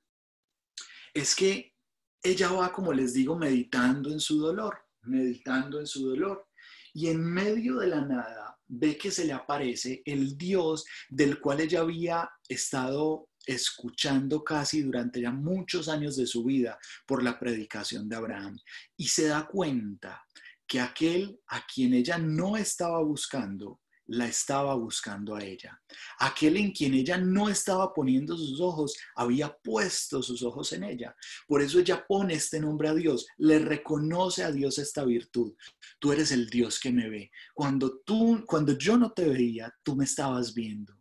es 1.13 1.37
que 1.37 1.75
ella 2.23 2.51
va, 2.53 2.73
como 2.73 2.95
les 2.95 3.13
digo, 3.13 3.37
meditando 3.37 4.11
en 4.11 4.21
su 4.21 4.41
dolor, 4.41 4.87
meditando 5.03 5.79
en 5.79 5.87
su 5.87 6.09
dolor. 6.09 6.49
Y 6.95 7.09
en 7.09 7.23
medio 7.23 7.77
de 7.77 7.89
la 7.89 8.01
nada 8.01 8.59
ve 8.67 8.97
que 8.97 9.11
se 9.11 9.27
le 9.27 9.35
aparece 9.35 10.01
el 10.07 10.39
Dios 10.39 10.87
del 11.11 11.41
cual 11.41 11.61
ella 11.61 11.81
había 11.81 12.31
estado 12.49 13.29
escuchando 13.45 14.43
casi 14.43 14.81
durante 14.81 15.21
ya 15.21 15.31
muchos 15.31 15.91
años 15.91 16.17
de 16.17 16.27
su 16.27 16.43
vida 16.45 16.79
por 17.07 17.23
la 17.23 17.39
predicación 17.39 18.09
de 18.09 18.17
Abraham. 18.17 18.59
Y 18.97 19.09
se 19.09 19.27
da 19.27 19.47
cuenta 19.47 20.25
que 20.67 20.81
aquel 20.81 21.39
a 21.49 21.67
quien 21.67 21.93
ella 21.93 22.17
no 22.17 22.57
estaba 22.57 23.03
buscando 23.03 23.83
la 24.09 24.27
estaba 24.27 24.75
buscando 24.75 25.35
a 25.35 25.45
ella. 25.45 25.81
Aquel 26.19 26.57
en 26.57 26.73
quien 26.73 26.95
ella 26.95 27.19
no 27.19 27.49
estaba 27.49 27.93
poniendo 27.93 28.37
sus 28.37 28.61
ojos, 28.61 28.97
había 29.15 29.55
puesto 29.57 30.23
sus 30.23 30.43
ojos 30.43 30.73
en 30.73 30.85
ella. 30.85 31.15
Por 31.47 31.63
eso 31.63 31.79
ella 31.79 32.05
pone 32.07 32.35
este 32.35 32.61
nombre 32.61 32.89
a 32.89 32.95
Dios, 32.95 33.27
le 33.37 33.59
reconoce 33.59 34.45
a 34.45 34.51
Dios 34.51 34.79
esta 34.79 35.05
virtud. 35.05 35.55
Tú 35.99 36.13
eres 36.13 36.33
el 36.33 36.49
Dios 36.49 36.81
que 36.81 36.91
me 36.91 37.09
ve. 37.09 37.31
Cuando 37.55 37.99
tú 38.01 38.45
cuando 38.47 38.77
yo 38.77 38.97
no 38.97 39.13
te 39.13 39.29
veía, 39.29 39.75
tú 39.83 39.95
me 39.95 40.05
estabas 40.05 40.55
viendo. 40.55 40.95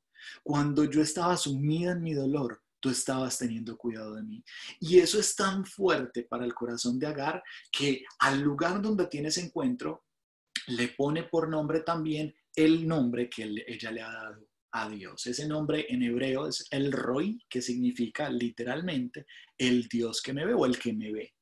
Cuando 0.43 0.83
yo 0.83 1.01
estaba 1.01 1.37
sumida 1.37 1.93
en 1.93 2.01
mi 2.01 2.13
dolor, 2.13 2.61
tú 2.79 2.89
estabas 2.89 3.37
teniendo 3.37 3.77
cuidado 3.77 4.15
de 4.15 4.23
mí. 4.23 4.43
Y 4.79 4.99
eso 4.99 5.19
es 5.19 5.35
tan 5.35 5.65
fuerte 5.65 6.23
para 6.23 6.45
el 6.45 6.53
corazón 6.53 6.99
de 6.99 7.07
Agar 7.07 7.41
que 7.71 8.03
al 8.19 8.41
lugar 8.41 8.81
donde 8.81 9.07
tiene 9.07 9.29
ese 9.29 9.41
encuentro, 9.41 10.03
le 10.67 10.89
pone 10.89 11.23
por 11.23 11.49
nombre 11.49 11.81
también 11.81 12.35
el 12.57 12.87
nombre 12.87 13.29
que 13.29 13.43
ella 13.67 13.91
le 13.91 14.01
ha 14.01 14.11
dado 14.11 14.47
a 14.71 14.89
Dios. 14.89 15.27
Ese 15.27 15.47
nombre 15.47 15.85
en 15.89 16.01
hebreo 16.01 16.47
es 16.47 16.67
el 16.71 16.91
Roy, 16.91 17.39
que 17.47 17.61
significa 17.61 18.29
literalmente 18.29 19.27
el 19.57 19.87
Dios 19.87 20.21
que 20.21 20.33
me 20.33 20.45
ve 20.45 20.53
o 20.55 20.65
el 20.65 20.77
que 20.77 20.91
me 20.91 21.11
ve. 21.11 21.35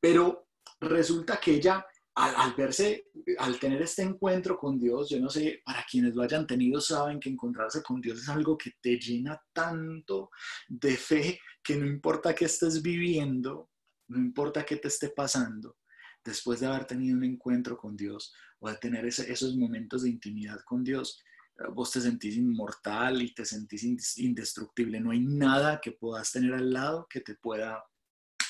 Pero 0.00 0.48
resulta 0.80 1.40
que 1.40 1.56
ella, 1.56 1.84
al, 2.14 2.54
verse, 2.54 3.08
al 3.38 3.58
tener 3.58 3.82
este 3.82 4.02
encuentro 4.02 4.56
con 4.56 4.78
Dios, 4.78 5.10
yo 5.10 5.18
no 5.18 5.28
sé, 5.28 5.60
para 5.64 5.84
quienes 5.90 6.14
lo 6.14 6.22
hayan 6.22 6.46
tenido, 6.46 6.80
saben 6.80 7.18
que 7.18 7.30
encontrarse 7.30 7.82
con 7.82 8.00
Dios 8.00 8.20
es 8.20 8.28
algo 8.28 8.56
que 8.56 8.72
te 8.80 8.96
llena 8.96 9.40
tanto 9.52 10.30
de 10.68 10.96
fe 10.96 11.40
que 11.64 11.76
no 11.76 11.86
importa 11.86 12.34
qué 12.34 12.44
estés 12.44 12.80
viviendo, 12.80 13.70
no 14.08 14.18
importa 14.18 14.64
qué 14.64 14.76
te 14.76 14.88
esté 14.88 15.08
pasando, 15.08 15.78
después 16.24 16.60
de 16.60 16.66
haber 16.66 16.86
tenido 16.86 17.16
un 17.16 17.24
encuentro 17.24 17.76
con 17.76 17.96
Dios 17.96 18.32
o 18.58 18.70
de 18.70 18.76
tener 18.76 19.04
esos 19.06 19.56
momentos 19.56 20.02
de 20.02 20.10
intimidad 20.10 20.60
con 20.64 20.82
Dios, 20.82 21.22
eh, 21.58 21.64
vos 21.72 21.90
te 21.90 22.00
sentís 22.00 22.36
inmortal 22.36 23.22
y 23.22 23.34
te 23.34 23.44
sentís 23.44 24.18
indestructible. 24.18 25.00
No 25.00 25.10
hay 25.10 25.20
nada 25.20 25.80
que 25.80 25.92
puedas 25.92 26.32
tener 26.32 26.54
al 26.54 26.72
lado 26.72 27.06
que 27.08 27.20
te 27.20 27.34
pueda 27.34 27.84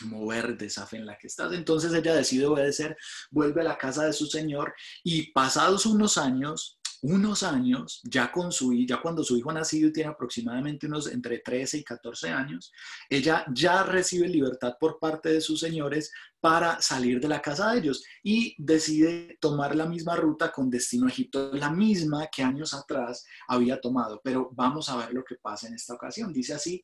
mover 0.03 0.57
de 0.57 0.67
esa 0.67 0.87
fe 0.87 0.99
en 0.99 1.07
la 1.07 1.19
que 1.19 1.29
estás. 1.29 1.53
Entonces 1.53 1.93
ella 1.93 2.15
decide 2.15 2.47
obedecer, 2.47 2.97
vuelve 3.31 3.61
a 3.61 3.65
la 3.65 3.79
casa 3.79 4.05
de 4.05 4.13
su 4.13 4.27
señor 4.27 4.75
y 5.03 5.33
pasados 5.33 5.87
unos 5.87 6.19
años, 6.19 6.81
unos 7.05 7.43
años, 7.43 8.01
ya 8.05 8.33
con 8.33 8.51
su 8.51 8.73
ya 8.73 9.01
cuando 9.01 9.23
su 9.23 9.37
hijo 9.37 9.51
ha 9.51 9.55
nacido 9.55 9.89
y 9.89 9.93
tiene 9.93 10.09
aproximadamente 10.09 10.87
unos 10.87 11.07
entre 11.13 11.41
13 11.41 11.79
y 11.79 11.85
14 11.85 12.31
años, 12.31 12.73
ella 13.11 13.45
ya 13.53 13.83
recibe 13.83 14.27
libertad 14.27 14.75
por 14.81 14.99
parte 14.99 15.29
de 15.29 15.43
sus 15.43 15.61
señores 15.61 16.11
para 16.41 16.81
salir 16.81 17.21
de 17.21 17.29
la 17.29 17.43
casa 17.43 17.71
de 17.71 17.81
ellos 17.81 18.03
y 18.23 18.55
decide 18.57 19.37
tomar 19.39 19.77
la 19.77 19.85
misma 19.85 20.17
ruta 20.17 20.51
con 20.51 20.71
destino 20.71 21.07
a 21.07 21.11
Egipto, 21.11 21.53
la 21.53 21.71
misma 21.71 22.29
que 22.35 22.43
años 22.43 22.73
atrás 22.73 23.27
había 23.49 23.79
tomado. 23.79 24.23
Pero 24.25 24.49
vamos 24.53 24.89
a 24.89 24.97
ver 24.97 25.13
lo 25.13 25.25
que 25.25 25.37
pasa 25.37 25.69
en 25.69 25.75
esta 25.75 25.93
ocasión. 25.93 26.33
Dice 26.33 26.55
así, 26.55 26.83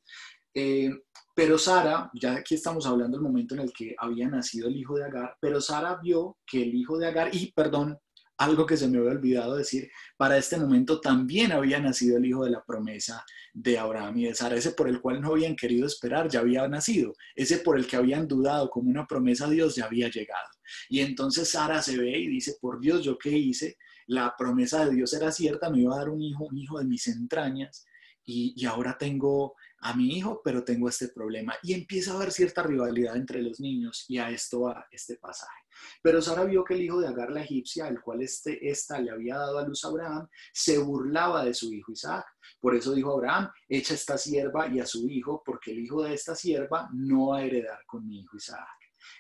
eh, 0.52 0.90
pero 1.35 1.56
Sara, 1.56 2.11
ya 2.12 2.35
aquí 2.35 2.56
estamos 2.56 2.85
hablando 2.85 3.16
del 3.16 3.24
momento 3.24 3.54
en 3.54 3.61
el 3.61 3.72
que 3.72 3.94
había 3.96 4.28
nacido 4.28 4.68
el 4.68 4.76
hijo 4.76 4.96
de 4.96 5.04
Agar, 5.04 5.37
pero 5.40 5.62
Sara 5.62 5.96
vio 5.96 6.37
que 6.44 6.62
el 6.62 6.74
hijo 6.74 6.98
de 6.98 7.06
Agar, 7.06 7.35
y 7.35 7.52
perdón, 7.52 7.98
algo 8.40 8.64
que 8.64 8.79
se 8.79 8.88
me 8.88 8.96
había 8.96 9.11
olvidado 9.11 9.55
decir, 9.57 9.90
para 10.16 10.38
este 10.38 10.57
momento 10.57 10.98
también 10.98 11.53
había 11.53 11.79
nacido 11.79 12.16
el 12.16 12.24
hijo 12.24 12.42
de 12.42 12.50
la 12.50 12.64
promesa 12.64 13.22
de 13.53 13.79
Abraham 13.79 14.16
y 14.16 14.24
de 14.24 14.35
Sara, 14.35 14.57
ese 14.57 14.70
por 14.70 14.88
el 14.88 15.03
cual 15.03 15.20
no 15.20 15.33
habían 15.33 15.55
querido 15.55 15.87
esperar, 15.87 16.26
ya 16.31 16.40
había 16.40 16.66
nacido, 16.66 17.12
ese 17.35 17.59
por 17.59 17.79
el 17.79 17.87
que 17.87 17.96
habían 17.96 18.26
dudado 18.26 18.70
como 18.70 18.88
una 18.88 19.07
promesa 19.07 19.44
a 19.44 19.50
Dios 19.50 19.76
ya 19.76 19.85
había 19.85 20.09
llegado. 20.09 20.48
Y 20.88 21.00
entonces 21.00 21.50
Sara 21.50 21.83
se 21.83 21.98
ve 21.98 22.18
y 22.18 22.29
dice, 22.29 22.57
por 22.59 22.81
Dios, 22.81 23.05
¿yo 23.05 23.18
qué 23.18 23.31
hice? 23.31 23.76
La 24.07 24.35
promesa 24.38 24.87
de 24.87 24.94
Dios 24.94 25.12
era 25.12 25.31
cierta, 25.31 25.68
me 25.68 25.81
iba 25.81 25.94
a 25.94 25.98
dar 25.98 26.09
un 26.09 26.22
hijo, 26.22 26.46
un 26.46 26.57
hijo 26.57 26.79
de 26.79 26.87
mis 26.87 27.09
entrañas, 27.09 27.85
y, 28.24 28.55
y 28.57 28.64
ahora 28.64 28.96
tengo 28.98 29.55
a 29.80 29.94
mi 29.94 30.16
hijo, 30.16 30.40
pero 30.44 30.64
tengo 30.64 30.88
este 30.88 31.08
problema. 31.08 31.54
Y 31.62 31.74
empieza 31.74 32.12
a 32.12 32.16
haber 32.16 32.32
cierta 32.32 32.62
rivalidad 32.62 33.16
entre 33.16 33.42
los 33.42 33.60
niños 33.60 34.04
y 34.08 34.18
a 34.18 34.30
esto 34.30 34.62
va 34.62 34.86
este 34.90 35.16
pasaje. 35.16 35.60
Pero 36.02 36.20
Sara 36.20 36.44
vio 36.44 36.64
que 36.64 36.74
el 36.74 36.82
hijo 36.82 37.00
de 37.00 37.08
Agar 37.08 37.30
la 37.30 37.42
egipcia, 37.42 37.86
al 37.86 38.00
cual 38.00 38.22
este, 38.22 38.68
esta 38.68 39.00
le 39.00 39.10
había 39.10 39.36
dado 39.36 39.58
a 39.58 39.66
luz 39.66 39.84
a 39.84 39.88
Abraham, 39.88 40.28
se 40.52 40.78
burlaba 40.78 41.44
de 41.44 41.54
su 41.54 41.72
hijo 41.72 41.92
Isaac. 41.92 42.26
Por 42.60 42.74
eso 42.74 42.92
dijo 42.92 43.12
Abraham, 43.12 43.50
echa 43.68 43.94
esta 43.94 44.18
sierva 44.18 44.68
y 44.68 44.80
a 44.80 44.86
su 44.86 45.08
hijo, 45.08 45.42
porque 45.44 45.72
el 45.72 45.80
hijo 45.80 46.02
de 46.02 46.14
esta 46.14 46.34
sierva 46.34 46.88
no 46.92 47.28
va 47.28 47.38
a 47.38 47.44
heredar 47.44 47.80
con 47.86 48.06
mi 48.06 48.20
hijo 48.20 48.36
Isaac. 48.36 48.66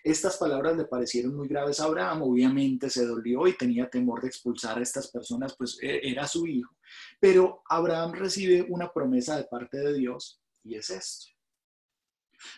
Estas 0.04 0.36
palabras 0.36 0.76
le 0.76 0.84
parecieron 0.84 1.34
muy 1.34 1.48
graves 1.48 1.80
a 1.80 1.84
Abraham, 1.84 2.22
obviamente 2.22 2.90
se 2.90 3.06
dolió 3.06 3.46
y 3.46 3.56
tenía 3.56 3.88
temor 3.88 4.20
de 4.20 4.28
expulsar 4.28 4.78
a 4.78 4.82
estas 4.82 5.10
personas, 5.10 5.54
pues 5.56 5.78
e, 5.80 6.00
era 6.10 6.26
su 6.26 6.46
hijo. 6.46 6.74
Pero 7.18 7.62
Abraham 7.68 8.12
recibe 8.12 8.66
una 8.68 8.92
promesa 8.92 9.36
de 9.36 9.44
parte 9.44 9.78
de 9.78 9.94
Dios 9.94 10.39
y 10.64 10.76
es 10.76 10.90
esto. 10.90 11.26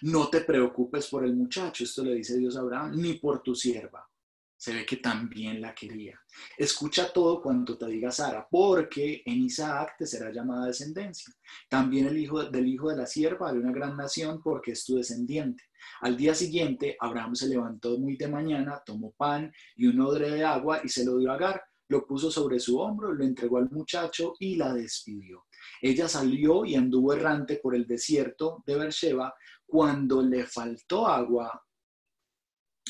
No 0.02 0.28
te 0.28 0.42
preocupes 0.42 1.08
por 1.08 1.24
el 1.24 1.34
muchacho, 1.34 1.84
esto 1.84 2.04
le 2.04 2.14
dice 2.14 2.38
Dios 2.38 2.56
a 2.56 2.60
Abraham, 2.60 2.92
ni 2.96 3.14
por 3.14 3.42
tu 3.42 3.54
sierva. 3.54 4.08
Se 4.56 4.72
ve 4.72 4.86
que 4.86 4.98
también 4.98 5.60
la 5.60 5.74
quería. 5.74 6.20
Escucha 6.56 7.12
todo 7.12 7.42
cuanto 7.42 7.76
te 7.76 7.86
diga 7.86 8.12
Sara, 8.12 8.46
porque 8.48 9.20
en 9.26 9.42
Isaac 9.42 9.96
te 9.98 10.06
será 10.06 10.30
llamada 10.30 10.66
descendencia. 10.66 11.34
También 11.68 12.06
el 12.06 12.16
hijo 12.16 12.44
del 12.44 12.68
hijo 12.68 12.88
de 12.88 12.96
la 12.96 13.06
sierva 13.06 13.52
de 13.52 13.58
una 13.58 13.72
gran 13.72 13.96
nación, 13.96 14.40
porque 14.40 14.70
es 14.70 14.84
tu 14.84 14.94
descendiente. 14.94 15.64
Al 16.02 16.16
día 16.16 16.32
siguiente, 16.32 16.96
Abraham 17.00 17.34
se 17.34 17.48
levantó 17.48 17.98
muy 17.98 18.16
de 18.16 18.28
mañana, 18.28 18.80
tomó 18.86 19.10
pan 19.10 19.52
y 19.74 19.88
un 19.88 20.00
odre 20.00 20.30
de 20.30 20.44
agua 20.44 20.80
y 20.84 20.88
se 20.88 21.04
lo 21.04 21.18
dio 21.18 21.32
a 21.32 21.34
Agar. 21.34 21.60
Lo 21.88 22.06
puso 22.06 22.30
sobre 22.30 22.60
su 22.60 22.78
hombro, 22.78 23.12
lo 23.12 23.24
entregó 23.24 23.58
al 23.58 23.68
muchacho 23.68 24.34
y 24.38 24.54
la 24.54 24.72
despidió. 24.72 25.44
Ella 25.81 26.09
salió 26.09 26.64
y 26.64 26.75
anduvo 26.75 27.12
errante 27.12 27.61
por 27.62 27.75
el 27.75 27.87
desierto 27.87 28.62
de 28.66 28.77
Beersheba. 28.77 29.35
Cuando 29.66 30.22
le 30.22 30.46
faltó 30.46 31.07
agua 31.07 31.62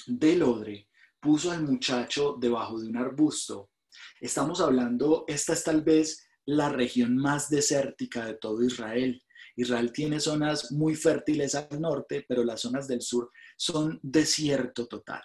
del 0.06 0.42
odre, 0.42 0.88
puso 1.20 1.50
al 1.50 1.62
muchacho 1.62 2.36
debajo 2.40 2.80
de 2.80 2.88
un 2.88 2.96
arbusto 2.96 3.70
Estamos 4.20 4.60
hablando, 4.60 5.24
esta 5.26 5.52
es 5.52 5.64
tal 5.64 5.82
vez 5.82 6.28
la 6.44 6.68
región 6.68 7.16
más 7.16 7.48
desértica 7.48 8.26
de 8.26 8.34
todo 8.34 8.62
Israel. 8.62 9.22
Israel 9.56 9.92
tiene 9.92 10.20
zonas 10.20 10.72
muy 10.72 10.94
fértiles 10.94 11.54
al 11.54 11.80
norte, 11.80 12.24
pero 12.26 12.44
las 12.44 12.60
zonas 12.60 12.88
del 12.88 13.02
sur 13.02 13.30
son 13.56 14.00
desierto 14.02 14.86
total. 14.86 15.22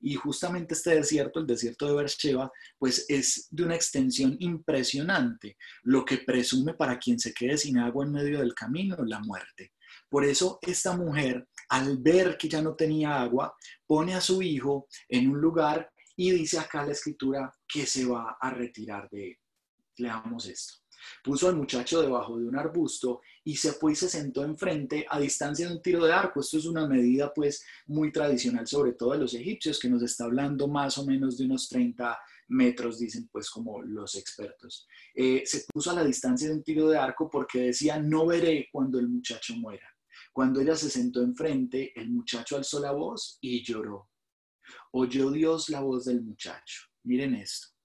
Y 0.00 0.14
justamente 0.14 0.74
este 0.74 0.94
desierto, 0.94 1.40
el 1.40 1.46
desierto 1.46 1.86
de 1.86 1.94
Beersheba, 1.94 2.50
pues 2.78 3.06
es 3.08 3.48
de 3.50 3.64
una 3.64 3.74
extensión 3.74 4.36
impresionante, 4.40 5.56
lo 5.82 6.04
que 6.04 6.18
presume 6.18 6.74
para 6.74 6.98
quien 6.98 7.18
se 7.18 7.32
quede 7.32 7.56
sin 7.56 7.78
agua 7.78 8.04
en 8.04 8.12
medio 8.12 8.38
del 8.38 8.54
camino 8.54 8.96
la 9.04 9.20
muerte. 9.20 9.72
Por 10.08 10.24
eso 10.24 10.58
esta 10.62 10.96
mujer, 10.96 11.48
al 11.68 11.98
ver 11.98 12.36
que 12.36 12.48
ya 12.48 12.62
no 12.62 12.74
tenía 12.74 13.20
agua, 13.20 13.54
pone 13.86 14.14
a 14.14 14.20
su 14.20 14.42
hijo 14.42 14.88
en 15.08 15.30
un 15.30 15.40
lugar 15.40 15.90
y 16.16 16.30
dice 16.30 16.58
acá 16.58 16.84
la 16.84 16.92
escritura 16.92 17.52
que 17.66 17.86
se 17.86 18.04
va 18.04 18.36
a 18.40 18.50
retirar 18.50 19.08
de 19.10 19.30
él. 19.30 19.38
Leamos 19.98 20.46
esto. 20.46 20.85
Puso 21.22 21.48
al 21.48 21.56
muchacho 21.56 22.00
debajo 22.00 22.38
de 22.38 22.46
un 22.46 22.56
arbusto 22.56 23.20
y 23.44 23.56
se 23.56 23.72
fue 23.72 23.92
y 23.92 23.96
se 23.96 24.08
sentó 24.08 24.44
enfrente 24.44 25.06
a 25.08 25.18
distancia 25.18 25.68
de 25.68 25.74
un 25.74 25.82
tiro 25.82 26.04
de 26.04 26.12
arco. 26.12 26.40
Esto 26.40 26.58
es 26.58 26.66
una 26.66 26.86
medida 26.86 27.32
pues 27.32 27.64
muy 27.86 28.12
tradicional, 28.12 28.66
sobre 28.66 28.92
todo 28.92 29.12
de 29.12 29.18
los 29.18 29.34
egipcios, 29.34 29.78
que 29.78 29.88
nos 29.88 30.02
está 30.02 30.24
hablando 30.24 30.68
más 30.68 30.98
o 30.98 31.06
menos 31.06 31.38
de 31.38 31.44
unos 31.44 31.68
30 31.68 32.18
metros, 32.48 32.98
dicen 32.98 33.28
pues 33.30 33.50
como 33.50 33.82
los 33.82 34.14
expertos. 34.16 34.86
Eh, 35.14 35.42
se 35.44 35.64
puso 35.72 35.90
a 35.90 35.94
la 35.94 36.04
distancia 36.04 36.48
de 36.48 36.54
un 36.54 36.62
tiro 36.62 36.88
de 36.88 36.98
arco 36.98 37.28
porque 37.30 37.60
decía, 37.60 37.98
no 37.98 38.26
veré 38.26 38.68
cuando 38.72 38.98
el 38.98 39.08
muchacho 39.08 39.54
muera. 39.56 39.88
Cuando 40.32 40.60
ella 40.60 40.76
se 40.76 40.90
sentó 40.90 41.22
enfrente, 41.22 41.98
el 41.98 42.10
muchacho 42.10 42.56
alzó 42.56 42.80
la 42.80 42.92
voz 42.92 43.38
y 43.40 43.64
lloró. 43.64 44.10
Oyó 44.92 45.30
Dios 45.30 45.68
la 45.68 45.80
voz 45.80 46.06
del 46.06 46.22
muchacho. 46.22 46.82
Miren 47.04 47.34
esto. 47.34 47.75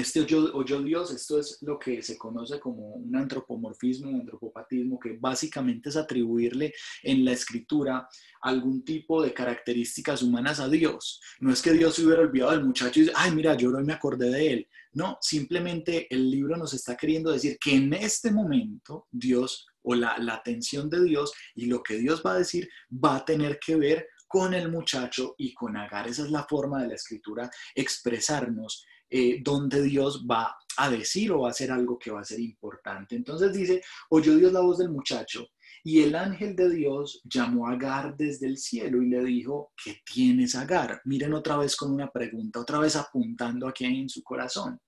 Este 0.00 0.20
oyó, 0.20 0.82
Dios, 0.82 1.10
esto 1.10 1.40
es 1.40 1.58
lo 1.62 1.78
que 1.78 2.02
se 2.02 2.18
conoce 2.18 2.60
como 2.60 2.96
un 2.96 3.16
antropomorfismo, 3.16 4.10
un 4.10 4.20
antropopatismo, 4.20 4.98
que 4.98 5.16
básicamente 5.18 5.88
es 5.88 5.96
atribuirle 5.96 6.74
en 7.02 7.24
la 7.24 7.32
escritura 7.32 8.06
algún 8.42 8.84
tipo 8.84 9.22
de 9.22 9.32
características 9.32 10.22
humanas 10.22 10.60
a 10.60 10.68
Dios. 10.68 11.18
No 11.40 11.50
es 11.50 11.62
que 11.62 11.72
Dios 11.72 11.94
se 11.94 12.04
hubiera 12.04 12.20
olvidado 12.20 12.52
del 12.52 12.64
muchacho 12.64 13.00
y 13.00 13.02
dice, 13.04 13.14
ay, 13.16 13.30
mira, 13.34 13.56
yo 13.56 13.70
no 13.70 13.80
me 13.80 13.94
acordé 13.94 14.28
de 14.28 14.52
él. 14.52 14.68
No, 14.92 15.16
simplemente 15.22 16.06
el 16.14 16.30
libro 16.30 16.58
nos 16.58 16.74
está 16.74 16.94
queriendo 16.94 17.32
decir 17.32 17.56
que 17.58 17.74
en 17.74 17.94
este 17.94 18.30
momento 18.30 19.06
Dios 19.10 19.66
o 19.82 19.94
la, 19.94 20.18
la 20.18 20.34
atención 20.34 20.90
de 20.90 21.02
Dios 21.04 21.32
y 21.54 21.66
lo 21.66 21.82
que 21.82 21.96
Dios 21.96 22.22
va 22.24 22.32
a 22.32 22.38
decir 22.38 22.68
va 22.92 23.16
a 23.16 23.24
tener 23.24 23.58
que 23.58 23.76
ver 23.76 24.08
con 24.28 24.52
el 24.52 24.70
muchacho 24.70 25.34
y 25.38 25.54
con 25.54 25.76
Agar. 25.76 26.08
Esa 26.08 26.24
es 26.24 26.30
la 26.30 26.44
forma 26.44 26.82
de 26.82 26.88
la 26.88 26.94
escritura 26.94 27.48
expresarnos 27.74 28.84
eh, 29.08 29.40
donde 29.42 29.82
Dios 29.82 30.26
va 30.28 30.56
a 30.76 30.90
decir 30.90 31.32
o 31.32 31.40
va 31.40 31.48
a 31.48 31.50
hacer 31.50 31.70
algo 31.70 31.98
que 31.98 32.10
va 32.10 32.20
a 32.20 32.24
ser 32.24 32.40
importante. 32.40 33.14
Entonces 33.16 33.52
dice, 33.52 33.82
oyó 34.10 34.36
Dios 34.36 34.52
la 34.52 34.60
voz 34.60 34.78
del 34.78 34.90
muchacho 34.90 35.46
y 35.84 36.02
el 36.02 36.16
ángel 36.16 36.56
de 36.56 36.68
Dios 36.70 37.20
llamó 37.24 37.68
a 37.68 37.72
Agar 37.72 38.16
desde 38.16 38.48
el 38.48 38.58
cielo 38.58 39.02
y 39.02 39.08
le 39.08 39.24
dijo, 39.24 39.72
¿qué 39.82 40.00
tienes 40.04 40.56
Agar? 40.56 41.00
Miren 41.04 41.32
otra 41.34 41.56
vez 41.56 41.76
con 41.76 41.92
una 41.92 42.10
pregunta, 42.10 42.60
otra 42.60 42.80
vez 42.80 42.96
apuntando 42.96 43.68
aquí 43.68 43.84
en 43.84 44.08
su 44.08 44.22
corazón. 44.22 44.80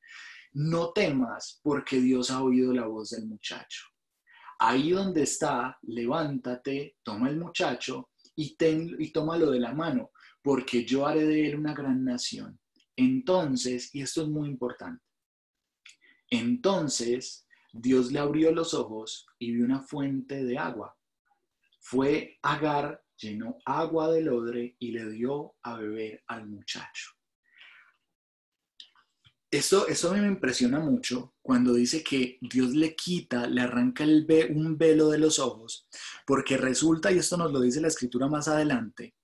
No 0.55 0.93
temas 0.93 1.61
porque 1.63 2.01
Dios 2.01 2.31
ha 2.31 2.43
oído 2.43 2.73
la 2.73 2.87
voz 2.87 3.11
del 3.11 3.27
muchacho. 3.27 3.85
Ahí 4.59 4.91
donde 4.91 5.23
está, 5.23 5.79
levántate, 5.83 6.97
toma 7.05 7.29
el 7.29 7.39
muchacho 7.39 8.11
y, 8.35 8.57
ten, 8.57 8.97
y 8.99 9.13
tómalo 9.13 9.53
de 9.53 9.61
la 9.61 9.73
mano, 9.73 10.11
porque 10.43 10.85
yo 10.85 11.07
haré 11.07 11.25
de 11.25 11.49
él 11.49 11.61
una 11.61 11.75
gran 11.75 12.05
nación 12.05 12.59
entonces, 12.99 13.95
y 13.95 14.03
esto 14.03 14.23
es 14.23 14.29
muy 14.29 14.49
importante, 14.49 15.05
entonces 16.31 17.47
Dios 17.73 18.11
le 18.11 18.19
abrió 18.19 18.53
los 18.53 18.75
ojos 18.75 19.27
y 19.39 19.53
vio 19.53 19.65
una 19.65 19.81
fuente 19.81 20.45
de 20.45 20.59
agua. 20.59 20.97
Fue 21.81 22.39
Agar, 22.43 23.05
llenó 23.17 23.59
agua 23.65 24.11
del 24.11 24.29
odre 24.29 24.77
y 24.79 24.91
le 24.91 25.09
dio 25.11 25.55
a 25.63 25.77
beber 25.77 26.23
al 26.27 26.49
muchacho. 26.49 27.13
A 29.51 30.13
mí 30.13 30.21
me 30.21 30.27
impresiona 30.27 30.79
mucho 30.79 31.35
cuando 31.41 31.73
dice 31.73 32.03
que 32.03 32.37
Dios 32.43 32.75
le 32.75 32.95
quita, 32.95 33.47
le 33.47 33.63
arranca 33.63 34.05
el 34.05 34.27
un 34.55 34.77
velo 34.77 35.09
de 35.09 35.19
los 35.19 35.39
ojos, 35.39 35.89
porque 36.27 36.59
resulta, 36.59 37.11
y 37.11 37.19
esto 37.19 37.37
nos 37.39 37.53
lo 37.53 37.61
dice 37.61 37.81
la 37.81 37.89
escritura 37.89 38.29
más 38.29 38.49
adelante, 38.49 39.15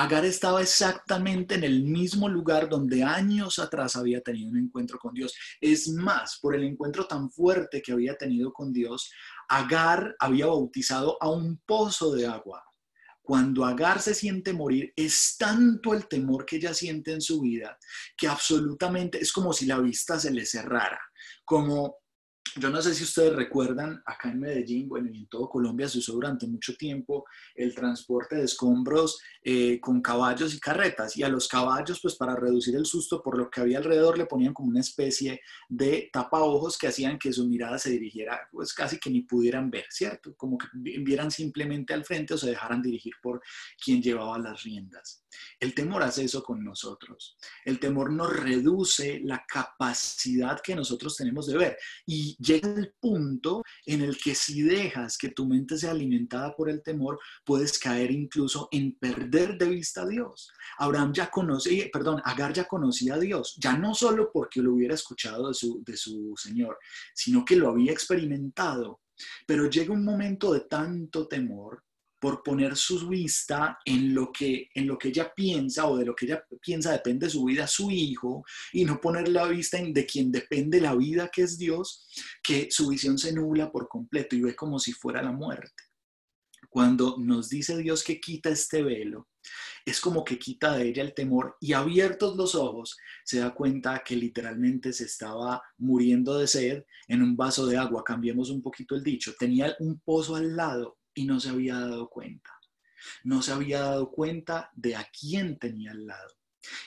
Agar 0.00 0.24
estaba 0.24 0.62
exactamente 0.62 1.56
en 1.56 1.64
el 1.64 1.82
mismo 1.82 2.28
lugar 2.28 2.68
donde 2.68 3.02
años 3.02 3.58
atrás 3.58 3.96
había 3.96 4.20
tenido 4.20 4.48
un 4.48 4.58
encuentro 4.58 4.96
con 4.96 5.12
Dios. 5.12 5.34
Es 5.60 5.88
más, 5.88 6.38
por 6.40 6.54
el 6.54 6.62
encuentro 6.62 7.08
tan 7.08 7.28
fuerte 7.32 7.82
que 7.82 7.90
había 7.90 8.16
tenido 8.16 8.52
con 8.52 8.72
Dios, 8.72 9.10
Agar 9.48 10.14
había 10.20 10.46
bautizado 10.46 11.18
a 11.20 11.28
un 11.28 11.60
pozo 11.66 12.14
de 12.14 12.28
agua. 12.28 12.62
Cuando 13.20 13.64
Agar 13.64 14.00
se 14.00 14.14
siente 14.14 14.52
morir, 14.52 14.92
es 14.94 15.34
tanto 15.36 15.92
el 15.92 16.06
temor 16.06 16.46
que 16.46 16.58
ella 16.58 16.74
siente 16.74 17.10
en 17.10 17.20
su 17.20 17.40
vida 17.40 17.76
que 18.16 18.28
absolutamente 18.28 19.20
es 19.20 19.32
como 19.32 19.52
si 19.52 19.66
la 19.66 19.80
vista 19.80 20.16
se 20.20 20.30
le 20.30 20.46
cerrara, 20.46 21.00
como 21.44 21.96
yo 22.58 22.70
no 22.70 22.82
sé 22.82 22.94
si 22.94 23.04
ustedes 23.04 23.34
recuerdan, 23.34 24.02
acá 24.04 24.30
en 24.30 24.40
Medellín, 24.40 24.88
bueno, 24.88 25.08
y 25.12 25.18
en 25.18 25.26
todo 25.26 25.48
Colombia 25.48 25.88
se 25.88 25.98
usó 25.98 26.12
durante 26.12 26.46
mucho 26.46 26.76
tiempo 26.76 27.24
el 27.54 27.74
transporte 27.74 28.36
de 28.36 28.44
escombros 28.44 29.20
eh, 29.42 29.80
con 29.80 30.00
caballos 30.00 30.54
y 30.54 30.60
carretas. 30.60 31.16
Y 31.16 31.22
a 31.22 31.28
los 31.28 31.48
caballos, 31.48 32.00
pues 32.00 32.16
para 32.16 32.36
reducir 32.36 32.76
el 32.76 32.86
susto 32.86 33.22
por 33.22 33.38
lo 33.38 33.50
que 33.50 33.60
había 33.60 33.78
alrededor, 33.78 34.18
le 34.18 34.26
ponían 34.26 34.52
como 34.54 34.68
una 34.68 34.80
especie 34.80 35.40
de 35.68 36.10
tapaojos 36.12 36.76
que 36.76 36.88
hacían 36.88 37.18
que 37.18 37.32
su 37.32 37.46
mirada 37.46 37.78
se 37.78 37.90
dirigiera, 37.90 38.48
pues 38.50 38.72
casi 38.72 38.98
que 38.98 39.10
ni 39.10 39.22
pudieran 39.22 39.70
ver, 39.70 39.86
¿cierto? 39.90 40.34
Como 40.36 40.58
que 40.58 40.66
vieran 40.74 41.30
simplemente 41.30 41.94
al 41.94 42.04
frente 42.04 42.34
o 42.34 42.38
se 42.38 42.50
dejaran 42.50 42.82
dirigir 42.82 43.14
por 43.22 43.40
quien 43.82 44.02
llevaba 44.02 44.38
las 44.38 44.62
riendas. 44.62 45.24
El 45.60 45.74
temor 45.74 46.02
hace 46.02 46.24
eso 46.24 46.42
con 46.42 46.64
nosotros. 46.64 47.36
El 47.64 47.80
temor 47.80 48.12
nos 48.12 48.34
reduce 48.34 49.20
la 49.24 49.44
capacidad 49.46 50.60
que 50.60 50.74
nosotros 50.74 51.16
tenemos 51.16 51.46
de 51.46 51.58
ver. 51.58 51.78
Y 52.06 52.36
llega 52.42 52.68
el 52.68 52.94
punto 53.00 53.62
en 53.86 54.02
el 54.02 54.16
que 54.18 54.34
si 54.34 54.62
dejas 54.62 55.18
que 55.18 55.30
tu 55.30 55.46
mente 55.46 55.76
sea 55.76 55.90
alimentada 55.90 56.54
por 56.54 56.70
el 56.70 56.82
temor, 56.82 57.18
puedes 57.44 57.78
caer 57.78 58.10
incluso 58.10 58.68
en 58.72 58.96
perder 58.98 59.58
de 59.58 59.68
vista 59.68 60.02
a 60.02 60.06
Dios. 60.06 60.50
Abraham 60.78 61.12
ya 61.12 61.30
conocía, 61.30 61.86
perdón, 61.92 62.22
Agar 62.24 62.52
ya 62.52 62.64
conocía 62.64 63.14
a 63.14 63.18
Dios, 63.18 63.56
ya 63.58 63.76
no 63.76 63.94
solo 63.94 64.30
porque 64.32 64.60
lo 64.60 64.74
hubiera 64.74 64.94
escuchado 64.94 65.48
de 65.48 65.54
su, 65.54 65.82
de 65.84 65.96
su 65.96 66.34
Señor, 66.36 66.78
sino 67.14 67.44
que 67.44 67.56
lo 67.56 67.68
había 67.68 67.92
experimentado. 67.92 69.00
Pero 69.46 69.68
llega 69.68 69.92
un 69.92 70.04
momento 70.04 70.52
de 70.52 70.60
tanto 70.60 71.26
temor 71.26 71.82
por 72.18 72.42
poner 72.42 72.76
su 72.76 73.08
vista 73.08 73.78
en 73.84 74.14
lo 74.14 74.32
que 74.32 74.68
en 74.74 74.86
lo 74.86 74.98
que 74.98 75.08
ella 75.08 75.32
piensa 75.34 75.86
o 75.86 75.96
de 75.96 76.04
lo 76.04 76.14
que 76.14 76.26
ella 76.26 76.44
piensa 76.60 76.92
depende 76.92 77.30
su 77.30 77.44
vida, 77.44 77.66
su 77.66 77.90
hijo, 77.90 78.44
y 78.72 78.84
no 78.84 79.00
poner 79.00 79.28
la 79.28 79.46
vista 79.46 79.78
en 79.78 79.92
de 79.92 80.06
quien 80.06 80.32
depende 80.32 80.80
la 80.80 80.94
vida 80.94 81.30
que 81.32 81.42
es 81.42 81.58
Dios, 81.58 82.06
que 82.42 82.68
su 82.70 82.88
visión 82.88 83.18
se 83.18 83.32
nubla 83.32 83.70
por 83.70 83.88
completo 83.88 84.36
y 84.36 84.42
ve 84.42 84.56
como 84.56 84.78
si 84.78 84.92
fuera 84.92 85.22
la 85.22 85.32
muerte. 85.32 85.84
Cuando 86.70 87.16
nos 87.18 87.48
dice 87.48 87.76
Dios 87.78 88.04
que 88.04 88.20
quita 88.20 88.50
este 88.50 88.82
velo, 88.82 89.28
es 89.86 90.00
como 90.00 90.22
que 90.22 90.38
quita 90.38 90.76
de 90.76 90.88
ella 90.88 91.02
el 91.02 91.14
temor 91.14 91.56
y 91.60 91.72
abiertos 91.72 92.36
los 92.36 92.54
ojos 92.54 92.98
se 93.24 93.38
da 93.38 93.54
cuenta 93.54 94.02
que 94.04 94.16
literalmente 94.16 94.92
se 94.92 95.04
estaba 95.04 95.62
muriendo 95.78 96.38
de 96.38 96.46
sed 96.46 96.84
en 97.06 97.22
un 97.22 97.36
vaso 97.36 97.66
de 97.66 97.78
agua. 97.78 98.04
Cambiemos 98.04 98.50
un 98.50 98.60
poquito 98.60 98.94
el 98.94 99.02
dicho. 99.02 99.34
Tenía 99.38 99.74
un 99.78 99.98
pozo 100.00 100.36
al 100.36 100.54
lado 100.54 100.97
y 101.18 101.24
no 101.24 101.40
se 101.40 101.48
había 101.48 101.74
dado 101.74 102.08
cuenta. 102.08 102.52
No 103.24 103.42
se 103.42 103.50
había 103.50 103.80
dado 103.80 104.08
cuenta 104.08 104.70
de 104.72 104.94
a 104.94 105.04
quién 105.10 105.58
tenía 105.58 105.90
al 105.90 106.06
lado. 106.06 106.32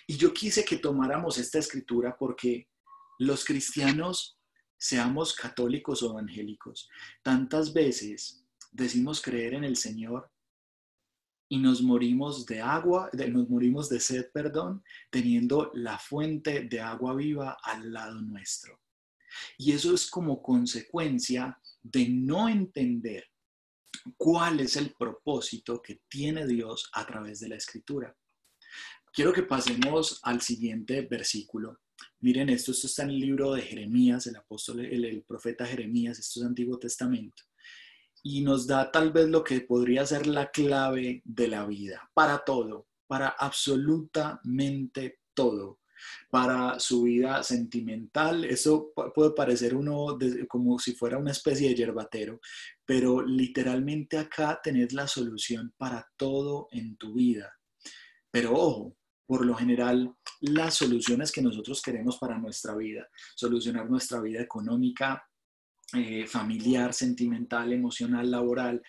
Y 0.08 0.16
yo 0.16 0.34
quise 0.34 0.64
que 0.64 0.78
tomáramos 0.78 1.38
esta 1.38 1.60
escritura 1.60 2.16
porque 2.18 2.70
los 3.20 3.44
cristianos, 3.44 4.40
seamos 4.78 5.36
católicos 5.36 6.02
o 6.02 6.12
evangélicos, 6.12 6.90
tantas 7.22 7.74
veces 7.74 8.46
decimos 8.72 9.22
creer 9.22 9.54
en 9.54 9.66
el 9.66 9.76
Señor 9.76 10.32
y 11.50 11.58
nos 11.58 11.82
morimos 11.82 12.46
de 12.46 12.62
agua, 12.62 13.10
nos 13.14 13.50
morimos 13.50 13.90
de 13.90 14.00
sed, 14.00 14.32
perdón, 14.34 14.82
teniendo 15.10 15.72
la 15.74 16.00
fuente 16.00 16.62
de 16.62 16.80
agua 16.80 17.16
viva 17.16 17.58
al 17.62 17.92
lado 17.92 18.22
nuestro. 18.22 18.80
Y 19.58 19.74
eso 19.74 19.94
es 19.94 20.10
como 20.10 20.42
consecuencia 20.42 21.60
de 21.84 22.08
no 22.08 22.48
entender 22.48 23.31
cuál 24.18 24.60
es 24.60 24.76
el 24.76 24.94
propósito 24.94 25.82
que 25.82 26.02
tiene 26.08 26.48
Dios 26.48 26.90
a 26.94 27.06
través 27.06 27.40
de 27.40 27.50
la 27.50 27.56
escritura. 27.56 28.16
Quiero 29.14 29.34
que 29.34 29.44
pasemos 29.44 30.20
al 30.24 30.42
siguiente 30.42 31.02
versículo. 31.02 31.80
Miren 32.20 32.50
esto, 32.50 32.72
esto 32.72 32.88
está 32.88 33.04
en 33.04 33.10
el 33.10 33.20
libro 33.20 33.54
de 33.54 33.62
Jeremías, 33.62 34.26
el 34.28 34.38
apóstol, 34.38 34.80
el, 34.80 35.24
profeta 35.24 35.66
Jeremías, 35.66 36.18
esto 36.18 36.40
es 36.40 36.46
Antiguo 36.46 36.80
Testamento. 36.80 37.44
Y 38.24 38.42
nos 38.42 38.68
da 38.68 38.90
tal 38.90 39.12
vez 39.12 39.28
lo 39.28 39.44
que 39.44 39.62
podría 39.62 40.06
ser 40.06 40.28
la 40.28 40.50
clave 40.50 41.22
de 41.26 41.48
la 41.48 41.66
vida, 41.66 42.10
para 42.14 42.40
todo, 42.46 42.88
para 43.08 43.30
absolutamente 43.30 45.20
todo. 45.34 45.81
Para 46.32 46.80
su 46.80 47.04
vida 47.04 47.44
sentimental. 47.44 48.46
Eso 48.46 48.94
puede 49.14 49.32
parecer 49.32 49.76
uno 49.76 50.18
como 50.48 50.80
si 50.80 50.94
fuera 50.94 51.18
una 51.18 51.32
especie 51.32 51.70
de 51.70 51.76
yerbatero, 51.76 52.40
pero 52.86 53.22
literalmente 53.22 54.18
acá 54.18 54.60
tenés 54.64 54.94
la 54.94 55.08
solución 55.08 55.74
para 55.78 56.08
todo 56.16 56.70
en 56.72 56.96
tu 56.96 57.14
vida. 57.14 57.54
Pero 58.32 58.54
ojo, 58.54 58.96
por 59.28 59.46
lo 59.46 59.54
general, 59.56 60.16
las 60.40 60.76
soluciones 60.76 61.34
que 61.34 61.42
nosotros 61.42 61.82
queremos 61.82 62.18
para 62.18 62.38
nuestra 62.38 62.76
vida, 62.76 63.08
solucionar 63.36 63.90
nuestra 63.90 64.22
vida 64.22 64.42
económica, 64.42 65.28
eh, 65.94 66.26
familiar, 66.26 66.94
sentimental, 66.94 67.74
emocional, 67.74 68.32
laboral, 68.32 68.82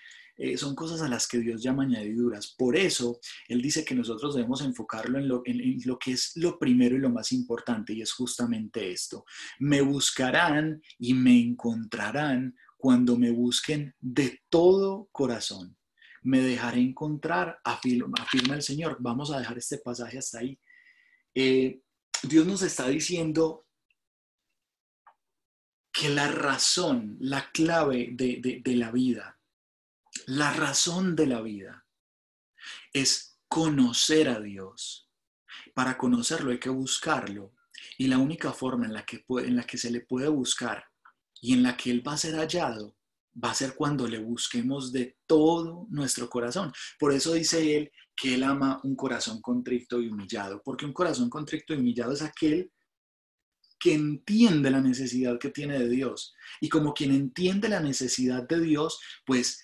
eh, 0.45 0.59
son 0.59 0.75
cosas 0.75 1.01
a 1.03 1.09
las 1.09 1.29
que 1.29 1.39
Dios 1.39 1.63
llama 1.63 1.85
añadiduras. 1.85 2.53
Por 2.59 2.77
eso, 2.77 3.21
Él 3.47 3.63
dice 3.63 3.85
que 3.85 3.95
nosotros 3.95 4.35
debemos 4.35 4.61
enfocarlo 4.61 5.21
en 5.21 5.29
lo, 5.29 5.43
en 5.45 5.79
lo 5.85 5.97
que 6.01 6.11
es 6.11 6.33
lo 6.35 6.59
primero 6.59 6.97
y 6.97 6.99
lo 6.99 7.11
más 7.11 7.31
importante, 7.31 7.93
y 7.93 8.03
es 8.03 8.13
justamente 8.13 8.91
esto. 8.91 9.25
Me 9.61 9.83
buscarán 9.83 10.83
y 10.99 11.15
me 11.15 11.39
encontrarán 11.39 12.57
cuando 12.77 13.17
me 13.17 13.31
busquen 13.31 13.95
de 14.01 14.41
todo 14.49 15.09
corazón. 15.13 15.77
Me 16.23 16.41
dejaré 16.41 16.81
encontrar, 16.81 17.61
afirma, 17.63 18.17
el 18.57 18.63
Señor. 18.63 18.97
Vamos 18.99 19.31
a 19.31 19.39
dejar 19.39 19.59
este 19.59 19.79
pasaje 19.79 20.19
hasta 20.19 20.41
ahí. 20.41 20.59
Eh, 21.37 21.83
Dios 22.25 22.45
nos 22.49 22.63
está 22.63 22.89
diciendo 22.89 23.69
que 25.93 26.09
la 26.09 26.27
razón, 26.27 27.17
la 27.21 27.49
clave 27.53 28.09
de, 28.11 28.61
de 28.65 28.75
la 28.75 28.91
vida, 28.91 29.39
la 30.27 30.53
razón 30.53 31.17
de 31.17 31.27
la 31.27 31.41
vida 31.41 31.87
es 32.93 33.39
conocer 33.49 34.29
a 34.29 34.41
Dios. 34.41 35.11
Para 35.75 35.99
conocerlo 35.99 36.51
hay 36.51 36.59
que 36.59 36.71
buscarlo. 36.71 37.55
Y 37.99 38.07
la 38.07 38.19
única 38.19 38.53
forma 38.53 38.87
en 38.87 38.95
la 38.95 39.05
que, 39.05 39.25
en 39.29 39.57
la 39.57 39.65
que 39.65 39.79
se 39.79 39.91
le 39.91 40.01
puede 40.01 40.29
buscar 40.29 40.85
y 41.41 41.53
en 41.53 41.63
la 41.63 41.77
que 41.77 41.91
Él 41.91 42.07
va 42.07 42.13
a 42.13 42.19
ser 42.19 42.37
hallado 42.37 42.97
va 43.43 43.51
a 43.51 43.55
ser 43.55 43.75
cuando 43.75 44.07
le 44.07 44.19
busquemos 44.19 44.93
de 44.93 45.17
todo 45.27 45.87
nuestro 45.91 46.29
corazón. 46.29 46.73
Por 46.99 47.13
eso 47.13 47.33
dice 47.33 47.77
Él 47.77 47.93
que 48.15 48.35
Él 48.35 48.43
ama 48.43 48.81
un 48.85 48.95
corazón 48.95 49.41
contrito 49.41 50.01
y 50.01 50.09
humillado, 50.09 50.61
porque 50.63 50.85
un 50.85 50.93
corazón 50.93 51.31
contrito 51.31 51.75
y 51.75 51.79
humillado 51.79 52.13
es 52.13 52.23
aquel 52.23 52.71
que 53.79 53.95
entiende 53.95 54.71
la 54.71 54.81
necesidad 54.81 55.39
que 55.39 55.51
tiene 55.51 55.79
de 55.79 55.89
Dios. 55.89 56.35
Y 56.61 56.69
como 56.69 56.95
quien 56.95 57.13
entiende 57.13 57.69
la 57.69 57.81
necesidad 57.81 58.47
de 58.47 58.61
Dios, 58.61 59.01
pues 59.27 59.61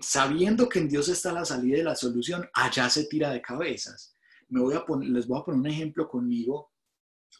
sabiendo 0.00 0.68
que 0.68 0.80
en 0.80 0.88
Dios 0.88 1.08
está 1.08 1.32
la 1.32 1.44
salida 1.44 1.78
y 1.78 1.82
la 1.82 1.96
solución, 1.96 2.48
allá 2.52 2.88
se 2.88 3.04
tira 3.04 3.30
de 3.30 3.40
cabezas. 3.40 4.16
Me 4.48 4.60
voy 4.60 4.74
a 4.74 4.84
poner, 4.84 5.08
les 5.08 5.26
voy 5.26 5.40
a 5.40 5.44
poner 5.44 5.60
un 5.60 5.66
ejemplo 5.66 6.08
conmigo 6.08 6.72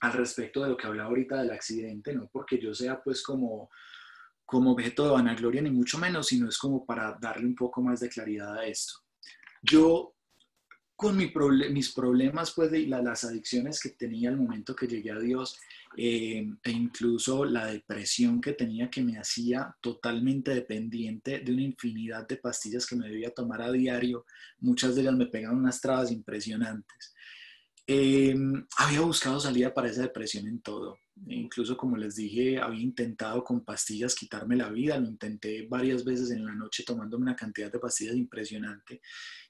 al 0.00 0.12
respecto 0.14 0.62
de 0.62 0.70
lo 0.70 0.76
que 0.76 0.86
hablaba 0.86 1.10
ahorita 1.10 1.42
del 1.42 1.50
accidente, 1.50 2.14
no 2.14 2.28
porque 2.32 2.58
yo 2.58 2.74
sea 2.74 3.02
pues 3.02 3.22
como, 3.22 3.70
como 4.44 4.72
objeto 4.72 5.04
de 5.04 5.12
vanagloria 5.12 5.62
ni 5.62 5.70
mucho 5.70 5.98
menos, 5.98 6.28
sino 6.28 6.48
es 6.48 6.58
como 6.58 6.84
para 6.84 7.16
darle 7.20 7.46
un 7.46 7.54
poco 7.54 7.82
más 7.82 8.00
de 8.00 8.08
claridad 8.08 8.56
a 8.56 8.66
esto. 8.66 8.94
Yo 9.62 10.14
con 10.96 11.16
mis 11.16 11.92
problemas 11.92 12.52
pues 12.52 12.70
de 12.70 12.86
las 12.86 13.24
adicciones 13.24 13.80
que 13.80 13.90
tenía 13.90 14.28
al 14.28 14.36
momento 14.36 14.74
que 14.74 14.86
llegué 14.86 15.10
a 15.10 15.18
Dios, 15.18 15.58
eh, 15.96 16.46
e 16.62 16.70
incluso 16.70 17.44
la 17.44 17.66
depresión 17.66 18.40
que 18.40 18.52
tenía 18.52 18.90
que 18.90 19.02
me 19.02 19.18
hacía 19.18 19.76
totalmente 19.80 20.54
dependiente 20.54 21.40
de 21.40 21.52
una 21.52 21.62
infinidad 21.62 22.26
de 22.26 22.36
pastillas 22.36 22.86
que 22.86 22.96
me 22.96 23.08
debía 23.08 23.34
tomar 23.34 23.62
a 23.62 23.72
diario. 23.72 24.24
Muchas 24.60 24.94
de 24.94 25.02
ellas 25.02 25.14
me 25.14 25.26
pegaban 25.26 25.58
unas 25.58 25.80
trabas 25.80 26.10
impresionantes. 26.10 27.14
Eh, 27.86 28.34
había 28.78 29.00
buscado 29.00 29.40
salida 29.40 29.74
para 29.74 29.88
esa 29.88 30.02
depresión 30.02 30.46
en 30.46 30.60
todo. 30.62 30.98
Incluso, 31.26 31.76
como 31.76 31.96
les 31.96 32.16
dije, 32.16 32.58
había 32.58 32.80
intentado 32.80 33.44
con 33.44 33.64
pastillas 33.64 34.14
quitarme 34.14 34.56
la 34.56 34.70
vida. 34.70 34.98
Lo 34.98 35.08
intenté 35.08 35.66
varias 35.68 36.04
veces 36.04 36.30
en 36.30 36.44
la 36.44 36.54
noche 36.54 36.84
tomándome 36.84 37.24
una 37.24 37.36
cantidad 37.36 37.70
de 37.70 37.78
pastillas 37.78 38.16
impresionante. 38.16 39.00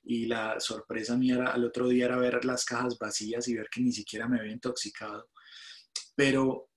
Y 0.02 0.26
la 0.26 0.58
sorpresa 0.60 1.16
mía 1.16 1.44
al 1.46 1.64
otro 1.64 1.88
día 1.88 2.06
era 2.06 2.18
ver 2.18 2.44
las 2.44 2.64
cajas 2.64 2.98
vacías 2.98 3.46
y 3.48 3.54
ver 3.54 3.68
que 3.70 3.80
ni 3.80 3.92
siquiera 3.92 4.28
me 4.28 4.40
había 4.40 4.52
intoxicado. 4.52 5.28
Pero 6.14 6.70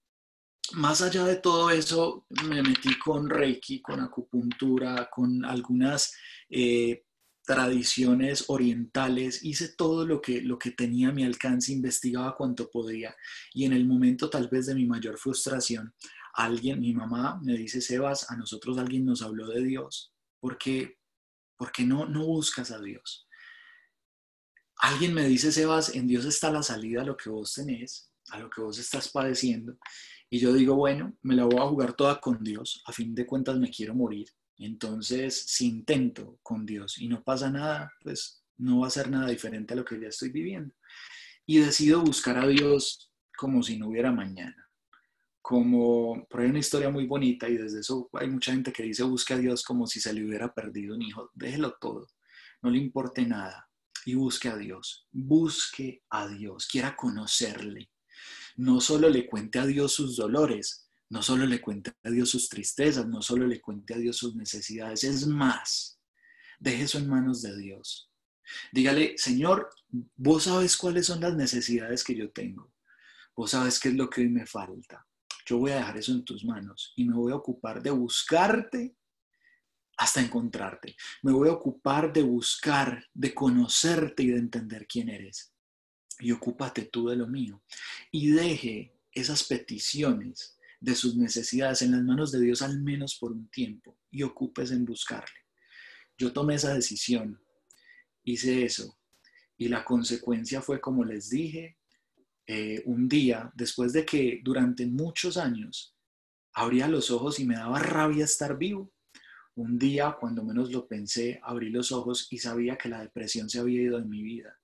más 0.73 1.01
allá 1.01 1.25
de 1.25 1.35
todo 1.35 1.69
eso, 1.69 2.25
me 2.47 2.61
metí 2.61 2.97
con 2.97 3.29
Reiki, 3.29 3.81
con 3.81 3.99
acupuntura, 3.99 5.09
con 5.11 5.45
algunas 5.45 6.15
eh, 6.49 7.03
tradiciones 7.45 8.45
orientales, 8.47 9.43
hice 9.43 9.69
todo 9.69 10.05
lo 10.05 10.21
que, 10.21 10.41
lo 10.41 10.57
que 10.57 10.71
tenía 10.71 11.09
a 11.09 11.13
mi 11.13 11.23
alcance, 11.23 11.71
investigaba 11.71 12.35
cuanto 12.35 12.69
podía. 12.71 13.15
Y 13.53 13.65
en 13.65 13.73
el 13.73 13.85
momento 13.85 14.29
tal 14.29 14.47
vez 14.47 14.65
de 14.65 14.75
mi 14.75 14.85
mayor 14.85 15.17
frustración, 15.19 15.93
alguien, 16.33 16.81
mi 16.81 16.93
mamá 16.93 17.39
me 17.43 17.53
dice, 17.53 17.81
Sebas, 17.81 18.31
a 18.31 18.35
nosotros 18.35 18.77
alguien 18.77 19.05
nos 19.05 19.21
habló 19.21 19.47
de 19.47 19.63
Dios. 19.63 20.13
¿Por 20.39 20.57
qué, 20.57 20.97
porque 21.55 21.83
no, 21.83 22.07
no 22.07 22.25
buscas 22.25 22.71
a 22.71 22.79
Dios? 22.79 23.27
Alguien 24.77 25.13
me 25.13 25.25
dice, 25.27 25.51
Sebas, 25.51 25.93
en 25.95 26.07
Dios 26.07 26.25
está 26.25 26.51
la 26.51 26.63
salida 26.63 27.05
lo 27.05 27.15
que 27.15 27.29
vos 27.29 27.53
tenés 27.53 28.11
a 28.29 28.39
lo 28.39 28.49
que 28.49 28.61
vos 28.61 28.77
estás 28.79 29.09
padeciendo. 29.09 29.77
Y 30.29 30.39
yo 30.39 30.53
digo, 30.53 30.75
bueno, 30.75 31.15
me 31.21 31.35
la 31.35 31.45
voy 31.45 31.59
a 31.59 31.67
jugar 31.67 31.93
toda 31.93 32.19
con 32.19 32.43
Dios, 32.43 32.81
a 32.85 32.91
fin 32.91 33.13
de 33.13 33.25
cuentas 33.25 33.57
me 33.57 33.69
quiero 33.69 33.93
morir. 33.93 34.27
Entonces, 34.57 35.45
si 35.47 35.67
intento 35.67 36.39
con 36.41 36.65
Dios 36.65 36.97
y 36.97 37.07
no 37.07 37.23
pasa 37.23 37.49
nada, 37.49 37.91
pues 38.01 38.43
no 38.57 38.79
va 38.79 38.87
a 38.87 38.91
ser 38.91 39.09
nada 39.09 39.27
diferente 39.27 39.73
a 39.73 39.77
lo 39.77 39.85
que 39.85 39.99
ya 39.99 40.07
estoy 40.07 40.29
viviendo. 40.29 40.73
Y 41.45 41.59
decido 41.59 42.01
buscar 42.01 42.37
a 42.37 42.47
Dios 42.47 43.11
como 43.37 43.61
si 43.61 43.77
no 43.77 43.89
hubiera 43.89 44.11
mañana. 44.11 44.69
Como, 45.41 46.25
por 46.27 46.41
ahí 46.41 46.49
una 46.49 46.59
historia 46.59 46.89
muy 46.89 47.05
bonita 47.05 47.47
y 47.47 47.57
desde 47.57 47.81
eso 47.81 48.09
hay 48.13 48.27
mucha 48.29 48.51
gente 48.51 48.73
que 48.73 48.81
dice 48.81 49.03
busque 49.03 49.35
a 49.35 49.37
Dios 49.37 49.63
como 49.63 49.85
si 49.85 49.99
se 49.99 50.11
le 50.11 50.25
hubiera 50.25 50.51
perdido 50.51 50.95
un 50.95 51.03
hijo. 51.03 51.29
Déjelo 51.35 51.75
todo, 51.79 52.07
no 52.63 52.71
le 52.71 52.79
importe 52.79 53.27
nada 53.27 53.69
y 54.05 54.15
busque 54.15 54.49
a 54.49 54.57
Dios. 54.57 55.07
Busque 55.11 56.03
a 56.09 56.27
Dios, 56.27 56.67
quiera 56.67 56.95
conocerle 56.95 57.91
no 58.55 58.79
solo 58.79 59.09
le 59.09 59.27
cuente 59.27 59.59
a 59.59 59.65
Dios 59.65 59.93
sus 59.93 60.15
dolores, 60.15 60.89
no 61.09 61.21
solo 61.21 61.45
le 61.45 61.61
cuente 61.61 61.93
a 62.03 62.09
Dios 62.09 62.29
sus 62.29 62.49
tristezas, 62.49 63.07
no 63.07 63.21
solo 63.21 63.45
le 63.45 63.61
cuente 63.61 63.93
a 63.93 63.97
Dios 63.97 64.17
sus 64.17 64.35
necesidades, 64.35 65.03
es 65.03 65.27
más, 65.27 65.99
deje 66.59 66.83
eso 66.83 66.97
en 66.97 67.09
manos 67.09 67.41
de 67.41 67.55
Dios. 67.57 68.11
Dígale, 68.71 69.17
Señor, 69.17 69.69
vos 70.15 70.43
sabes 70.43 70.77
cuáles 70.77 71.07
son 71.07 71.21
las 71.21 71.35
necesidades 71.35 72.03
que 72.03 72.15
yo 72.15 72.31
tengo, 72.31 72.73
vos 73.35 73.51
sabes 73.51 73.79
qué 73.79 73.89
es 73.89 73.95
lo 73.95 74.09
que 74.09 74.21
hoy 74.21 74.29
me 74.29 74.45
falta. 74.45 75.05
Yo 75.47 75.57
voy 75.59 75.71
a 75.71 75.75
dejar 75.75 75.97
eso 75.97 76.11
en 76.11 76.25
tus 76.25 76.43
manos 76.43 76.93
y 76.95 77.05
me 77.05 77.13
voy 77.13 77.31
a 77.31 77.35
ocupar 77.35 77.81
de 77.81 77.91
buscarte 77.91 78.95
hasta 79.97 80.19
encontrarte. 80.19 80.95
Me 81.21 81.31
voy 81.31 81.49
a 81.49 81.53
ocupar 81.53 82.11
de 82.11 82.23
buscar, 82.23 83.05
de 83.13 83.33
conocerte 83.33 84.23
y 84.23 84.27
de 84.29 84.39
entender 84.39 84.87
quién 84.87 85.09
eres 85.09 85.54
y 86.19 86.31
ocúpate 86.31 86.83
tú 86.83 87.09
de 87.09 87.15
lo 87.15 87.27
mío. 87.27 87.63
Y 88.11 88.31
deje 88.31 88.95
esas 89.11 89.43
peticiones 89.43 90.57
de 90.79 90.95
sus 90.95 91.15
necesidades 91.15 91.81
en 91.81 91.91
las 91.91 92.03
manos 92.03 92.31
de 92.31 92.41
Dios 92.41 92.61
al 92.61 92.81
menos 92.81 93.15
por 93.15 93.31
un 93.31 93.47
tiempo 93.49 93.97
y 94.11 94.23
ocupes 94.23 94.71
en 94.71 94.85
buscarle. 94.85 95.39
Yo 96.17 96.31
tomé 96.31 96.55
esa 96.55 96.73
decisión, 96.73 97.41
hice 98.23 98.65
eso 98.65 98.97
y 99.57 99.69
la 99.69 99.83
consecuencia 99.83 100.61
fue, 100.61 100.81
como 100.81 101.03
les 101.03 101.29
dije, 101.29 101.77
eh, 102.47 102.83
un 102.85 103.07
día, 103.07 103.51
después 103.55 103.93
de 103.93 104.05
que 104.05 104.41
durante 104.43 104.85
muchos 104.85 105.37
años 105.37 105.95
abría 106.53 106.87
los 106.87 107.09
ojos 107.09 107.39
y 107.39 107.45
me 107.45 107.55
daba 107.55 107.79
rabia 107.79 108.25
estar 108.25 108.57
vivo, 108.57 108.93
un 109.55 109.79
día, 109.79 110.17
cuando 110.19 110.43
menos 110.43 110.71
lo 110.71 110.85
pensé, 110.85 111.39
abrí 111.41 111.69
los 111.69 111.93
ojos 111.93 112.27
y 112.29 112.39
sabía 112.39 112.77
que 112.77 112.89
la 112.89 113.01
depresión 113.01 113.49
se 113.49 113.59
había 113.59 113.81
ido 113.81 113.99
de 113.99 114.05
mi 114.05 114.21
vida 114.21 114.59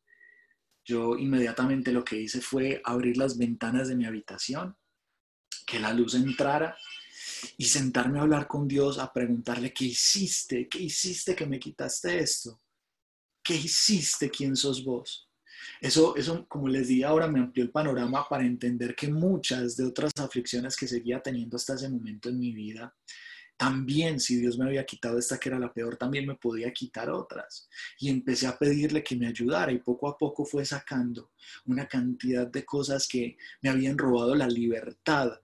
yo 0.84 1.18
inmediatamente 1.18 1.92
lo 1.92 2.04
que 2.04 2.20
hice 2.20 2.42
fue 2.42 2.82
abrir 2.84 3.18
las 3.18 3.38
ventanas 3.38 3.88
de 3.88 3.96
mi 3.96 4.06
habitación, 4.06 4.76
que 5.66 5.80
la 5.80 5.94
luz 5.94 6.16
entrara 6.16 6.76
y 7.58 7.66
sentarme 7.66 8.20
a 8.20 8.24
hablar 8.24 8.48
con 8.48 8.68
Dios, 8.68 8.98
a 9.00 9.12
preguntarle, 9.12 9.74
¿qué 9.74 9.86
hiciste? 9.86 10.68
¿Qué 10.68 10.80
hiciste 10.80 11.36
que 11.36 11.46
me 11.46 11.60
quitaste 11.60 12.20
esto? 12.20 12.62
¿Qué 13.44 13.56
hiciste? 13.56 14.30
¿Quién 14.30 14.56
sos 14.56 14.84
vos? 14.84 15.30
Eso, 15.80 16.16
eso, 16.16 16.46
como 16.48 16.68
les 16.68 16.88
di 16.88 17.04
ahora, 17.04 17.28
me 17.28 17.40
amplió 17.40 17.64
el 17.64 17.72
panorama 17.72 18.28
para 18.28 18.46
entender 18.46 18.96
que 18.96 19.08
muchas 19.08 19.78
de 19.78 19.86
otras 19.86 20.12
aflicciones 20.18 20.76
que 20.76 20.88
seguía 20.88 21.22
teniendo 21.22 21.56
hasta 21.56 21.76
ese 21.76 21.90
momento 21.90 22.30
en 22.30 22.40
mi 22.40 22.52
vida 22.52 22.96
también 23.62 24.20
si 24.20 24.38
Dios 24.38 24.58
me 24.58 24.66
había 24.66 24.88
quitado 24.88 25.20
esta 25.20 25.40
que 25.40 25.50
era 25.50 25.60
la 25.60 25.72
peor, 25.72 25.96
también 25.96 26.26
me 26.26 26.34
podía 26.34 26.74
quitar 26.74 27.12
otras. 27.12 27.70
Y 28.00 28.10
empecé 28.10 28.48
a 28.48 28.58
pedirle 28.58 29.04
que 29.04 29.16
me 29.16 29.28
ayudara 29.28 29.72
y 29.72 29.78
poco 29.78 30.08
a 30.10 30.18
poco 30.18 30.46
fue 30.46 30.66
sacando 30.66 31.30
una 31.66 31.88
cantidad 31.88 32.48
de 32.48 32.66
cosas 32.66 33.08
que 33.08 33.38
me 33.62 33.70
habían 33.70 34.00
robado 34.00 34.34
la 34.34 34.48
libertad 34.48 35.40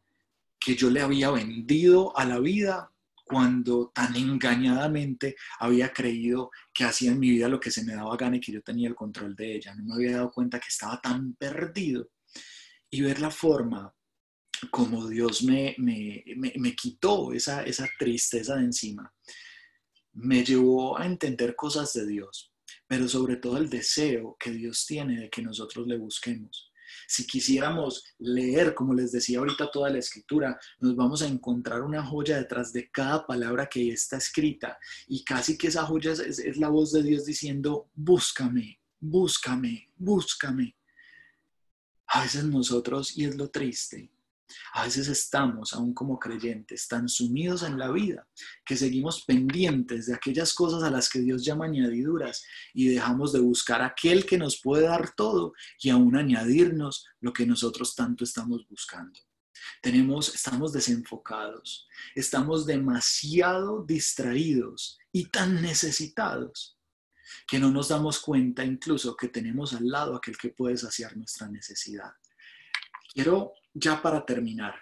que 0.59 0.76
yo 0.76 0.89
le 0.89 1.01
había 1.01 1.30
vendido 1.30 2.18
a 2.18 2.26
la 2.26 2.39
vida 2.39 2.91
cuando 3.24 3.91
tan 3.93 4.15
engañadamente 4.15 5.36
había 5.59 5.93
creído 5.93 6.49
que 6.74 6.86
hacía 6.86 7.11
en 7.11 7.20
mi 7.20 7.30
vida 7.30 7.47
lo 7.47 7.59
que 7.59 7.70
se 7.70 7.86
me 7.86 7.93
daba 7.93 8.18
gana 8.18 8.38
y 8.38 8.39
que 8.39 8.51
yo 8.51 8.63
tenía 8.63 8.88
el 8.88 8.95
control 8.95 9.36
de 9.36 9.57
ella. 9.57 9.76
No 9.76 9.84
me 9.84 9.93
había 9.93 10.18
dado 10.18 10.32
cuenta 10.32 10.59
que 10.59 10.70
estaba 10.70 10.99
tan 10.99 11.36
perdido. 11.36 12.09
y 12.89 13.01
ver 13.01 13.20
la 13.20 13.30
forma 13.30 13.93
como 14.72 15.08
Dios 15.08 15.43
me, 15.43 15.76
me, 15.78 16.24
me, 16.36 16.76
quitó 16.76 17.32
esa, 17.34 17.64
esa 17.64 17.88
tristeza 17.97 18.55
de 18.55 18.66
encima, 18.66 19.14
me 20.14 20.43
llevó 20.43 20.97
a 20.97 21.05
entender 21.05 21.55
cosas 21.55 21.93
de 21.93 22.08
Dios, 22.08 22.51
pero 22.88 23.08
sobre 23.08 23.38
todo 23.38 23.58
el 23.58 23.70
deseo 23.70 24.36
que 24.39 24.51
Dios 24.51 24.86
tiene 24.86 25.20
de 25.20 25.30
que 25.30 25.41
nosotros 25.41 25.88
le 25.88 25.97
busquemos. 25.97 26.72
Si 27.08 27.28
quisiéramos 27.28 28.03
leer, 28.18 28.74
como 28.74 28.93
les 28.93 29.12
decía 29.12 29.39
ahorita, 29.39 29.70
toda 29.72 29.89
la 29.89 29.99
escritura, 29.99 30.58
nos 30.80 30.95
vamos 30.95 31.22
a 31.22 31.28
encontrar 31.28 31.82
una 31.82 32.03
joya 32.03 32.38
detrás 32.38 32.74
de 32.74 32.89
cada 32.89 33.26
palabra 33.26 33.68
que 33.68 33.91
está 33.91 34.18
escrita. 34.18 34.78
Y 35.08 35.24
casi 35.24 35.58
que 35.58 35.68
esa 35.68 35.86
joya 35.86 36.14
es, 36.14 36.39
es 36.39 36.58
la 36.58 36.70
voz 36.70 36.93
de 36.93 37.03
Dios 37.03 37.26
diciendo, 37.26 37.89
búscame, 37.93 38.80
búscame, 38.99 39.89
búscame. 39.97 40.76
A 42.08 42.24
veces 42.24 42.45
nosotros, 42.45 43.18
y 43.18 43.26
es 43.26 43.36
lo 43.36 43.49
triste, 43.49 44.10
a 44.74 44.84
veces 44.84 45.08
estamos, 45.08 45.74
aún 45.74 45.93
como 45.93 46.20
creyentes, 46.20 46.88
tan 46.88 47.10
sumidos 47.10 47.64
en 47.64 47.78
la 47.78 47.91
vida 47.91 48.28
que 48.66 48.78
seguimos 48.78 49.24
pendientes 49.26 50.08
de 50.08 50.16
aquellas 50.16 50.54
cosas 50.54 50.84
a 50.84 50.91
las 50.91 51.10
que 51.10 51.20
Dios 51.20 51.43
llama 51.43 51.66
añadiduras 51.66 52.43
y 52.74 52.88
dejamos 52.88 53.34
de 53.34 53.39
buscar 53.39 53.82
aquel 53.82 54.26
que 54.26 54.38
nos 54.38 54.62
puede 54.62 54.84
dar 54.84 55.14
todo 55.16 55.54
y 55.80 55.89
aún 55.89 56.16
añadirnos 56.16 57.06
lo 57.20 57.34
que 57.34 57.45
nosotros 57.45 57.95
tanto 57.95 58.24
estamos 58.24 58.68
buscando. 58.70 59.20
Tenemos, 59.82 60.34
estamos 60.34 60.72
desenfocados, 60.72 61.88
estamos 62.16 62.66
demasiado 62.66 63.84
distraídos 63.84 64.98
y 65.12 65.26
tan 65.26 65.62
necesitados 65.62 66.78
que 67.48 67.60
no 67.60 67.72
nos 67.72 67.89
damos 67.89 68.20
cuenta 68.20 68.64
incluso 68.64 69.16
que 69.16 69.28
tenemos 69.28 69.74
al 69.74 69.88
lado 69.88 70.16
aquel 70.16 70.38
que 70.38 70.50
puede 70.50 70.78
saciar 70.78 71.18
nuestra 71.18 71.48
necesidad. 71.50 72.12
Quiero 73.14 73.54
ya 73.80 74.02
para 74.02 74.26
terminar, 74.26 74.76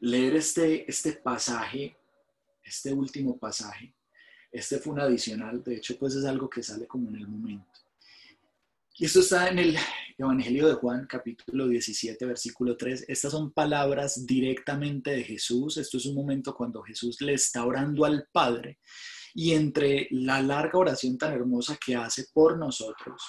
leer 0.00 0.36
este, 0.36 0.88
este 0.90 1.12
pasaje, 1.12 1.96
este 2.62 2.92
último 2.92 3.38
pasaje. 3.38 3.94
Este 4.50 4.78
fue 4.78 4.94
un 4.94 5.00
adicional, 5.00 5.62
de 5.62 5.76
hecho, 5.76 5.98
pues 5.98 6.14
es 6.14 6.24
algo 6.24 6.48
que 6.48 6.62
sale 6.62 6.86
como 6.86 7.08
en 7.10 7.16
el 7.16 7.28
momento. 7.28 7.80
Y 8.98 9.04
esto 9.04 9.20
está 9.20 9.50
en 9.50 9.58
el 9.58 9.76
Evangelio 10.16 10.66
de 10.68 10.74
Juan, 10.74 11.06
capítulo 11.06 11.68
17, 11.68 12.24
versículo 12.24 12.78
3. 12.78 13.04
Estas 13.08 13.32
son 13.32 13.52
palabras 13.52 14.24
directamente 14.24 15.10
de 15.10 15.22
Jesús. 15.22 15.76
Esto 15.76 15.98
es 15.98 16.06
un 16.06 16.14
momento 16.14 16.54
cuando 16.54 16.82
Jesús 16.82 17.20
le 17.20 17.34
está 17.34 17.66
orando 17.66 18.06
al 18.06 18.26
Padre. 18.32 18.78
Y 19.34 19.52
entre 19.52 20.08
la 20.12 20.40
larga 20.40 20.78
oración 20.78 21.18
tan 21.18 21.34
hermosa 21.34 21.76
que 21.76 21.94
hace 21.94 22.28
por 22.32 22.56
nosotros, 22.56 23.22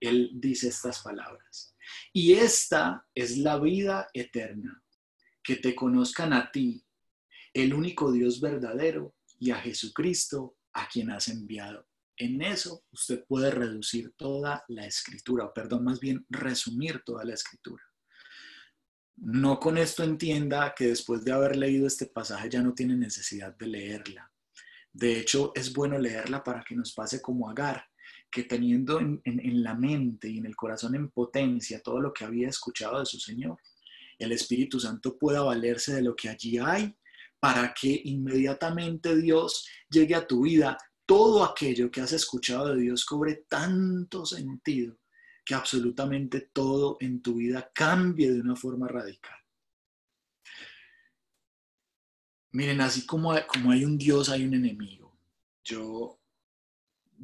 Él 0.00 0.30
dice 0.32 0.68
estas 0.68 1.02
palabras. 1.02 1.73
Y 2.12 2.34
esta 2.34 3.06
es 3.14 3.38
la 3.38 3.58
vida 3.58 4.08
eterna, 4.12 4.82
que 5.42 5.56
te 5.56 5.74
conozcan 5.74 6.32
a 6.32 6.50
ti, 6.50 6.84
el 7.52 7.74
único 7.74 8.12
Dios 8.12 8.40
verdadero, 8.40 9.14
y 9.38 9.50
a 9.50 9.56
Jesucristo, 9.56 10.56
a 10.72 10.88
quien 10.88 11.10
has 11.10 11.28
enviado. 11.28 11.86
En 12.16 12.42
eso 12.42 12.84
usted 12.92 13.24
puede 13.26 13.50
reducir 13.50 14.12
toda 14.16 14.64
la 14.68 14.86
escritura, 14.86 15.46
o 15.46 15.52
perdón, 15.52 15.84
más 15.84 15.98
bien 15.98 16.24
resumir 16.30 17.02
toda 17.04 17.24
la 17.24 17.34
escritura. 17.34 17.82
No 19.16 19.58
con 19.60 19.78
esto 19.78 20.02
entienda 20.02 20.74
que 20.76 20.88
después 20.88 21.24
de 21.24 21.32
haber 21.32 21.56
leído 21.56 21.86
este 21.86 22.06
pasaje 22.06 22.48
ya 22.50 22.62
no 22.62 22.74
tiene 22.74 22.96
necesidad 22.96 23.56
de 23.56 23.66
leerla. 23.66 24.30
De 24.92 25.18
hecho, 25.18 25.52
es 25.54 25.72
bueno 25.72 25.98
leerla 25.98 26.42
para 26.42 26.62
que 26.62 26.74
nos 26.74 26.92
pase 26.92 27.20
como 27.20 27.48
Agar, 27.48 27.84
que 28.34 28.42
teniendo 28.42 28.98
en, 28.98 29.62
la 29.62 29.74
mente 29.74 30.28
y 30.28 30.38
en 30.38 30.46
el 30.46 30.56
corazón 30.56 30.96
en 30.96 31.08
potencia 31.08 31.80
todo 31.80 32.00
lo 32.00 32.12
que 32.12 32.24
había 32.24 32.48
escuchado 32.48 32.98
de 32.98 33.06
su 33.06 33.20
Señor, 33.20 33.58
el 34.18 34.32
Espíritu 34.32 34.80
Santo 34.80 35.16
pueda 35.16 35.42
valerse 35.42 35.94
de 35.94 36.02
lo 36.02 36.16
que 36.16 36.28
allí 36.28 36.58
hay 36.58 36.96
para 37.38 37.72
que 37.72 38.02
inmediatamente 38.06 39.14
Dios 39.14 39.68
llegue 39.88 40.16
a 40.16 40.26
tu 40.26 40.42
vida, 40.42 40.76
todo 41.06 41.44
aquello 41.44 41.92
que 41.92 42.00
has 42.00 42.12
escuchado 42.12 42.74
de 42.74 42.80
Dios 42.80 43.04
cobre 43.04 43.44
tanto 43.48 44.26
sentido 44.26 44.98
que 45.44 45.54
absolutamente 45.54 46.50
todo 46.52 46.96
en 46.98 47.22
tu 47.22 47.36
vida 47.36 47.70
cambie 47.72 48.32
de 48.32 48.40
una 48.40 48.56
forma 48.56 48.88
radical. 48.88 49.38
Miren, 52.50 52.80
así 52.80 53.06
como, 53.06 53.32
como 53.46 53.70
hay 53.70 53.84
un 53.84 53.96
Dios, 53.96 54.28
hay 54.28 54.44
un 54.44 54.54
enemigo. 54.54 55.16
Yo 55.62 56.18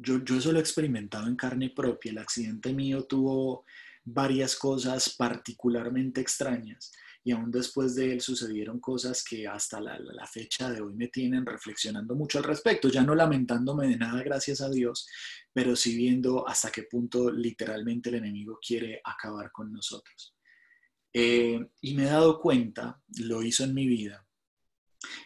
yo, 0.01 0.23
yo 0.23 0.37
eso 0.37 0.51
lo 0.51 0.59
he 0.59 0.61
experimentado 0.61 1.27
en 1.27 1.35
carne 1.35 1.69
propia. 1.69 2.11
El 2.11 2.17
accidente 2.17 2.73
mío 2.73 3.03
tuvo 3.03 3.65
varias 4.03 4.55
cosas 4.55 5.15
particularmente 5.17 6.21
extrañas 6.21 6.91
y 7.23 7.31
aún 7.31 7.51
después 7.51 7.95
de 7.95 8.13
él 8.13 8.21
sucedieron 8.21 8.79
cosas 8.79 9.23
que 9.23 9.47
hasta 9.47 9.79
la, 9.79 9.99
fecha 10.25 10.71
de 10.71 10.81
hoy 10.81 10.93
me 10.95 11.07
tienen 11.07 11.45
reflexionando 11.45 12.15
mucho 12.15 12.39
al 12.39 12.45
respecto, 12.45 12.89
ya 12.89 13.03
no 13.03 13.13
lamentándome 13.13 13.87
de 13.87 13.97
nada, 13.97 14.23
gracias 14.23 14.61
a 14.61 14.69
Dios, 14.69 15.07
pero 15.53 15.75
sí 15.75 15.95
viendo 15.95 16.47
hasta 16.47 16.71
qué 16.71 16.83
punto 16.83 17.31
literalmente 17.31 18.09
el 18.09 18.15
enemigo 18.15 18.57
quiere 18.65 19.01
acabar 19.03 19.51
con 19.51 19.71
nosotros. 19.71 20.35
Eh, 21.13 21.59
y 21.81 21.93
me 21.93 22.03
he 22.03 22.07
dado 22.07 22.39
cuenta, 22.39 23.01
lo 23.19 23.43
hizo 23.43 23.65
en 23.65 23.73
mi 23.73 23.85
vida, 23.85 24.25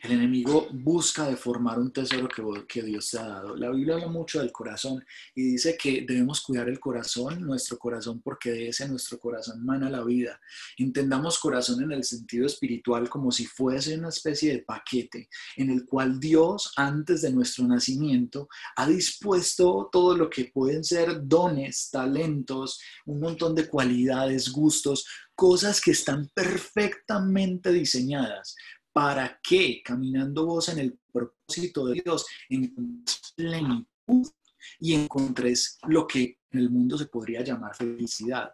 el 0.03 0.11
enemigo 0.11 0.67
busca 0.71 1.27
deformar 1.27 1.79
un 1.79 1.91
tesoro 1.91 2.29
que, 2.67 2.81
Dios 2.81 3.09
te 3.09 3.17
ha 3.17 3.27
dado. 3.27 3.55
La 3.55 3.71
Biblia 3.71 3.95
habla 3.95 4.07
mucho 4.07 4.39
del 4.39 4.51
corazón 4.51 5.03
y 5.33 5.43
dice 5.51 5.77
que 5.77 6.05
debemos 6.07 6.41
cuidar 6.41 6.69
el 6.69 6.79
corazón, 6.79 7.41
nuestro 7.41 7.77
corazón, 7.77 8.21
porque 8.21 8.51
de 8.51 8.67
ese 8.69 8.87
nuestro 8.87 9.19
corazón 9.19 9.65
mana 9.65 9.89
la 9.89 10.03
vida. 10.03 10.39
Entendamos 10.77 11.39
corazón 11.39 11.83
en 11.83 11.91
el 11.91 12.03
sentido 12.03 12.45
espiritual 12.45 13.09
como 13.09 13.31
si 13.31 13.45
fuese 13.45 13.97
una 13.97 14.09
especie 14.09 14.53
de 14.53 14.59
paquete 14.59 15.29
en 15.57 15.69
el 15.71 15.85
cual 15.85 16.19
Dios, 16.19 16.71
antes 16.75 17.21
de 17.21 17.31
nuestro 17.31 17.67
nacimiento, 17.67 18.47
ha 18.75 18.87
dispuesto 18.87 19.89
todo 19.91 20.15
lo 20.15 20.29
que 20.29 20.45
pueden 20.45 20.83
ser 20.83 21.27
dones, 21.27 21.89
talentos, 21.91 22.79
un 23.05 23.19
montón 23.19 23.55
de 23.55 23.67
cualidades, 23.67 24.51
gustos, 24.51 25.05
cosas 25.35 25.81
que 25.81 25.91
están 25.91 26.29
perfectamente 26.33 27.71
diseñadas 27.73 28.55
para 28.95 29.41
que 29.43 29.81
caminando 29.83 30.45
vos 30.45 30.69
en 30.69 30.79
el 30.79 30.97
propósito 31.11 31.85
de 31.87 32.01
Dios 32.01 32.25
encontres 32.47 33.33
plenitud 33.35 34.31
y 34.79 34.93
encontres 34.93 35.77
lo 35.85 36.07
que 36.07 36.39
en 36.51 36.59
el 36.59 36.69
mundo 36.69 36.97
se 36.97 37.07
podría 37.07 37.43
llamar 37.43 37.75
felicidad. 37.75 38.53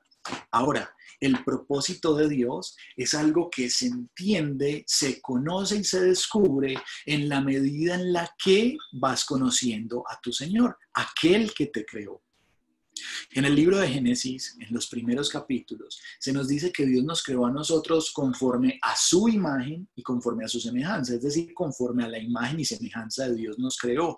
Ahora, 0.50 0.96
el 1.20 1.44
propósito 1.44 2.16
de 2.16 2.28
Dios 2.28 2.76
es 2.98 3.14
algo 3.14 3.52
que 3.52 3.70
se 3.70 3.86
entiende, 3.86 4.84
se 4.88 5.22
conoce 5.22 5.78
y 5.78 5.84
se 5.84 6.02
descubre 6.02 6.76
en 7.06 7.30
la 7.30 7.42
medida 7.42 7.94
en 7.94 8.12
la 8.12 8.28
que 8.44 8.78
vas 8.94 9.26
conociendo 9.26 10.04
a 10.10 10.20
tu 10.22 10.34
Señor, 10.34 10.76
aquel 10.96 11.54
que 11.54 11.68
te 11.68 11.86
creó. 11.86 12.24
En 13.32 13.46
el 13.46 13.56
libro 13.56 13.78
de 13.80 13.88
Génesis, 13.88 14.58
en 14.60 14.74
los 14.74 14.88
primeros 14.88 15.30
capítulos, 15.30 16.00
se 16.20 16.34
nos 16.34 16.48
dice 16.48 16.72
que 16.72 16.86
Dios 16.86 17.04
nos 17.04 17.24
creó 17.24 17.46
a 17.46 17.52
nosotros 17.52 18.12
conforme 18.12 18.80
a 18.82 18.96
su 18.96 19.30
imagen 19.30 19.88
y 19.96 20.04
conforme 20.04 20.46
a 20.46 20.48
su 20.48 20.60
semejanza, 20.60 21.16
es 21.16 21.22
decir, 21.22 21.54
conforme 21.54 22.04
a 22.04 22.10
la 22.10 22.20
imagen 22.20 22.60
y 22.60 22.66
semejanza 22.66 23.28
de 23.28 23.36
Dios 23.36 23.60
nos 23.60 23.78
creó. 23.78 24.16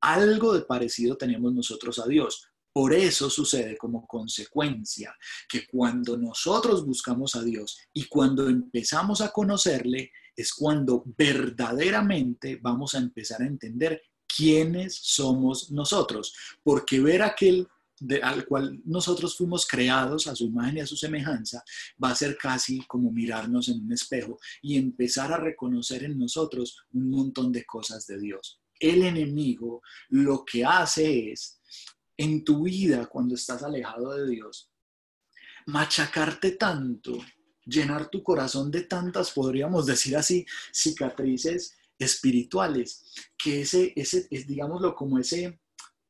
Algo 0.00 0.54
de 0.54 0.62
parecido 0.62 1.16
tenemos 1.16 1.52
nosotros 1.54 1.98
a 1.98 2.06
Dios. 2.06 2.46
Por 2.72 2.94
eso 2.94 3.28
sucede 3.28 3.76
como 3.76 4.06
consecuencia 4.06 5.14
que 5.48 5.66
cuando 5.66 6.16
nosotros 6.16 6.86
buscamos 6.86 7.34
a 7.34 7.42
Dios 7.42 7.78
y 7.92 8.04
cuando 8.04 8.48
empezamos 8.48 9.20
a 9.20 9.32
conocerle, 9.32 10.12
es 10.36 10.54
cuando 10.54 11.02
verdaderamente 11.18 12.58
vamos 12.62 12.94
a 12.94 12.98
empezar 12.98 13.42
a 13.42 13.46
entender 13.46 14.00
quiénes 14.36 14.94
somos 15.02 15.70
nosotros, 15.72 16.34
porque 16.62 17.00
ver 17.00 17.22
aquel 17.22 17.66
al 18.22 18.46
cual 18.46 18.80
nosotros 18.84 19.36
fuimos 19.36 19.66
creados 19.66 20.26
a 20.26 20.34
su 20.34 20.44
imagen 20.44 20.78
y 20.78 20.80
a 20.80 20.86
su 20.86 20.96
semejanza, 20.96 21.62
va 22.02 22.10
a 22.10 22.14
ser 22.14 22.36
casi 22.38 22.80
como 22.86 23.10
mirarnos 23.10 23.68
en 23.68 23.80
un 23.80 23.92
espejo 23.92 24.38
y 24.62 24.76
empezar 24.76 25.32
a 25.32 25.36
reconocer 25.36 26.04
en 26.04 26.18
nosotros 26.18 26.84
un 26.92 27.10
montón 27.10 27.52
de 27.52 27.64
cosas 27.64 28.06
de 28.06 28.18
Dios. 28.18 28.60
El 28.78 29.02
enemigo 29.02 29.82
lo 30.08 30.44
que 30.44 30.64
hace 30.64 31.32
es, 31.32 31.60
en 32.16 32.44
tu 32.44 32.64
vida, 32.64 33.06
cuando 33.06 33.34
estás 33.34 33.62
alejado 33.62 34.14
de 34.14 34.30
Dios, 34.30 34.70
machacarte 35.66 36.52
tanto, 36.52 37.18
llenar 37.64 38.08
tu 38.10 38.22
corazón 38.22 38.70
de 38.70 38.82
tantas, 38.82 39.30
podríamos 39.30 39.86
decir 39.86 40.16
así, 40.16 40.44
cicatrices 40.72 41.76
espirituales, 41.98 43.04
que 43.36 43.62
ese, 43.62 43.92
ese 43.94 44.26
es, 44.30 44.46
digámoslo, 44.46 44.94
como 44.94 45.18
ese 45.18 45.60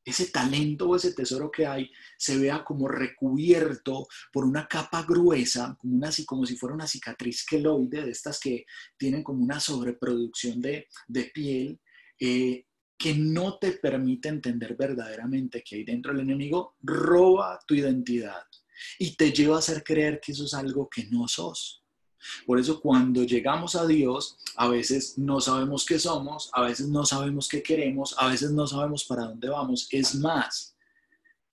ese 0.05 0.27
talento 0.27 0.89
o 0.89 0.97
ese 0.97 1.13
tesoro 1.13 1.51
que 1.51 1.67
hay 1.67 1.91
se 2.17 2.39
vea 2.39 2.65
como 2.65 2.89
recubierto 2.89 4.07
por 4.33 4.45
una 4.45 4.67
capa 4.67 5.05
gruesa, 5.07 5.77
como, 5.79 5.97
una, 5.97 6.11
como 6.27 6.47
si 6.47 6.57
fuera 6.57 6.75
una 6.75 6.87
cicatriz 6.87 7.45
queloide, 7.45 8.05
de 8.05 8.11
estas 8.11 8.41
que 8.41 8.65
tienen 8.97 9.23
como 9.23 9.43
una 9.43 9.61
sobreproducción 9.61 10.61
de, 10.61 10.87
piel, 11.35 11.81
eh, 12.19 12.65
que 12.97 13.15
no 13.15 13.59
te 13.59 13.73
permite 13.73 14.29
entender 14.29 14.77
verdaderamente 14.77 15.63
que 15.63 15.77
hay 15.77 15.85
dentro. 15.85 16.13
El 16.13 16.21
enemigo 16.21 16.77
roba 16.81 17.59
tu 17.67 17.75
identidad 17.75 18.43
y 18.99 19.17
te 19.17 19.33
lleva 19.33 19.57
a 19.57 19.61
hacer 19.61 19.83
creer 19.83 20.21
que 20.21 20.33
eso 20.33 20.45
es 20.45 20.55
algo 20.55 20.89
que 20.89 21.05
no 21.05 21.27
sos. 21.29 21.80
Por 22.47 22.59
eso 22.59 22.81
cuando 22.81 23.25
llegamos 23.25 23.77
a 23.77 23.87
Dios, 23.87 24.37
a 24.57 24.69
veces 24.69 25.19
no 25.19 25.41
sabemos 25.41 25.85
qué 25.85 25.99
somos, 25.99 26.51
a 26.53 26.63
veces 26.63 26.89
no 26.89 27.05
sabemos 27.05 27.49
qué 27.49 27.63
queremos, 27.63 28.15
a 28.19 28.29
veces 28.29 28.51
no 28.51 28.67
sabemos 28.67 29.05
para 29.05 29.25
dónde 29.25 29.49
vamos. 29.49 29.89
Es 29.91 30.15
más, 30.15 30.75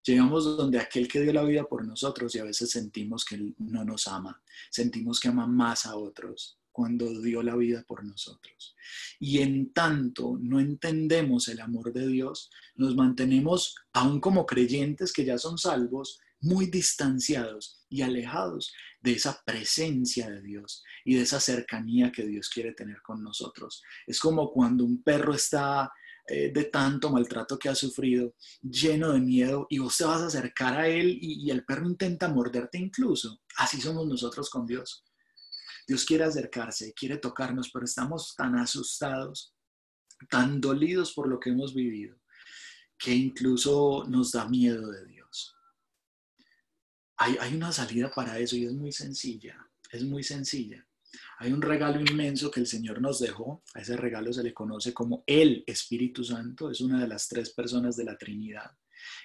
llegamos 0.03 0.45
donde 0.57 0.80
aquel 0.80 1.07
que 1.07 1.22
dio 1.22 1.34
la 1.34 1.43
vida 1.43 1.63
por 1.63 1.86
nosotros 1.86 2.34
y 2.36 2.39
a 2.39 2.43
veces 2.43 2.72
sentimos 2.72 3.26
que 3.26 3.36
Él 3.36 3.55
no 3.57 3.84
nos 3.84 4.07
ama, 4.07 4.41
sentimos 4.70 5.20
que 5.20 5.28
ama 5.28 5.47
más 5.47 5.86
a 5.86 5.95
otros 5.95 6.57
cuando 6.78 7.20
dio 7.22 7.41
la 7.41 7.55
vida 7.55 7.84
por 7.88 8.05
nosotros. 8.05 8.76
Y 9.20 9.39
en 9.39 9.74
tanto 9.74 10.38
no 10.39 10.59
entendemos 10.59 11.47
el 11.47 11.59
amor 11.59 11.91
de 11.91 12.07
Dios, 12.07 12.51
nos 12.76 12.95
mantenemos, 12.95 13.76
aún 13.93 14.20
como 14.20 14.45
creyentes 14.45 15.11
que 15.11 15.26
ya 15.26 15.39
son 15.39 15.57
salvos, 15.57 16.20
muy 16.41 16.67
distanciados 16.67 17.85
y 17.89 18.01
alejados 18.01 18.73
de 19.01 19.13
esa 19.13 19.41
presencia 19.45 20.29
de 20.29 20.41
Dios 20.41 20.83
y 21.05 21.15
de 21.15 21.21
esa 21.21 21.39
cercanía 21.39 22.11
que 22.11 22.25
Dios 22.25 22.49
quiere 22.49 22.73
tener 22.73 23.01
con 23.01 23.23
nosotros. 23.23 23.81
Es 24.05 24.19
como 24.19 24.51
cuando 24.51 24.83
un 24.83 25.03
perro 25.03 25.33
está 25.33 25.91
eh, 26.29 26.51
de 26.53 26.65
tanto 26.65 27.09
maltrato 27.09 27.57
que 27.57 27.69
ha 27.69 27.75
sufrido, 27.75 28.35
lleno 28.61 29.13
de 29.13 29.21
miedo, 29.21 29.65
y 29.69 29.77
vos 29.79 29.95
te 29.95 30.03
vas 30.03 30.21
a 30.21 30.27
acercar 30.27 30.77
a 30.77 30.88
él 30.88 31.17
y, 31.21 31.45
y 31.45 31.51
el 31.51 31.63
perro 31.63 31.88
intenta 31.88 32.27
morderte 32.27 32.77
incluso. 32.77 33.41
Así 33.55 33.79
somos 33.79 34.05
nosotros 34.05 34.49
con 34.49 34.65
Dios. 34.65 35.05
Dios 35.88 36.03
quiere 36.03 36.25
acercarse, 36.25 36.93
quiere 36.93 37.17
tocarnos, 37.17 37.69
pero 37.71 37.85
estamos 37.85 38.35
tan 38.35 38.57
asustados, 38.57 39.55
tan 40.29 40.59
dolidos 40.59 41.13
por 41.13 41.29
lo 41.29 41.39
que 41.39 41.51
hemos 41.51 41.73
vivido, 41.73 42.17
que 42.97 43.15
incluso 43.15 44.03
nos 44.09 44.33
da 44.33 44.49
miedo 44.49 44.91
de 44.91 45.05
Dios. 45.05 45.16
Hay, 47.18 47.55
una 47.55 47.72
salida 47.72 48.11
para 48.11 48.38
eso 48.38 48.55
y 48.55 48.65
es 48.65 48.74
muy 48.74 48.91
sencilla, 48.91 49.57
es 49.91 50.03
muy 50.03 50.22
sencilla. 50.24 50.86
Hay 51.39 51.51
un 51.51 51.61
regalo 51.61 51.99
inmenso 51.99 52.51
que 52.51 52.59
el 52.59 52.68
Señor 52.68 53.01
nos 53.01 53.20
dejó. 53.20 53.63
A 53.74 53.82
ese 53.82 53.97
regalo 53.97 54.32
se 54.32 54.43
le 54.43 54.53
conoce 54.53 54.93
como 54.93 55.24
el 55.26 55.63
Espíritu 55.65 56.24
Santo. 56.24 56.70
Es 56.70 56.80
una 56.82 57.01
de 57.01 57.07
las 57.07 57.28
tres 57.28 57.51
personas 57.51 57.95
de 57.95 58.03
la 58.03 58.18
Trinidad. 58.18 58.72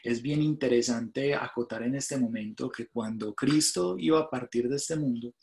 Es 0.03 0.23
bien 0.23 0.41
interesante 0.43 1.35
acotar 1.35 1.83
en 1.83 1.95
este 1.95 2.17
momento 2.17 2.71
que 2.71 2.87
cuando 2.87 3.35
Cristo 3.35 3.97
iba 3.99 4.21
a 4.21 4.31
partir 4.31 4.69
de 4.69 4.77
este 4.77 4.97
mundo, 4.97 5.35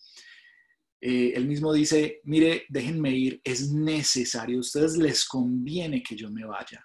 eh, 1.01 1.33
él 1.35 1.45
mismo 1.45 1.71
dice, 1.71 2.19
mire, 2.23 2.65
déjenme 2.67 3.15
ir, 3.15 3.41
es 3.43 3.71
necesario, 3.71 4.57
a 4.57 4.61
ustedes 4.61 4.97
les 4.97 5.25
conviene 5.25 6.01
que 6.01 6.15
yo 6.15 6.29
me 6.31 6.45
vaya. 6.45 6.83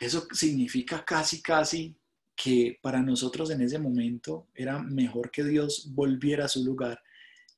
Eso 0.00 0.26
significa 0.32 1.04
casi, 1.04 1.40
casi 1.40 1.96
que 2.36 2.78
para 2.82 3.00
nosotros 3.02 3.50
en 3.50 3.60
ese 3.60 3.78
momento 3.78 4.48
era 4.54 4.82
mejor 4.82 5.30
que 5.30 5.44
Dios 5.44 5.88
volviera 5.92 6.46
a 6.46 6.48
su 6.48 6.64
lugar 6.64 7.00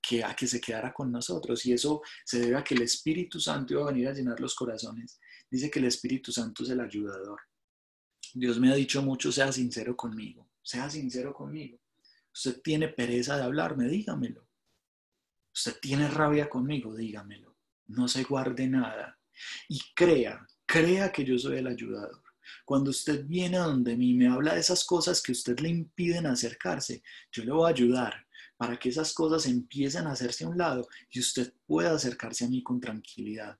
que 0.06 0.22
a 0.22 0.34
que 0.36 0.46
se 0.46 0.60
quedara 0.60 0.92
con 0.92 1.10
nosotros. 1.10 1.64
Y 1.66 1.72
eso 1.72 2.02
se 2.24 2.38
debe 2.38 2.56
a 2.56 2.64
que 2.64 2.74
el 2.74 2.82
Espíritu 2.82 3.40
Santo 3.40 3.74
iba 3.74 3.82
a 3.82 3.92
venir 3.92 4.08
a 4.08 4.12
llenar 4.12 4.38
los 4.40 4.54
corazones. 4.54 5.18
Dice 5.50 5.70
que 5.70 5.78
el 5.78 5.86
Espíritu 5.86 6.30
Santo 6.30 6.62
es 6.62 6.70
el 6.70 6.80
ayudador. 6.80 7.40
Dios 8.34 8.60
me 8.60 8.70
ha 8.70 8.74
dicho 8.74 9.02
mucho, 9.02 9.32
sea 9.32 9.50
sincero 9.50 9.96
conmigo, 9.96 10.48
sea 10.62 10.90
sincero 10.90 11.32
conmigo. 11.32 11.78
Usted 12.32 12.60
tiene 12.62 12.88
pereza 12.88 13.36
de 13.36 13.44
hablarme, 13.44 13.88
dígamelo. 13.88 14.46
Usted 15.54 15.78
tiene 15.80 16.08
rabia 16.08 16.48
conmigo, 16.48 16.94
dígamelo. 16.94 17.56
No 17.86 18.08
se 18.08 18.24
guarde 18.24 18.68
nada. 18.68 19.18
Y 19.68 19.80
crea, 19.94 20.46
crea 20.66 21.10
que 21.10 21.24
yo 21.24 21.38
soy 21.38 21.58
el 21.58 21.66
ayudador. 21.66 22.22
Cuando 22.64 22.90
usted 22.90 23.24
viene 23.26 23.56
a 23.56 23.64
donde 23.64 23.96
mí 23.96 24.14
me 24.14 24.28
habla 24.28 24.54
de 24.54 24.60
esas 24.60 24.84
cosas 24.84 25.22
que 25.22 25.32
usted 25.32 25.58
le 25.60 25.68
impiden 25.68 26.26
acercarse, 26.26 27.02
yo 27.32 27.44
le 27.44 27.52
voy 27.52 27.66
a 27.66 27.74
ayudar 27.74 28.26
para 28.56 28.78
que 28.78 28.88
esas 28.88 29.12
cosas 29.12 29.46
empiecen 29.46 30.06
a 30.06 30.12
hacerse 30.12 30.44
a 30.44 30.48
un 30.48 30.58
lado 30.58 30.88
y 31.10 31.20
usted 31.20 31.52
pueda 31.66 31.94
acercarse 31.94 32.44
a 32.44 32.48
mí 32.48 32.62
con 32.62 32.80
tranquilidad. 32.80 33.58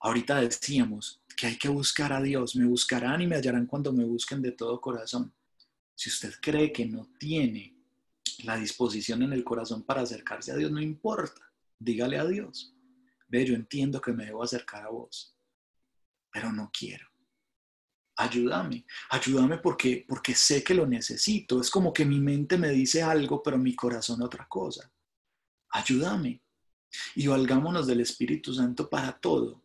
Ahorita 0.00 0.40
decíamos 0.40 1.22
que 1.36 1.46
hay 1.46 1.56
que 1.56 1.68
buscar 1.68 2.12
a 2.12 2.22
Dios. 2.22 2.56
Me 2.56 2.66
buscarán 2.66 3.20
y 3.20 3.26
me 3.26 3.36
hallarán 3.36 3.66
cuando 3.66 3.92
me 3.92 4.04
busquen 4.04 4.40
de 4.40 4.52
todo 4.52 4.80
corazón. 4.80 5.34
Si 5.94 6.08
usted 6.08 6.32
cree 6.40 6.72
que 6.72 6.86
no 6.86 7.10
tiene 7.18 7.76
la 8.44 8.56
disposición 8.56 9.22
en 9.22 9.34
el 9.34 9.44
corazón 9.44 9.82
para 9.82 10.00
acercarse 10.00 10.52
a 10.52 10.56
Dios, 10.56 10.70
no 10.70 10.80
importa, 10.80 11.52
dígale 11.78 12.18
a 12.18 12.24
Dios, 12.24 12.74
ve, 13.28 13.44
yo 13.44 13.54
entiendo 13.54 14.00
que 14.00 14.12
me 14.12 14.24
debo 14.24 14.42
acercar 14.42 14.84
a 14.84 14.88
vos, 14.88 15.36
pero 16.32 16.50
no 16.50 16.70
quiero. 16.72 17.09
Ayúdame, 18.20 18.84
ayúdame 19.08 19.56
porque, 19.56 20.04
porque 20.06 20.34
sé 20.34 20.62
que 20.62 20.74
lo 20.74 20.86
necesito. 20.86 21.58
Es 21.58 21.70
como 21.70 21.90
que 21.90 22.04
mi 22.04 22.20
mente 22.20 22.58
me 22.58 22.68
dice 22.68 23.02
algo, 23.02 23.42
pero 23.42 23.56
mi 23.56 23.74
corazón 23.74 24.20
otra 24.20 24.46
cosa. 24.46 24.92
Ayúdame. 25.70 26.42
Y 27.14 27.28
valgámonos 27.28 27.86
del 27.86 28.02
Espíritu 28.02 28.52
Santo 28.52 28.90
para 28.90 29.18
todo, 29.18 29.62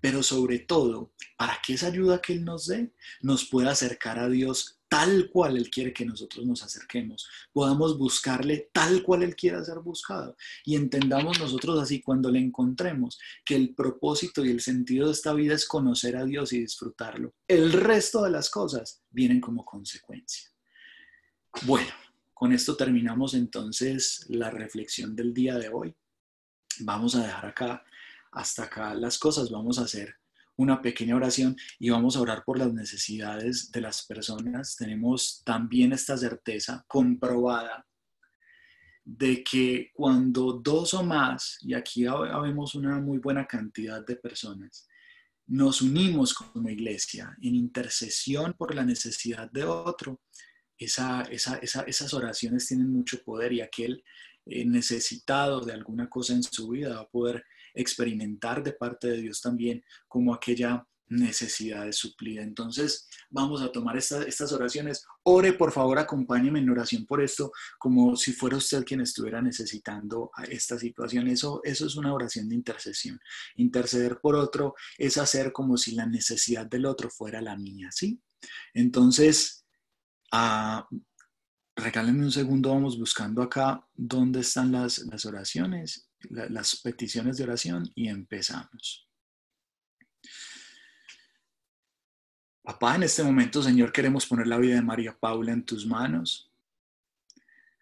pero 0.00 0.22
sobre 0.22 0.60
todo 0.60 1.12
para 1.36 1.60
que 1.62 1.74
esa 1.74 1.88
ayuda 1.88 2.22
que 2.22 2.32
Él 2.32 2.46
nos 2.46 2.66
dé 2.66 2.94
nos 3.20 3.44
pueda 3.44 3.72
acercar 3.72 4.18
a 4.18 4.30
Dios 4.30 4.80
tal 4.92 5.30
cual 5.30 5.56
Él 5.56 5.70
quiere 5.70 5.90
que 5.90 6.04
nosotros 6.04 6.44
nos 6.44 6.62
acerquemos, 6.62 7.26
podamos 7.50 7.96
buscarle 7.96 8.68
tal 8.74 9.02
cual 9.02 9.22
Él 9.22 9.34
quiera 9.34 9.64
ser 9.64 9.78
buscado 9.78 10.36
y 10.66 10.76
entendamos 10.76 11.40
nosotros 11.40 11.80
así 11.80 12.02
cuando 12.02 12.30
le 12.30 12.40
encontremos 12.40 13.18
que 13.42 13.56
el 13.56 13.74
propósito 13.74 14.44
y 14.44 14.50
el 14.50 14.60
sentido 14.60 15.06
de 15.06 15.14
esta 15.14 15.32
vida 15.32 15.54
es 15.54 15.66
conocer 15.66 16.14
a 16.18 16.26
Dios 16.26 16.52
y 16.52 16.60
disfrutarlo. 16.60 17.32
El 17.48 17.72
resto 17.72 18.22
de 18.22 18.32
las 18.32 18.50
cosas 18.50 19.00
vienen 19.08 19.40
como 19.40 19.64
consecuencia. 19.64 20.50
Bueno, 21.62 21.88
con 22.34 22.52
esto 22.52 22.76
terminamos 22.76 23.32
entonces 23.32 24.26
la 24.28 24.50
reflexión 24.50 25.16
del 25.16 25.32
día 25.32 25.56
de 25.56 25.70
hoy. 25.70 25.96
Vamos 26.80 27.14
a 27.14 27.22
dejar 27.22 27.46
acá, 27.46 27.82
hasta 28.30 28.64
acá 28.64 28.92
las 28.92 29.18
cosas, 29.18 29.50
vamos 29.50 29.78
a 29.78 29.84
hacer 29.84 30.16
una 30.56 30.80
pequeña 30.82 31.16
oración 31.16 31.56
y 31.78 31.90
vamos 31.90 32.16
a 32.16 32.20
orar 32.20 32.44
por 32.44 32.58
las 32.58 32.72
necesidades 32.72 33.70
de 33.70 33.80
las 33.80 34.06
personas. 34.06 34.76
Tenemos 34.76 35.42
también 35.44 35.92
esta 35.92 36.16
certeza 36.16 36.84
comprobada 36.86 37.86
de 39.04 39.42
que 39.42 39.90
cuando 39.94 40.52
dos 40.52 40.94
o 40.94 41.02
más, 41.02 41.58
y 41.62 41.74
aquí 41.74 42.04
vemos 42.04 42.74
una 42.74 43.00
muy 43.00 43.18
buena 43.18 43.46
cantidad 43.46 44.04
de 44.04 44.16
personas, 44.16 44.88
nos 45.46 45.82
unimos 45.82 46.34
como 46.34 46.68
iglesia 46.68 47.36
en 47.42 47.56
intercesión 47.56 48.54
por 48.54 48.74
la 48.74 48.84
necesidad 48.84 49.50
de 49.50 49.64
otro, 49.64 50.20
esa, 50.78 51.22
esas 51.30 52.14
oraciones 52.14 52.66
tienen 52.66 52.90
mucho 52.90 53.22
poder 53.22 53.52
y 53.52 53.60
aquel 53.60 54.02
eh, 54.46 54.64
necesitado 54.64 55.60
de 55.60 55.72
alguna 55.72 56.08
cosa 56.08 56.32
en 56.32 56.42
su 56.42 56.68
vida 56.68 56.94
va 56.94 57.02
a 57.02 57.08
poder 57.08 57.44
experimentar 57.74 58.62
de 58.62 58.72
parte 58.72 59.08
de 59.08 59.22
Dios 59.22 59.40
también 59.40 59.82
como 60.08 60.34
aquella 60.34 60.86
necesidad 61.12 61.84
de 61.84 61.92
suplida. 61.92 62.42
Entonces, 62.42 63.08
vamos 63.30 63.62
a 63.62 63.70
tomar 63.70 63.96
estas 63.96 64.52
oraciones. 64.52 65.04
Ore, 65.22 65.52
por 65.52 65.72
favor, 65.72 65.98
acompáñeme 65.98 66.58
en 66.58 66.70
oración 66.70 67.06
por 67.06 67.22
esto, 67.22 67.52
como 67.78 68.16
si 68.16 68.32
fuera 68.32 68.56
usted 68.56 68.84
quien 68.84 69.00
estuviera 69.00 69.40
necesitando 69.40 70.30
esta 70.48 70.78
situación. 70.78 71.28
Eso, 71.28 71.60
eso 71.62 71.86
es 71.86 71.96
una 71.96 72.12
oración 72.12 72.48
de 72.48 72.56
intercesión. 72.56 73.20
Interceder 73.56 74.18
por 74.20 74.34
otro 74.34 74.74
es 74.98 75.18
hacer 75.18 75.52
como 75.52 75.76
si 75.76 75.94
la 75.94 76.06
necesidad 76.06 76.66
del 76.66 76.86
otro 76.86 77.10
fuera 77.10 77.40
la 77.40 77.56
mía, 77.56 77.90
¿sí? 77.92 78.20
Entonces, 78.74 79.64
uh, 80.32 80.82
regálenme 81.76 82.24
un 82.24 82.32
segundo, 82.32 82.70
vamos 82.70 82.98
buscando 82.98 83.42
acá 83.42 83.86
dónde 83.94 84.40
están 84.40 84.72
las, 84.72 84.98
las 84.98 85.24
oraciones 85.26 86.08
las 86.30 86.76
peticiones 86.76 87.36
de 87.36 87.44
oración 87.44 87.90
y 87.94 88.08
empezamos. 88.08 89.08
Papá, 92.62 92.94
en 92.94 93.02
este 93.02 93.24
momento, 93.24 93.62
Señor, 93.62 93.92
queremos 93.92 94.24
poner 94.24 94.46
la 94.46 94.58
vida 94.58 94.76
de 94.76 94.82
María 94.82 95.18
Paula 95.18 95.52
en 95.52 95.64
tus 95.64 95.84
manos. 95.84 96.48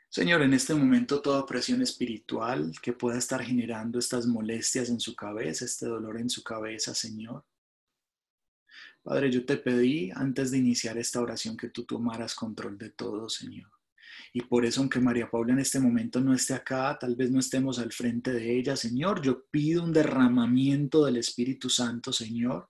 Señor, 0.09 0.43
en 0.43 0.55
este 0.55 0.75
momento 0.75 1.21
toda 1.21 1.47
presión 1.47 1.83
espiritual 1.83 2.73
que 2.83 2.93
pueda 2.93 3.19
estar 3.19 3.43
generando 3.43 3.99
estas 3.99 4.27
molestias 4.27 4.89
en 4.89 4.99
su 4.99 5.15
cabeza, 5.15 5.65
este 5.65 5.87
dolor 5.87 6.19
en 6.19 6.31
su 6.31 6.43
cabeza, 6.43 6.95
Señor. 6.95 7.45
Padre, 9.03 9.31
yo 9.31 9.45
te 9.47 9.57
pedí 9.57 10.11
antes 10.15 10.51
de 10.51 10.59
iniciar 10.59 10.99
esta 10.99 11.21
oración 11.21 11.57
que 11.57 11.69
tú 11.69 11.85
tomaras 11.85 12.35
control 12.35 12.77
de 12.77 12.91
todo, 12.91 13.29
Señor. 13.29 13.71
Y 14.33 14.43
por 14.43 14.65
eso, 14.65 14.81
aunque 14.81 15.01
María 15.01 15.31
Paula 15.31 15.53
en 15.53 15.59
este 15.59 15.81
momento 15.81 16.21
no 16.21 16.33
esté 16.33 16.55
acá, 16.55 16.97
tal 16.99 17.17
vez 17.17 17.31
no 17.31 17.41
estemos 17.41 17.79
al 17.79 17.93
frente 17.93 18.33
de 18.33 18.59
ella, 18.59 18.77
Señor, 18.77 19.21
yo 19.23 19.45
pido 19.51 19.83
un 19.83 19.93
derramamiento 19.93 21.05
del 21.05 21.17
Espíritu 21.17 21.69
Santo, 21.69 22.13
Señor. 22.13 22.69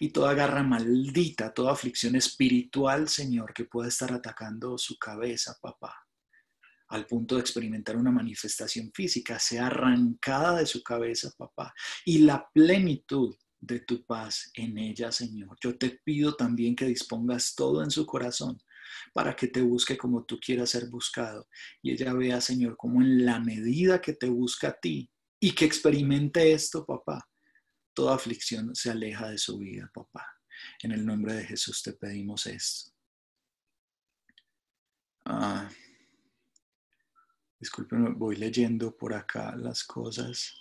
Y 0.00 0.10
toda 0.10 0.34
garra 0.34 0.62
maldita, 0.62 1.52
toda 1.52 1.72
aflicción 1.72 2.16
espiritual, 2.16 3.08
Señor, 3.08 3.52
que 3.52 3.64
pueda 3.64 3.88
estar 3.88 4.12
atacando 4.12 4.76
su 4.78 4.98
cabeza, 4.98 5.56
papá, 5.60 5.94
al 6.88 7.06
punto 7.06 7.36
de 7.36 7.40
experimentar 7.40 7.96
una 7.96 8.10
manifestación 8.10 8.90
física, 8.92 9.38
sea 9.38 9.68
arrancada 9.68 10.58
de 10.58 10.66
su 10.66 10.82
cabeza, 10.82 11.30
papá. 11.36 11.72
Y 12.04 12.18
la 12.18 12.48
plenitud 12.52 13.36
de 13.60 13.80
tu 13.80 14.04
paz 14.04 14.50
en 14.54 14.78
ella, 14.78 15.12
Señor. 15.12 15.56
Yo 15.62 15.76
te 15.76 16.00
pido 16.02 16.34
también 16.34 16.74
que 16.74 16.86
dispongas 16.86 17.54
todo 17.54 17.82
en 17.84 17.90
su 17.90 18.06
corazón 18.06 18.60
para 19.12 19.34
que 19.34 19.48
te 19.48 19.62
busque 19.62 19.96
como 19.96 20.24
tú 20.24 20.38
quieras 20.38 20.70
ser 20.70 20.88
buscado. 20.88 21.48
Y 21.82 21.92
ella 21.92 22.12
vea, 22.12 22.40
Señor, 22.40 22.76
como 22.76 23.02
en 23.02 23.24
la 23.24 23.40
medida 23.40 24.00
que 24.00 24.14
te 24.14 24.28
busca 24.28 24.68
a 24.68 24.78
ti 24.80 25.10
y 25.40 25.52
que 25.52 25.64
experimente 25.64 26.52
esto, 26.52 26.84
papá, 26.84 27.28
toda 27.94 28.14
aflicción 28.14 28.74
se 28.74 28.90
aleja 28.90 29.30
de 29.30 29.38
su 29.38 29.58
vida, 29.58 29.90
papá. 29.92 30.26
En 30.82 30.92
el 30.92 31.04
nombre 31.04 31.34
de 31.34 31.44
Jesús 31.44 31.82
te 31.82 31.92
pedimos 31.92 32.46
esto. 32.46 32.92
Ah, 35.24 35.68
discúlpenme, 37.58 38.10
voy 38.10 38.36
leyendo 38.36 38.96
por 38.96 39.14
acá 39.14 39.54
las 39.56 39.84
cosas. 39.84 40.54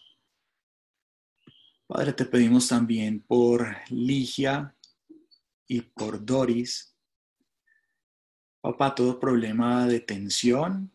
Padre, 1.87 2.13
te 2.13 2.25
pedimos 2.25 2.67
también 2.67 3.21
por 3.21 3.75
Ligia 3.89 4.75
y 5.67 5.81
por 5.81 6.23
Doris. 6.23 6.88
Papá, 8.61 8.93
todo 8.93 9.19
problema 9.19 9.87
de 9.87 10.01
tensión, 10.01 10.91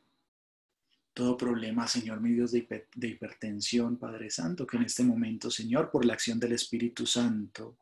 todo 1.14 1.36
problema, 1.36 1.86
Señor, 1.86 2.20
mi 2.20 2.32
Dios, 2.32 2.52
de, 2.52 2.88
de, 2.94 3.08
hipertensión, 3.08 3.96
Padre 3.96 4.30
Santo, 4.30 4.66
que 4.66 4.76
en 4.76 4.82
este 4.82 5.04
momento, 5.04 5.50
Señor, 5.50 5.90
por 5.90 6.04
la 6.04 6.14
acción 6.14 6.38
del 6.38 6.52
Espíritu 6.52 7.06
Santo, 7.06 7.78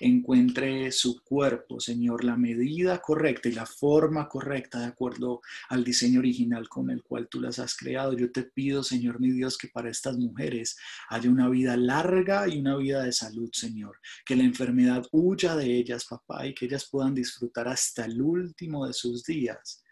encuentre 0.00 0.92
su 0.92 1.22
cuerpo, 1.22 1.80
Señor, 1.80 2.24
la 2.24 2.36
medida 2.36 3.00
correcta 3.00 3.48
y 3.48 3.52
la 3.52 3.66
forma 3.66 4.28
correcta 4.28 4.80
de 4.80 4.86
acuerdo 4.86 5.40
al 5.68 5.84
diseño 5.84 6.20
original 6.20 6.68
con 6.68 6.90
el 6.90 7.02
cual 7.02 7.28
tú 7.28 7.40
las 7.40 7.58
has 7.58 7.76
creado. 7.76 8.12
Yo 8.16 8.30
te 8.30 8.42
pido, 8.42 8.82
Señor, 8.82 9.20
mi 9.20 9.30
Dios, 9.30 9.56
que 9.56 9.68
para 9.68 9.90
estas 9.90 10.16
mujeres 10.16 10.76
haya 11.08 11.30
una 11.30 11.48
vida 11.48 11.76
larga 11.76 12.48
y 12.48 12.60
una 12.60 12.76
vida 12.76 13.02
de 13.02 13.12
salud, 13.12 13.50
Señor. 13.52 13.98
Que 14.24 14.36
la 14.36 14.44
enfermedad 14.44 15.06
huya 15.12 15.56
de 15.56 15.76
ellas, 15.76 16.04
papá, 16.04 16.46
y 16.46 16.54
que 16.54 16.66
ellas 16.66 16.88
puedan 16.90 17.14
disfrutar 17.14 17.68
hasta 17.68 18.04
el 18.04 18.20
último 18.20 18.86
de 18.86 18.92
sus 18.92 19.24
días 19.24 19.82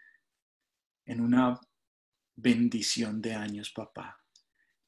en 1.05 1.21
una 1.21 1.59
bendición 2.35 3.21
de 3.21 3.33
años, 3.33 3.71
papá 3.71 4.19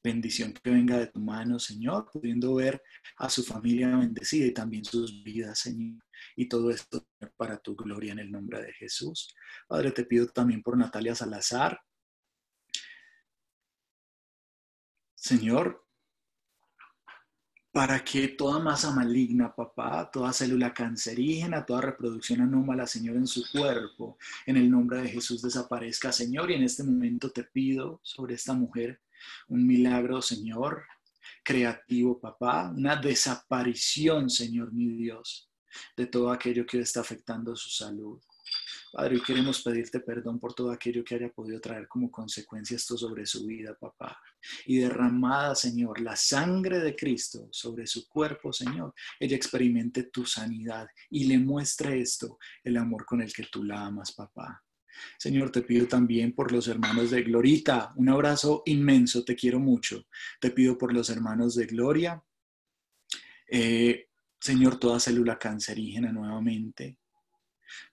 bendición 0.02 0.52
que 0.52 0.70
venga 0.70 0.98
de 0.98 1.06
tu 1.06 1.20
mano, 1.20 1.58
Señor, 1.58 2.10
pudiendo 2.12 2.54
ver 2.54 2.82
a 3.16 3.28
su 3.30 3.42
familia 3.42 3.96
bendecida 3.96 4.46
y 4.46 4.52
también 4.52 4.84
sus 4.84 5.22
vidas, 5.22 5.58
Señor. 5.58 6.02
Y 6.36 6.48
todo 6.48 6.70
esto 6.70 7.06
para 7.36 7.58
tu 7.58 7.76
gloria 7.76 8.12
en 8.12 8.18
el 8.18 8.30
nombre 8.30 8.62
de 8.62 8.72
Jesús. 8.72 9.34
Padre, 9.68 9.92
te 9.92 10.04
pido 10.04 10.26
también 10.26 10.62
por 10.62 10.76
Natalia 10.76 11.14
Salazar. 11.14 11.80
Señor, 15.14 15.86
para 17.72 18.04
que 18.04 18.28
toda 18.28 18.58
masa 18.58 18.90
maligna, 18.90 19.54
papá, 19.54 20.10
toda 20.10 20.32
célula 20.32 20.74
cancerígena, 20.74 21.64
toda 21.64 21.80
reproducción 21.80 22.42
anómala, 22.42 22.86
Señor, 22.86 23.16
en 23.16 23.26
su 23.26 23.50
cuerpo, 23.50 24.18
en 24.44 24.58
el 24.58 24.70
nombre 24.70 25.00
de 25.00 25.08
Jesús 25.08 25.40
desaparezca, 25.40 26.12
Señor. 26.12 26.50
Y 26.50 26.54
en 26.54 26.64
este 26.64 26.84
momento 26.84 27.30
te 27.30 27.44
pido 27.44 28.00
sobre 28.02 28.34
esta 28.34 28.52
mujer 28.52 29.00
un 29.48 29.66
milagro, 29.66 30.22
Señor, 30.22 30.84
creativo, 31.42 32.20
papá, 32.20 32.70
una 32.70 32.96
desaparición, 32.96 34.30
Señor, 34.30 34.72
mi 34.72 34.88
Dios, 34.88 35.50
de 35.96 36.06
todo 36.06 36.30
aquello 36.30 36.66
que 36.66 36.80
está 36.80 37.00
afectando 37.00 37.56
su 37.56 37.70
salud. 37.70 38.20
Padre, 38.92 39.22
queremos 39.24 39.62
pedirte 39.62 40.00
perdón 40.00 40.38
por 40.38 40.54
todo 40.54 40.70
aquello 40.70 41.02
que 41.02 41.14
haya 41.14 41.32
podido 41.32 41.60
traer 41.60 41.88
como 41.88 42.10
consecuencia 42.10 42.76
esto 42.76 42.98
sobre 42.98 43.24
su 43.24 43.46
vida, 43.46 43.74
papá. 43.78 44.20
Y 44.66 44.78
derramada, 44.78 45.54
Señor, 45.54 46.00
la 46.00 46.14
sangre 46.14 46.78
de 46.80 46.94
Cristo 46.94 47.48
sobre 47.50 47.86
su 47.86 48.06
cuerpo, 48.06 48.52
Señor, 48.52 48.92
ella 49.18 49.36
experimente 49.36 50.04
tu 50.04 50.26
sanidad 50.26 50.86
y 51.08 51.24
le 51.24 51.38
muestre 51.38 52.00
esto, 52.00 52.38
el 52.62 52.76
amor 52.76 53.06
con 53.06 53.22
el 53.22 53.32
que 53.32 53.44
tú 53.44 53.64
la 53.64 53.86
amas, 53.86 54.12
papá. 54.12 54.62
Señor, 55.18 55.50
te 55.50 55.62
pido 55.62 55.86
también 55.86 56.32
por 56.32 56.52
los 56.52 56.68
hermanos 56.68 57.10
de 57.10 57.22
Glorita. 57.22 57.92
Un 57.96 58.08
abrazo 58.08 58.62
inmenso, 58.66 59.24
te 59.24 59.34
quiero 59.36 59.58
mucho. 59.60 60.06
Te 60.40 60.50
pido 60.50 60.78
por 60.78 60.92
los 60.92 61.10
hermanos 61.10 61.54
de 61.54 61.66
Gloria. 61.66 62.22
Eh, 63.48 64.08
Señor, 64.40 64.78
toda 64.78 65.00
célula 65.00 65.38
cancerígena 65.38 66.12
nuevamente. 66.12 66.98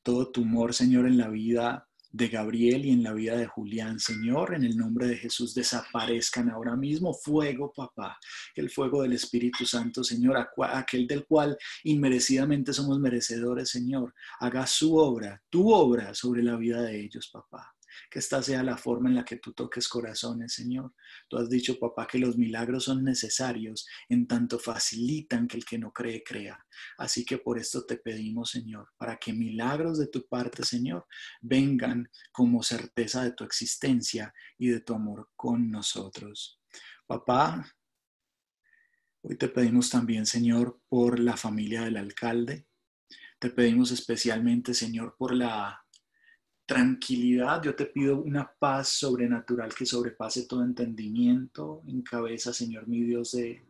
Todo 0.03 0.31
tumor, 0.31 0.73
Señor, 0.73 1.07
en 1.07 1.17
la 1.17 1.29
vida 1.29 1.88
de 2.11 2.27
Gabriel 2.27 2.85
y 2.85 2.91
en 2.91 3.03
la 3.03 3.13
vida 3.13 3.35
de 3.37 3.47
Julián. 3.47 3.99
Señor, 3.99 4.55
en 4.55 4.63
el 4.63 4.77
nombre 4.77 5.07
de 5.07 5.17
Jesús, 5.17 5.53
desaparezcan 5.53 6.49
ahora 6.49 6.75
mismo. 6.75 7.13
Fuego, 7.13 7.71
papá. 7.75 8.17
El 8.55 8.69
fuego 8.69 9.03
del 9.03 9.13
Espíritu 9.13 9.65
Santo, 9.65 10.03
Señor, 10.03 10.47
aquel 10.73 11.07
del 11.07 11.25
cual 11.25 11.57
inmerecidamente 11.83 12.73
somos 12.73 12.99
merecedores, 12.99 13.69
Señor. 13.69 14.13
Haga 14.39 14.65
su 14.67 14.95
obra, 14.95 15.41
tu 15.49 15.71
obra 15.71 16.13
sobre 16.13 16.43
la 16.43 16.55
vida 16.55 16.81
de 16.81 16.99
ellos, 16.99 17.29
papá 17.31 17.73
que 18.09 18.19
esta 18.19 18.41
sea 18.41 18.63
la 18.63 18.77
forma 18.77 19.09
en 19.09 19.15
la 19.15 19.25
que 19.25 19.37
tú 19.37 19.53
toques 19.53 19.87
corazones, 19.87 20.53
Señor. 20.53 20.93
Tú 21.27 21.37
has 21.37 21.49
dicho, 21.49 21.79
papá, 21.79 22.07
que 22.07 22.19
los 22.19 22.37
milagros 22.37 22.85
son 22.85 23.03
necesarios 23.03 23.87
en 24.07 24.27
tanto 24.27 24.59
facilitan 24.59 25.47
que 25.47 25.57
el 25.57 25.65
que 25.65 25.77
no 25.77 25.91
cree 25.91 26.23
crea. 26.23 26.65
Así 26.97 27.25
que 27.25 27.37
por 27.37 27.57
esto 27.57 27.85
te 27.85 27.97
pedimos, 27.97 28.51
Señor, 28.51 28.89
para 28.97 29.17
que 29.17 29.33
milagros 29.33 29.99
de 29.99 30.07
tu 30.07 30.27
parte, 30.27 30.63
Señor, 30.63 31.05
vengan 31.41 32.09
como 32.31 32.63
certeza 32.63 33.23
de 33.23 33.31
tu 33.31 33.43
existencia 33.43 34.33
y 34.57 34.69
de 34.69 34.81
tu 34.81 34.93
amor 34.93 35.29
con 35.35 35.69
nosotros. 35.69 36.59
Papá, 37.07 37.65
hoy 39.21 39.35
te 39.37 39.49
pedimos 39.49 39.89
también, 39.89 40.25
Señor, 40.25 40.81
por 40.87 41.19
la 41.19 41.37
familia 41.37 41.81
del 41.81 41.97
alcalde. 41.97 42.67
Te 43.39 43.49
pedimos 43.49 43.91
especialmente, 43.91 44.73
Señor, 44.73 45.15
por 45.17 45.33
la 45.33 45.85
tranquilidad, 46.69 47.63
yo 47.63 47.73
te 47.73 47.87
pido 47.87 48.21
una 48.21 48.47
paz 48.59 48.89
sobrenatural 48.89 49.73
que 49.73 49.87
sobrepase 49.87 50.45
todo 50.45 50.63
entendimiento 50.63 51.81
en 51.87 52.03
cabeza, 52.03 52.53
Señor 52.53 52.87
mi 52.87 53.01
Dios, 53.01 53.31
de 53.31 53.63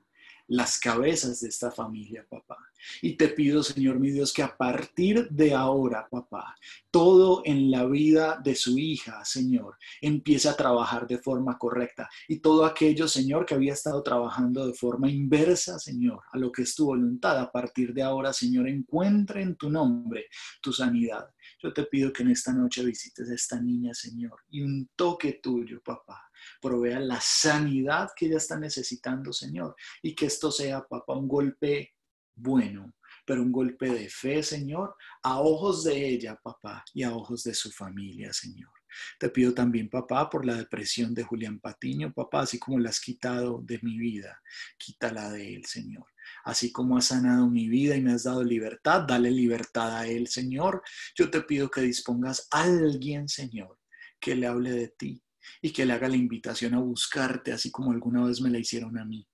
las 0.50 0.78
cabezas 0.78 1.40
de 1.40 1.48
esta 1.48 1.72
familia, 1.72 2.26
papá. 2.30 2.58
Y 3.02 3.16
te 3.16 3.30
pido, 3.30 3.64
Señor 3.64 4.00
mi 4.00 4.12
Dios, 4.12 4.34
que 4.34 4.44
a 4.44 4.58
partir 4.58 5.30
de 5.30 5.54
ahora, 5.54 6.10
papá, 6.10 6.56
todo 6.92 7.42
en 7.46 7.72
la 7.72 7.86
vida 7.86 8.38
de 8.44 8.56
su 8.56 8.78
hija, 8.78 9.24
Señor, 9.24 9.78
empiece 10.02 10.50
a 10.50 10.58
trabajar 10.58 11.08
de 11.08 11.20
forma 11.20 11.58
correcta. 11.58 12.10
Y 12.28 12.40
todo 12.40 12.66
aquello, 12.66 13.08
Señor, 13.08 13.46
que 13.46 13.54
había 13.54 13.74
estado 13.74 14.04
trabajando 14.04 14.68
de 14.68 14.74
forma 14.74 15.10
inversa, 15.10 15.80
Señor, 15.80 16.20
a 16.34 16.38
lo 16.38 16.52
que 16.52 16.64
es 16.64 16.76
tu 16.76 16.88
voluntad, 16.88 17.40
a 17.40 17.50
partir 17.50 17.94
de 17.94 18.04
ahora, 18.04 18.34
Señor, 18.34 18.68
encuentre 18.68 19.42
en 19.42 19.56
tu 19.56 19.70
nombre 19.70 20.26
tu 20.62 20.74
sanidad. 20.74 21.30
Yo 21.62 21.74
te 21.74 21.84
pido 21.84 22.14
que 22.14 22.24
en 22.24 22.32
esta 22.32 22.54
noche 22.54 22.86
visites 22.86 23.30
a 23.30 23.34
esta 23.34 23.60
niña, 23.60 23.94
Señor, 23.94 24.40
y 24.50 24.62
un 24.62 24.90
toque 24.96 25.40
tuyo, 25.44 25.82
papá, 25.82 26.30
provea 26.62 27.00
la 27.00 27.20
sanidad 27.22 28.10
que 28.16 28.28
ella 28.28 28.38
está 28.38 28.58
necesitando, 28.58 29.34
Señor, 29.34 29.76
y 30.02 30.16
que 30.16 30.28
esto 30.28 30.52
sea, 30.52 30.88
papá, 30.88 31.14
un 31.16 31.28
golpe 31.28 31.96
bueno, 32.36 32.94
pero 33.26 33.42
un 33.42 33.52
golpe 33.52 33.90
de 33.90 34.10
fe, 34.10 34.42
Señor, 34.42 34.96
a 35.22 35.40
ojos 35.40 35.84
de 35.84 36.08
ella, 36.08 36.40
papá, 36.42 36.84
y 36.94 37.04
a 37.04 37.14
ojos 37.14 37.44
de 37.44 37.54
su 37.54 37.72
familia, 37.72 38.32
Señor. 38.32 38.72
Te 39.20 39.30
pido 39.30 39.54
también, 39.54 39.90
papá, 39.90 40.30
por 40.30 40.46
la 40.46 40.56
depresión 40.56 41.14
de 41.14 41.24
Julián 41.24 41.60
Patiño, 41.60 42.14
papá, 42.14 42.42
así 42.42 42.58
como 42.58 42.80
la 42.80 42.90
has 42.90 43.00
quitado 43.00 43.62
de 43.62 43.80
mi 43.84 43.98
vida, 43.98 44.42
quítala 44.78 45.30
de 45.30 45.56
él, 45.56 45.66
Señor. 45.66 46.06
Así 46.50 46.72
como 46.72 46.98
has 46.98 47.06
sanado 47.06 47.48
mi 47.48 47.68
vida 47.68 47.96
y 47.96 48.02
me 48.02 48.12
has 48.12 48.24
dado 48.24 48.44
libertad, 48.44 49.04
dale 49.08 49.30
libertad 49.30 49.96
a 49.96 50.08
él, 50.08 50.28
Señor. 50.28 50.82
Yo 51.16 51.30
te 51.30 51.42
pido 51.42 51.70
que 51.70 51.82
dispongas 51.82 52.48
a 52.52 52.64
alguien, 52.64 53.30
Señor, 53.30 53.78
que 54.20 54.36
le 54.36 54.48
hable 54.48 54.72
de 54.72 54.88
ti 54.88 55.22
y 55.62 55.72
que 55.72 55.86
le 55.86 55.94
haga 55.94 56.08
la 56.08 56.16
invitación 56.16 56.74
a 56.74 56.80
buscarte, 56.80 57.52
así 57.52 57.70
como 57.70 57.92
alguna 57.92 58.26
vez 58.26 58.42
me 58.42 58.50
la 58.50 58.58
hicieron 58.58 58.98
a 58.98 59.06
mí 59.06 59.28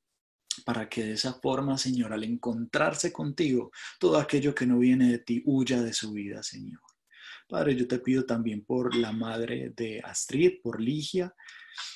para 0.65 0.89
que 0.89 1.03
de 1.03 1.13
esa 1.13 1.33
forma, 1.33 1.77
Señor, 1.77 2.13
al 2.13 2.23
encontrarse 2.23 3.11
contigo, 3.11 3.71
todo 3.99 4.17
aquello 4.17 4.55
que 4.55 4.65
no 4.65 4.79
viene 4.79 5.11
de 5.11 5.19
ti 5.19 5.41
huya 5.45 5.81
de 5.81 5.93
su 5.93 6.11
vida, 6.13 6.43
Señor. 6.43 6.81
Padre, 7.47 7.75
yo 7.75 7.87
te 7.87 7.99
pido 7.99 8.25
también 8.25 8.65
por 8.65 8.95
la 8.95 9.11
madre 9.11 9.71
de 9.75 10.01
Astrid, 10.03 10.61
por 10.63 10.81
Ligia. 10.81 11.33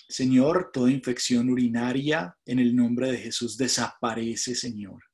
Señor, 0.08 0.70
toda 0.72 0.92
infección 0.92 1.50
urinaria 1.50 2.38
en 2.46 2.60
el 2.60 2.76
nombre 2.76 3.12
de 3.12 3.18
Jesús 3.18 3.58
desaparece, 3.58 4.56
Señor. 4.56 5.09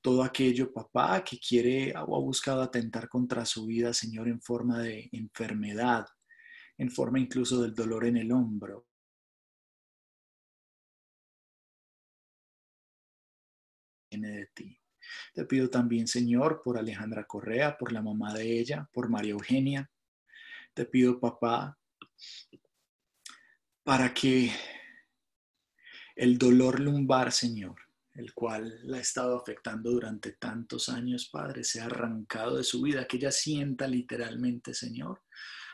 Todo 0.00 0.22
aquello, 0.22 0.72
papá, 0.72 1.22
que 1.24 1.38
quiere 1.38 1.92
o 1.96 2.16
ha 2.16 2.20
buscado 2.20 2.62
atentar 2.62 3.08
contra 3.08 3.44
su 3.44 3.66
vida, 3.66 3.92
Señor, 3.92 4.28
en 4.28 4.40
forma 4.40 4.80
de 4.80 5.08
enfermedad, 5.12 6.06
en 6.78 6.90
forma 6.90 7.18
incluso 7.18 7.62
del 7.62 7.74
dolor 7.74 8.06
en 8.06 8.16
el 8.18 8.32
hombro. 8.32 8.86
Viene 14.10 14.30
de 14.30 14.46
ti. 14.46 14.78
Te 15.34 15.44
pido 15.44 15.68
también, 15.68 16.06
Señor, 16.06 16.62
por 16.62 16.78
Alejandra 16.78 17.26
Correa, 17.26 17.76
por 17.76 17.92
la 17.92 18.02
mamá 18.02 18.32
de 18.32 18.58
ella, 18.58 18.88
por 18.92 19.08
María 19.08 19.32
Eugenia. 19.32 19.90
Te 20.72 20.86
pido, 20.86 21.20
papá, 21.20 21.78
para 23.82 24.14
que 24.14 24.50
el 26.16 26.38
dolor 26.38 26.80
lumbar, 26.80 27.32
Señor, 27.32 27.76
el 28.14 28.32
cual 28.32 28.80
la 28.84 28.98
ha 28.98 29.00
estado 29.00 29.36
afectando 29.36 29.90
durante 29.90 30.32
tantos 30.32 30.88
años, 30.88 31.28
Padre, 31.30 31.64
sea 31.64 31.86
arrancado 31.86 32.56
de 32.56 32.64
su 32.64 32.82
vida, 32.82 33.06
que 33.06 33.16
ella 33.16 33.32
sienta 33.32 33.88
literalmente, 33.88 34.72
Señor. 34.72 35.22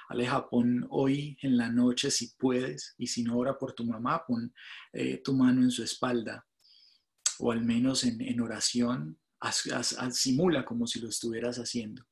Aleja, 0.08 0.48
pon 0.48 0.86
hoy 0.90 1.36
en 1.42 1.56
la 1.56 1.70
noche 1.70 2.10
si 2.10 2.34
puedes, 2.36 2.94
y 2.98 3.06
si 3.06 3.22
no 3.22 3.36
ora 3.36 3.58
por 3.58 3.74
tu 3.74 3.84
mamá, 3.84 4.24
pon 4.26 4.52
eh, 4.92 5.18
tu 5.22 5.34
mano 5.34 5.62
en 5.62 5.70
su 5.70 5.84
espalda, 5.84 6.46
o 7.38 7.52
al 7.52 7.62
menos 7.62 8.04
en, 8.04 8.40
oración, 8.40 9.20
simula 10.10 10.64
como 10.64 10.86
si 10.86 11.00
lo 11.00 11.08
estuvieras 11.08 11.58
haciendo. 11.58 12.06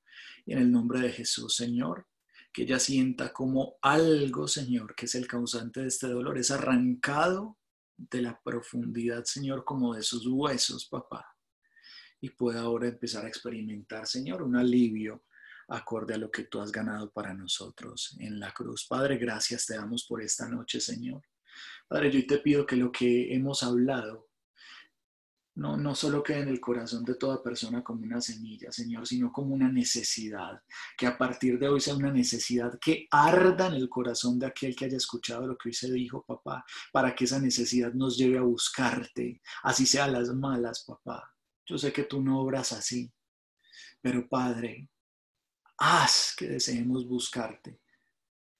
Y 0.45 0.53
en 0.53 0.59
el 0.59 0.71
nombre 0.71 1.01
de 1.01 1.11
Jesús, 1.11 1.57
Señor, 1.57 2.07
que 2.53 2.63
ella 2.63 2.79
sienta 2.79 3.33
como 3.33 3.77
algo, 3.83 4.47
Señor, 4.47 4.95
que 4.95 5.07
es 5.07 5.15
el 5.15 5.27
causante 5.27 5.81
de 5.81 5.89
este 5.89 6.07
dolor, 6.07 6.39
es 6.39 6.51
arrancado 6.51 7.58
de 7.99 8.23
la 8.23 8.41
profundidad, 8.41 9.25
Señor, 9.25 9.65
como 9.65 9.95
de 9.95 10.03
sus 10.03 10.27
huesos, 10.27 10.87
papá. 10.87 11.27
Y 12.21 12.31
pueda 12.31 12.61
ahora 12.63 12.89
empezar 12.89 13.25
a 13.25 13.29
experimentar, 13.29 14.07
Señor, 14.07 14.43
un 14.43 14.57
alivio 14.57 15.25
acorde 15.69 16.15
a 16.15 16.19
lo 16.19 16.31
que 16.31 16.45
tú 16.45 16.61
has 16.61 16.73
ganado 16.73 17.13
para 17.13 17.35
nosotros 17.35 18.17
en 18.21 18.41
la 18.41 18.53
cruz. 18.53 18.87
Padre, 18.89 19.19
gracias 19.19 19.67
te 19.67 19.75
damos 19.75 20.07
por 20.07 20.23
esta 20.23 20.49
noche, 20.49 20.81
Señor. 20.81 21.23
Padre, 21.87 22.11
yo 22.11 22.27
te 22.27 22.39
pido 22.39 22.65
que 22.65 22.77
lo 22.77 22.91
que 22.91 23.35
hemos 23.35 23.63
hablado 23.63 24.28
no, 25.59 25.77
no 25.77 25.93
solo 25.97 26.23
quede 26.23 26.41
en 26.43 26.49
el 26.49 26.61
corazón 26.61 27.05
de 27.05 27.17
toda 27.17 27.43
persona 27.43 27.83
como 27.83 28.05
una 28.05 28.21
semilla, 28.21 28.71
Señor, 28.71 29.05
sino 29.09 29.33
como 29.33 29.55
una 29.55 29.69
necesidad, 29.69 30.63
que 30.97 31.09
a 31.09 31.19
partir 31.19 31.59
de 31.59 31.69
hoy 31.69 31.81
sea 31.81 31.97
una 31.97 32.13
necesidad 32.13 32.79
que 32.81 33.09
arda 33.11 33.67
en 33.67 33.75
el 33.75 33.89
corazón 33.89 34.39
de 34.39 34.47
aquel 34.47 34.77
que 34.77 34.85
haya 34.85 34.97
escuchado 34.97 35.49
lo 35.49 35.59
que 35.59 35.71
hoy 35.71 35.73
se 35.73 35.91
dijo, 35.91 36.23
papá, 36.23 36.65
para 36.93 37.13
que 37.13 37.25
esa 37.25 37.41
necesidad 37.41 37.93
nos 37.93 38.17
lleve 38.17 38.39
a 38.39 38.43
buscarte, 38.43 39.43
así 39.65 39.85
sea 39.85 40.07
las 40.07 40.29
malas, 40.29 40.85
papá. 40.85 41.35
Yo 41.67 41.77
sé 41.77 41.93
que 41.93 42.05
tú 42.05 42.23
no 42.23 42.41
obras 42.41 42.73
así, 42.73 43.13
pero 44.01 44.29
Padre, 44.29 44.89
haz 45.77 46.37
que 46.39 46.47
deseemos 46.47 47.05
buscarte 47.05 47.81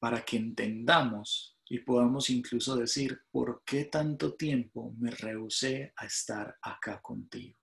para 0.01 0.25
que 0.25 0.37
entendamos 0.37 1.57
y 1.71 1.81
podamos 1.81 2.31
incluso 2.31 2.77
decir, 2.77 3.21
¿por 3.31 3.63
qué 3.65 3.85
tanto 3.85 4.35
tiempo 4.35 4.95
me 4.99 5.11
rehusé 5.11 5.93
a 5.97 6.07
estar 6.07 6.57
acá 6.63 7.01
contigo? 7.01 7.57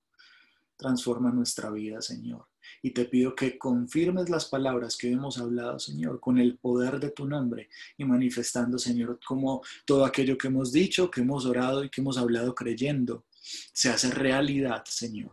Transforma 0.78 1.32
nuestra 1.32 1.70
vida, 1.72 2.01
Señor. 2.01 2.47
Y 2.82 2.91
te 2.91 3.06
pido 3.06 3.36
que 3.36 3.58
confirmes 3.58 4.30
las 4.30 4.45
palabras 4.45 4.97
que 4.97 5.12
hemos 5.12 5.38
hablado, 5.38 5.80
Señor, 5.80 6.20
con 6.20 6.38
el 6.38 6.58
poder 6.58 6.99
de 6.99 7.12
tu 7.12 7.26
nombre 7.26 7.70
y 7.97 8.06
manifestando, 8.06 8.78
Señor, 8.78 9.20
como 9.26 9.62
todo 9.86 10.03
aquello 10.03 10.38
que 10.38 10.47
hemos 10.47 10.72
dicho, 10.72 11.10
que 11.10 11.22
hemos 11.22 11.45
orado 11.45 11.84
y 11.84 11.89
que 11.89 12.01
hemos 12.01 12.18
hablado 12.18 12.53
creyendo, 12.53 13.26
se 13.32 13.89
hace 13.89 14.12
realidad, 14.12 14.84
Señor, 14.86 15.32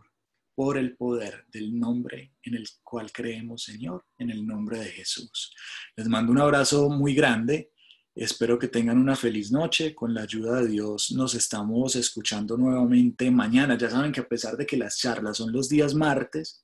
por 0.55 0.77
el 0.77 0.95
poder 0.95 1.45
del 1.51 1.77
nombre 1.77 2.35
en 2.43 2.55
el 2.55 2.67
cual 2.83 3.11
creemos, 3.11 3.63
Señor, 3.63 4.05
en 4.17 4.29
el 4.29 4.45
nombre 4.45 4.79
de 4.79 4.89
Jesús. 4.89 5.53
Les 5.97 6.07
mando 6.07 6.31
un 6.31 6.39
abrazo 6.39 6.89
muy 6.89 7.13
grande 7.13 7.72
Espero 8.15 8.59
que 8.59 8.67
tengan 8.67 8.97
una 8.97 9.15
feliz 9.15 9.51
noche. 9.51 9.95
Con 9.95 10.13
la 10.13 10.23
ayuda 10.23 10.61
de 10.61 10.67
Dios 10.67 11.11
nos 11.11 11.33
estamos 11.33 11.95
escuchando 11.95 12.57
nuevamente 12.57 13.31
mañana. 13.31 13.77
Ya 13.77 13.89
saben 13.89 14.11
que 14.11 14.21
a 14.21 14.27
pesar 14.27 14.55
de 14.55 14.65
que 14.65 14.77
las 14.77 14.97
charlas 14.97 15.37
son 15.37 15.51
los 15.51 15.67
días 15.67 15.95
martes 15.95 16.63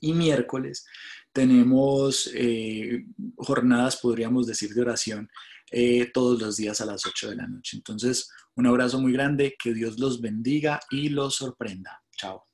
y 0.00 0.12
miércoles, 0.12 0.86
tenemos 1.32 2.30
eh, 2.34 3.06
jornadas, 3.36 3.96
podríamos 3.96 4.46
decir, 4.46 4.72
de 4.72 4.82
oración 4.82 5.28
eh, 5.70 6.10
todos 6.12 6.40
los 6.40 6.56
días 6.56 6.80
a 6.80 6.86
las 6.86 7.04
8 7.04 7.30
de 7.30 7.36
la 7.36 7.46
noche. 7.46 7.76
Entonces, 7.76 8.30
un 8.54 8.66
abrazo 8.66 9.00
muy 9.00 9.12
grande, 9.12 9.56
que 9.62 9.74
Dios 9.74 9.98
los 9.98 10.20
bendiga 10.20 10.80
y 10.90 11.08
los 11.08 11.36
sorprenda. 11.36 12.02
Chao. 12.16 12.47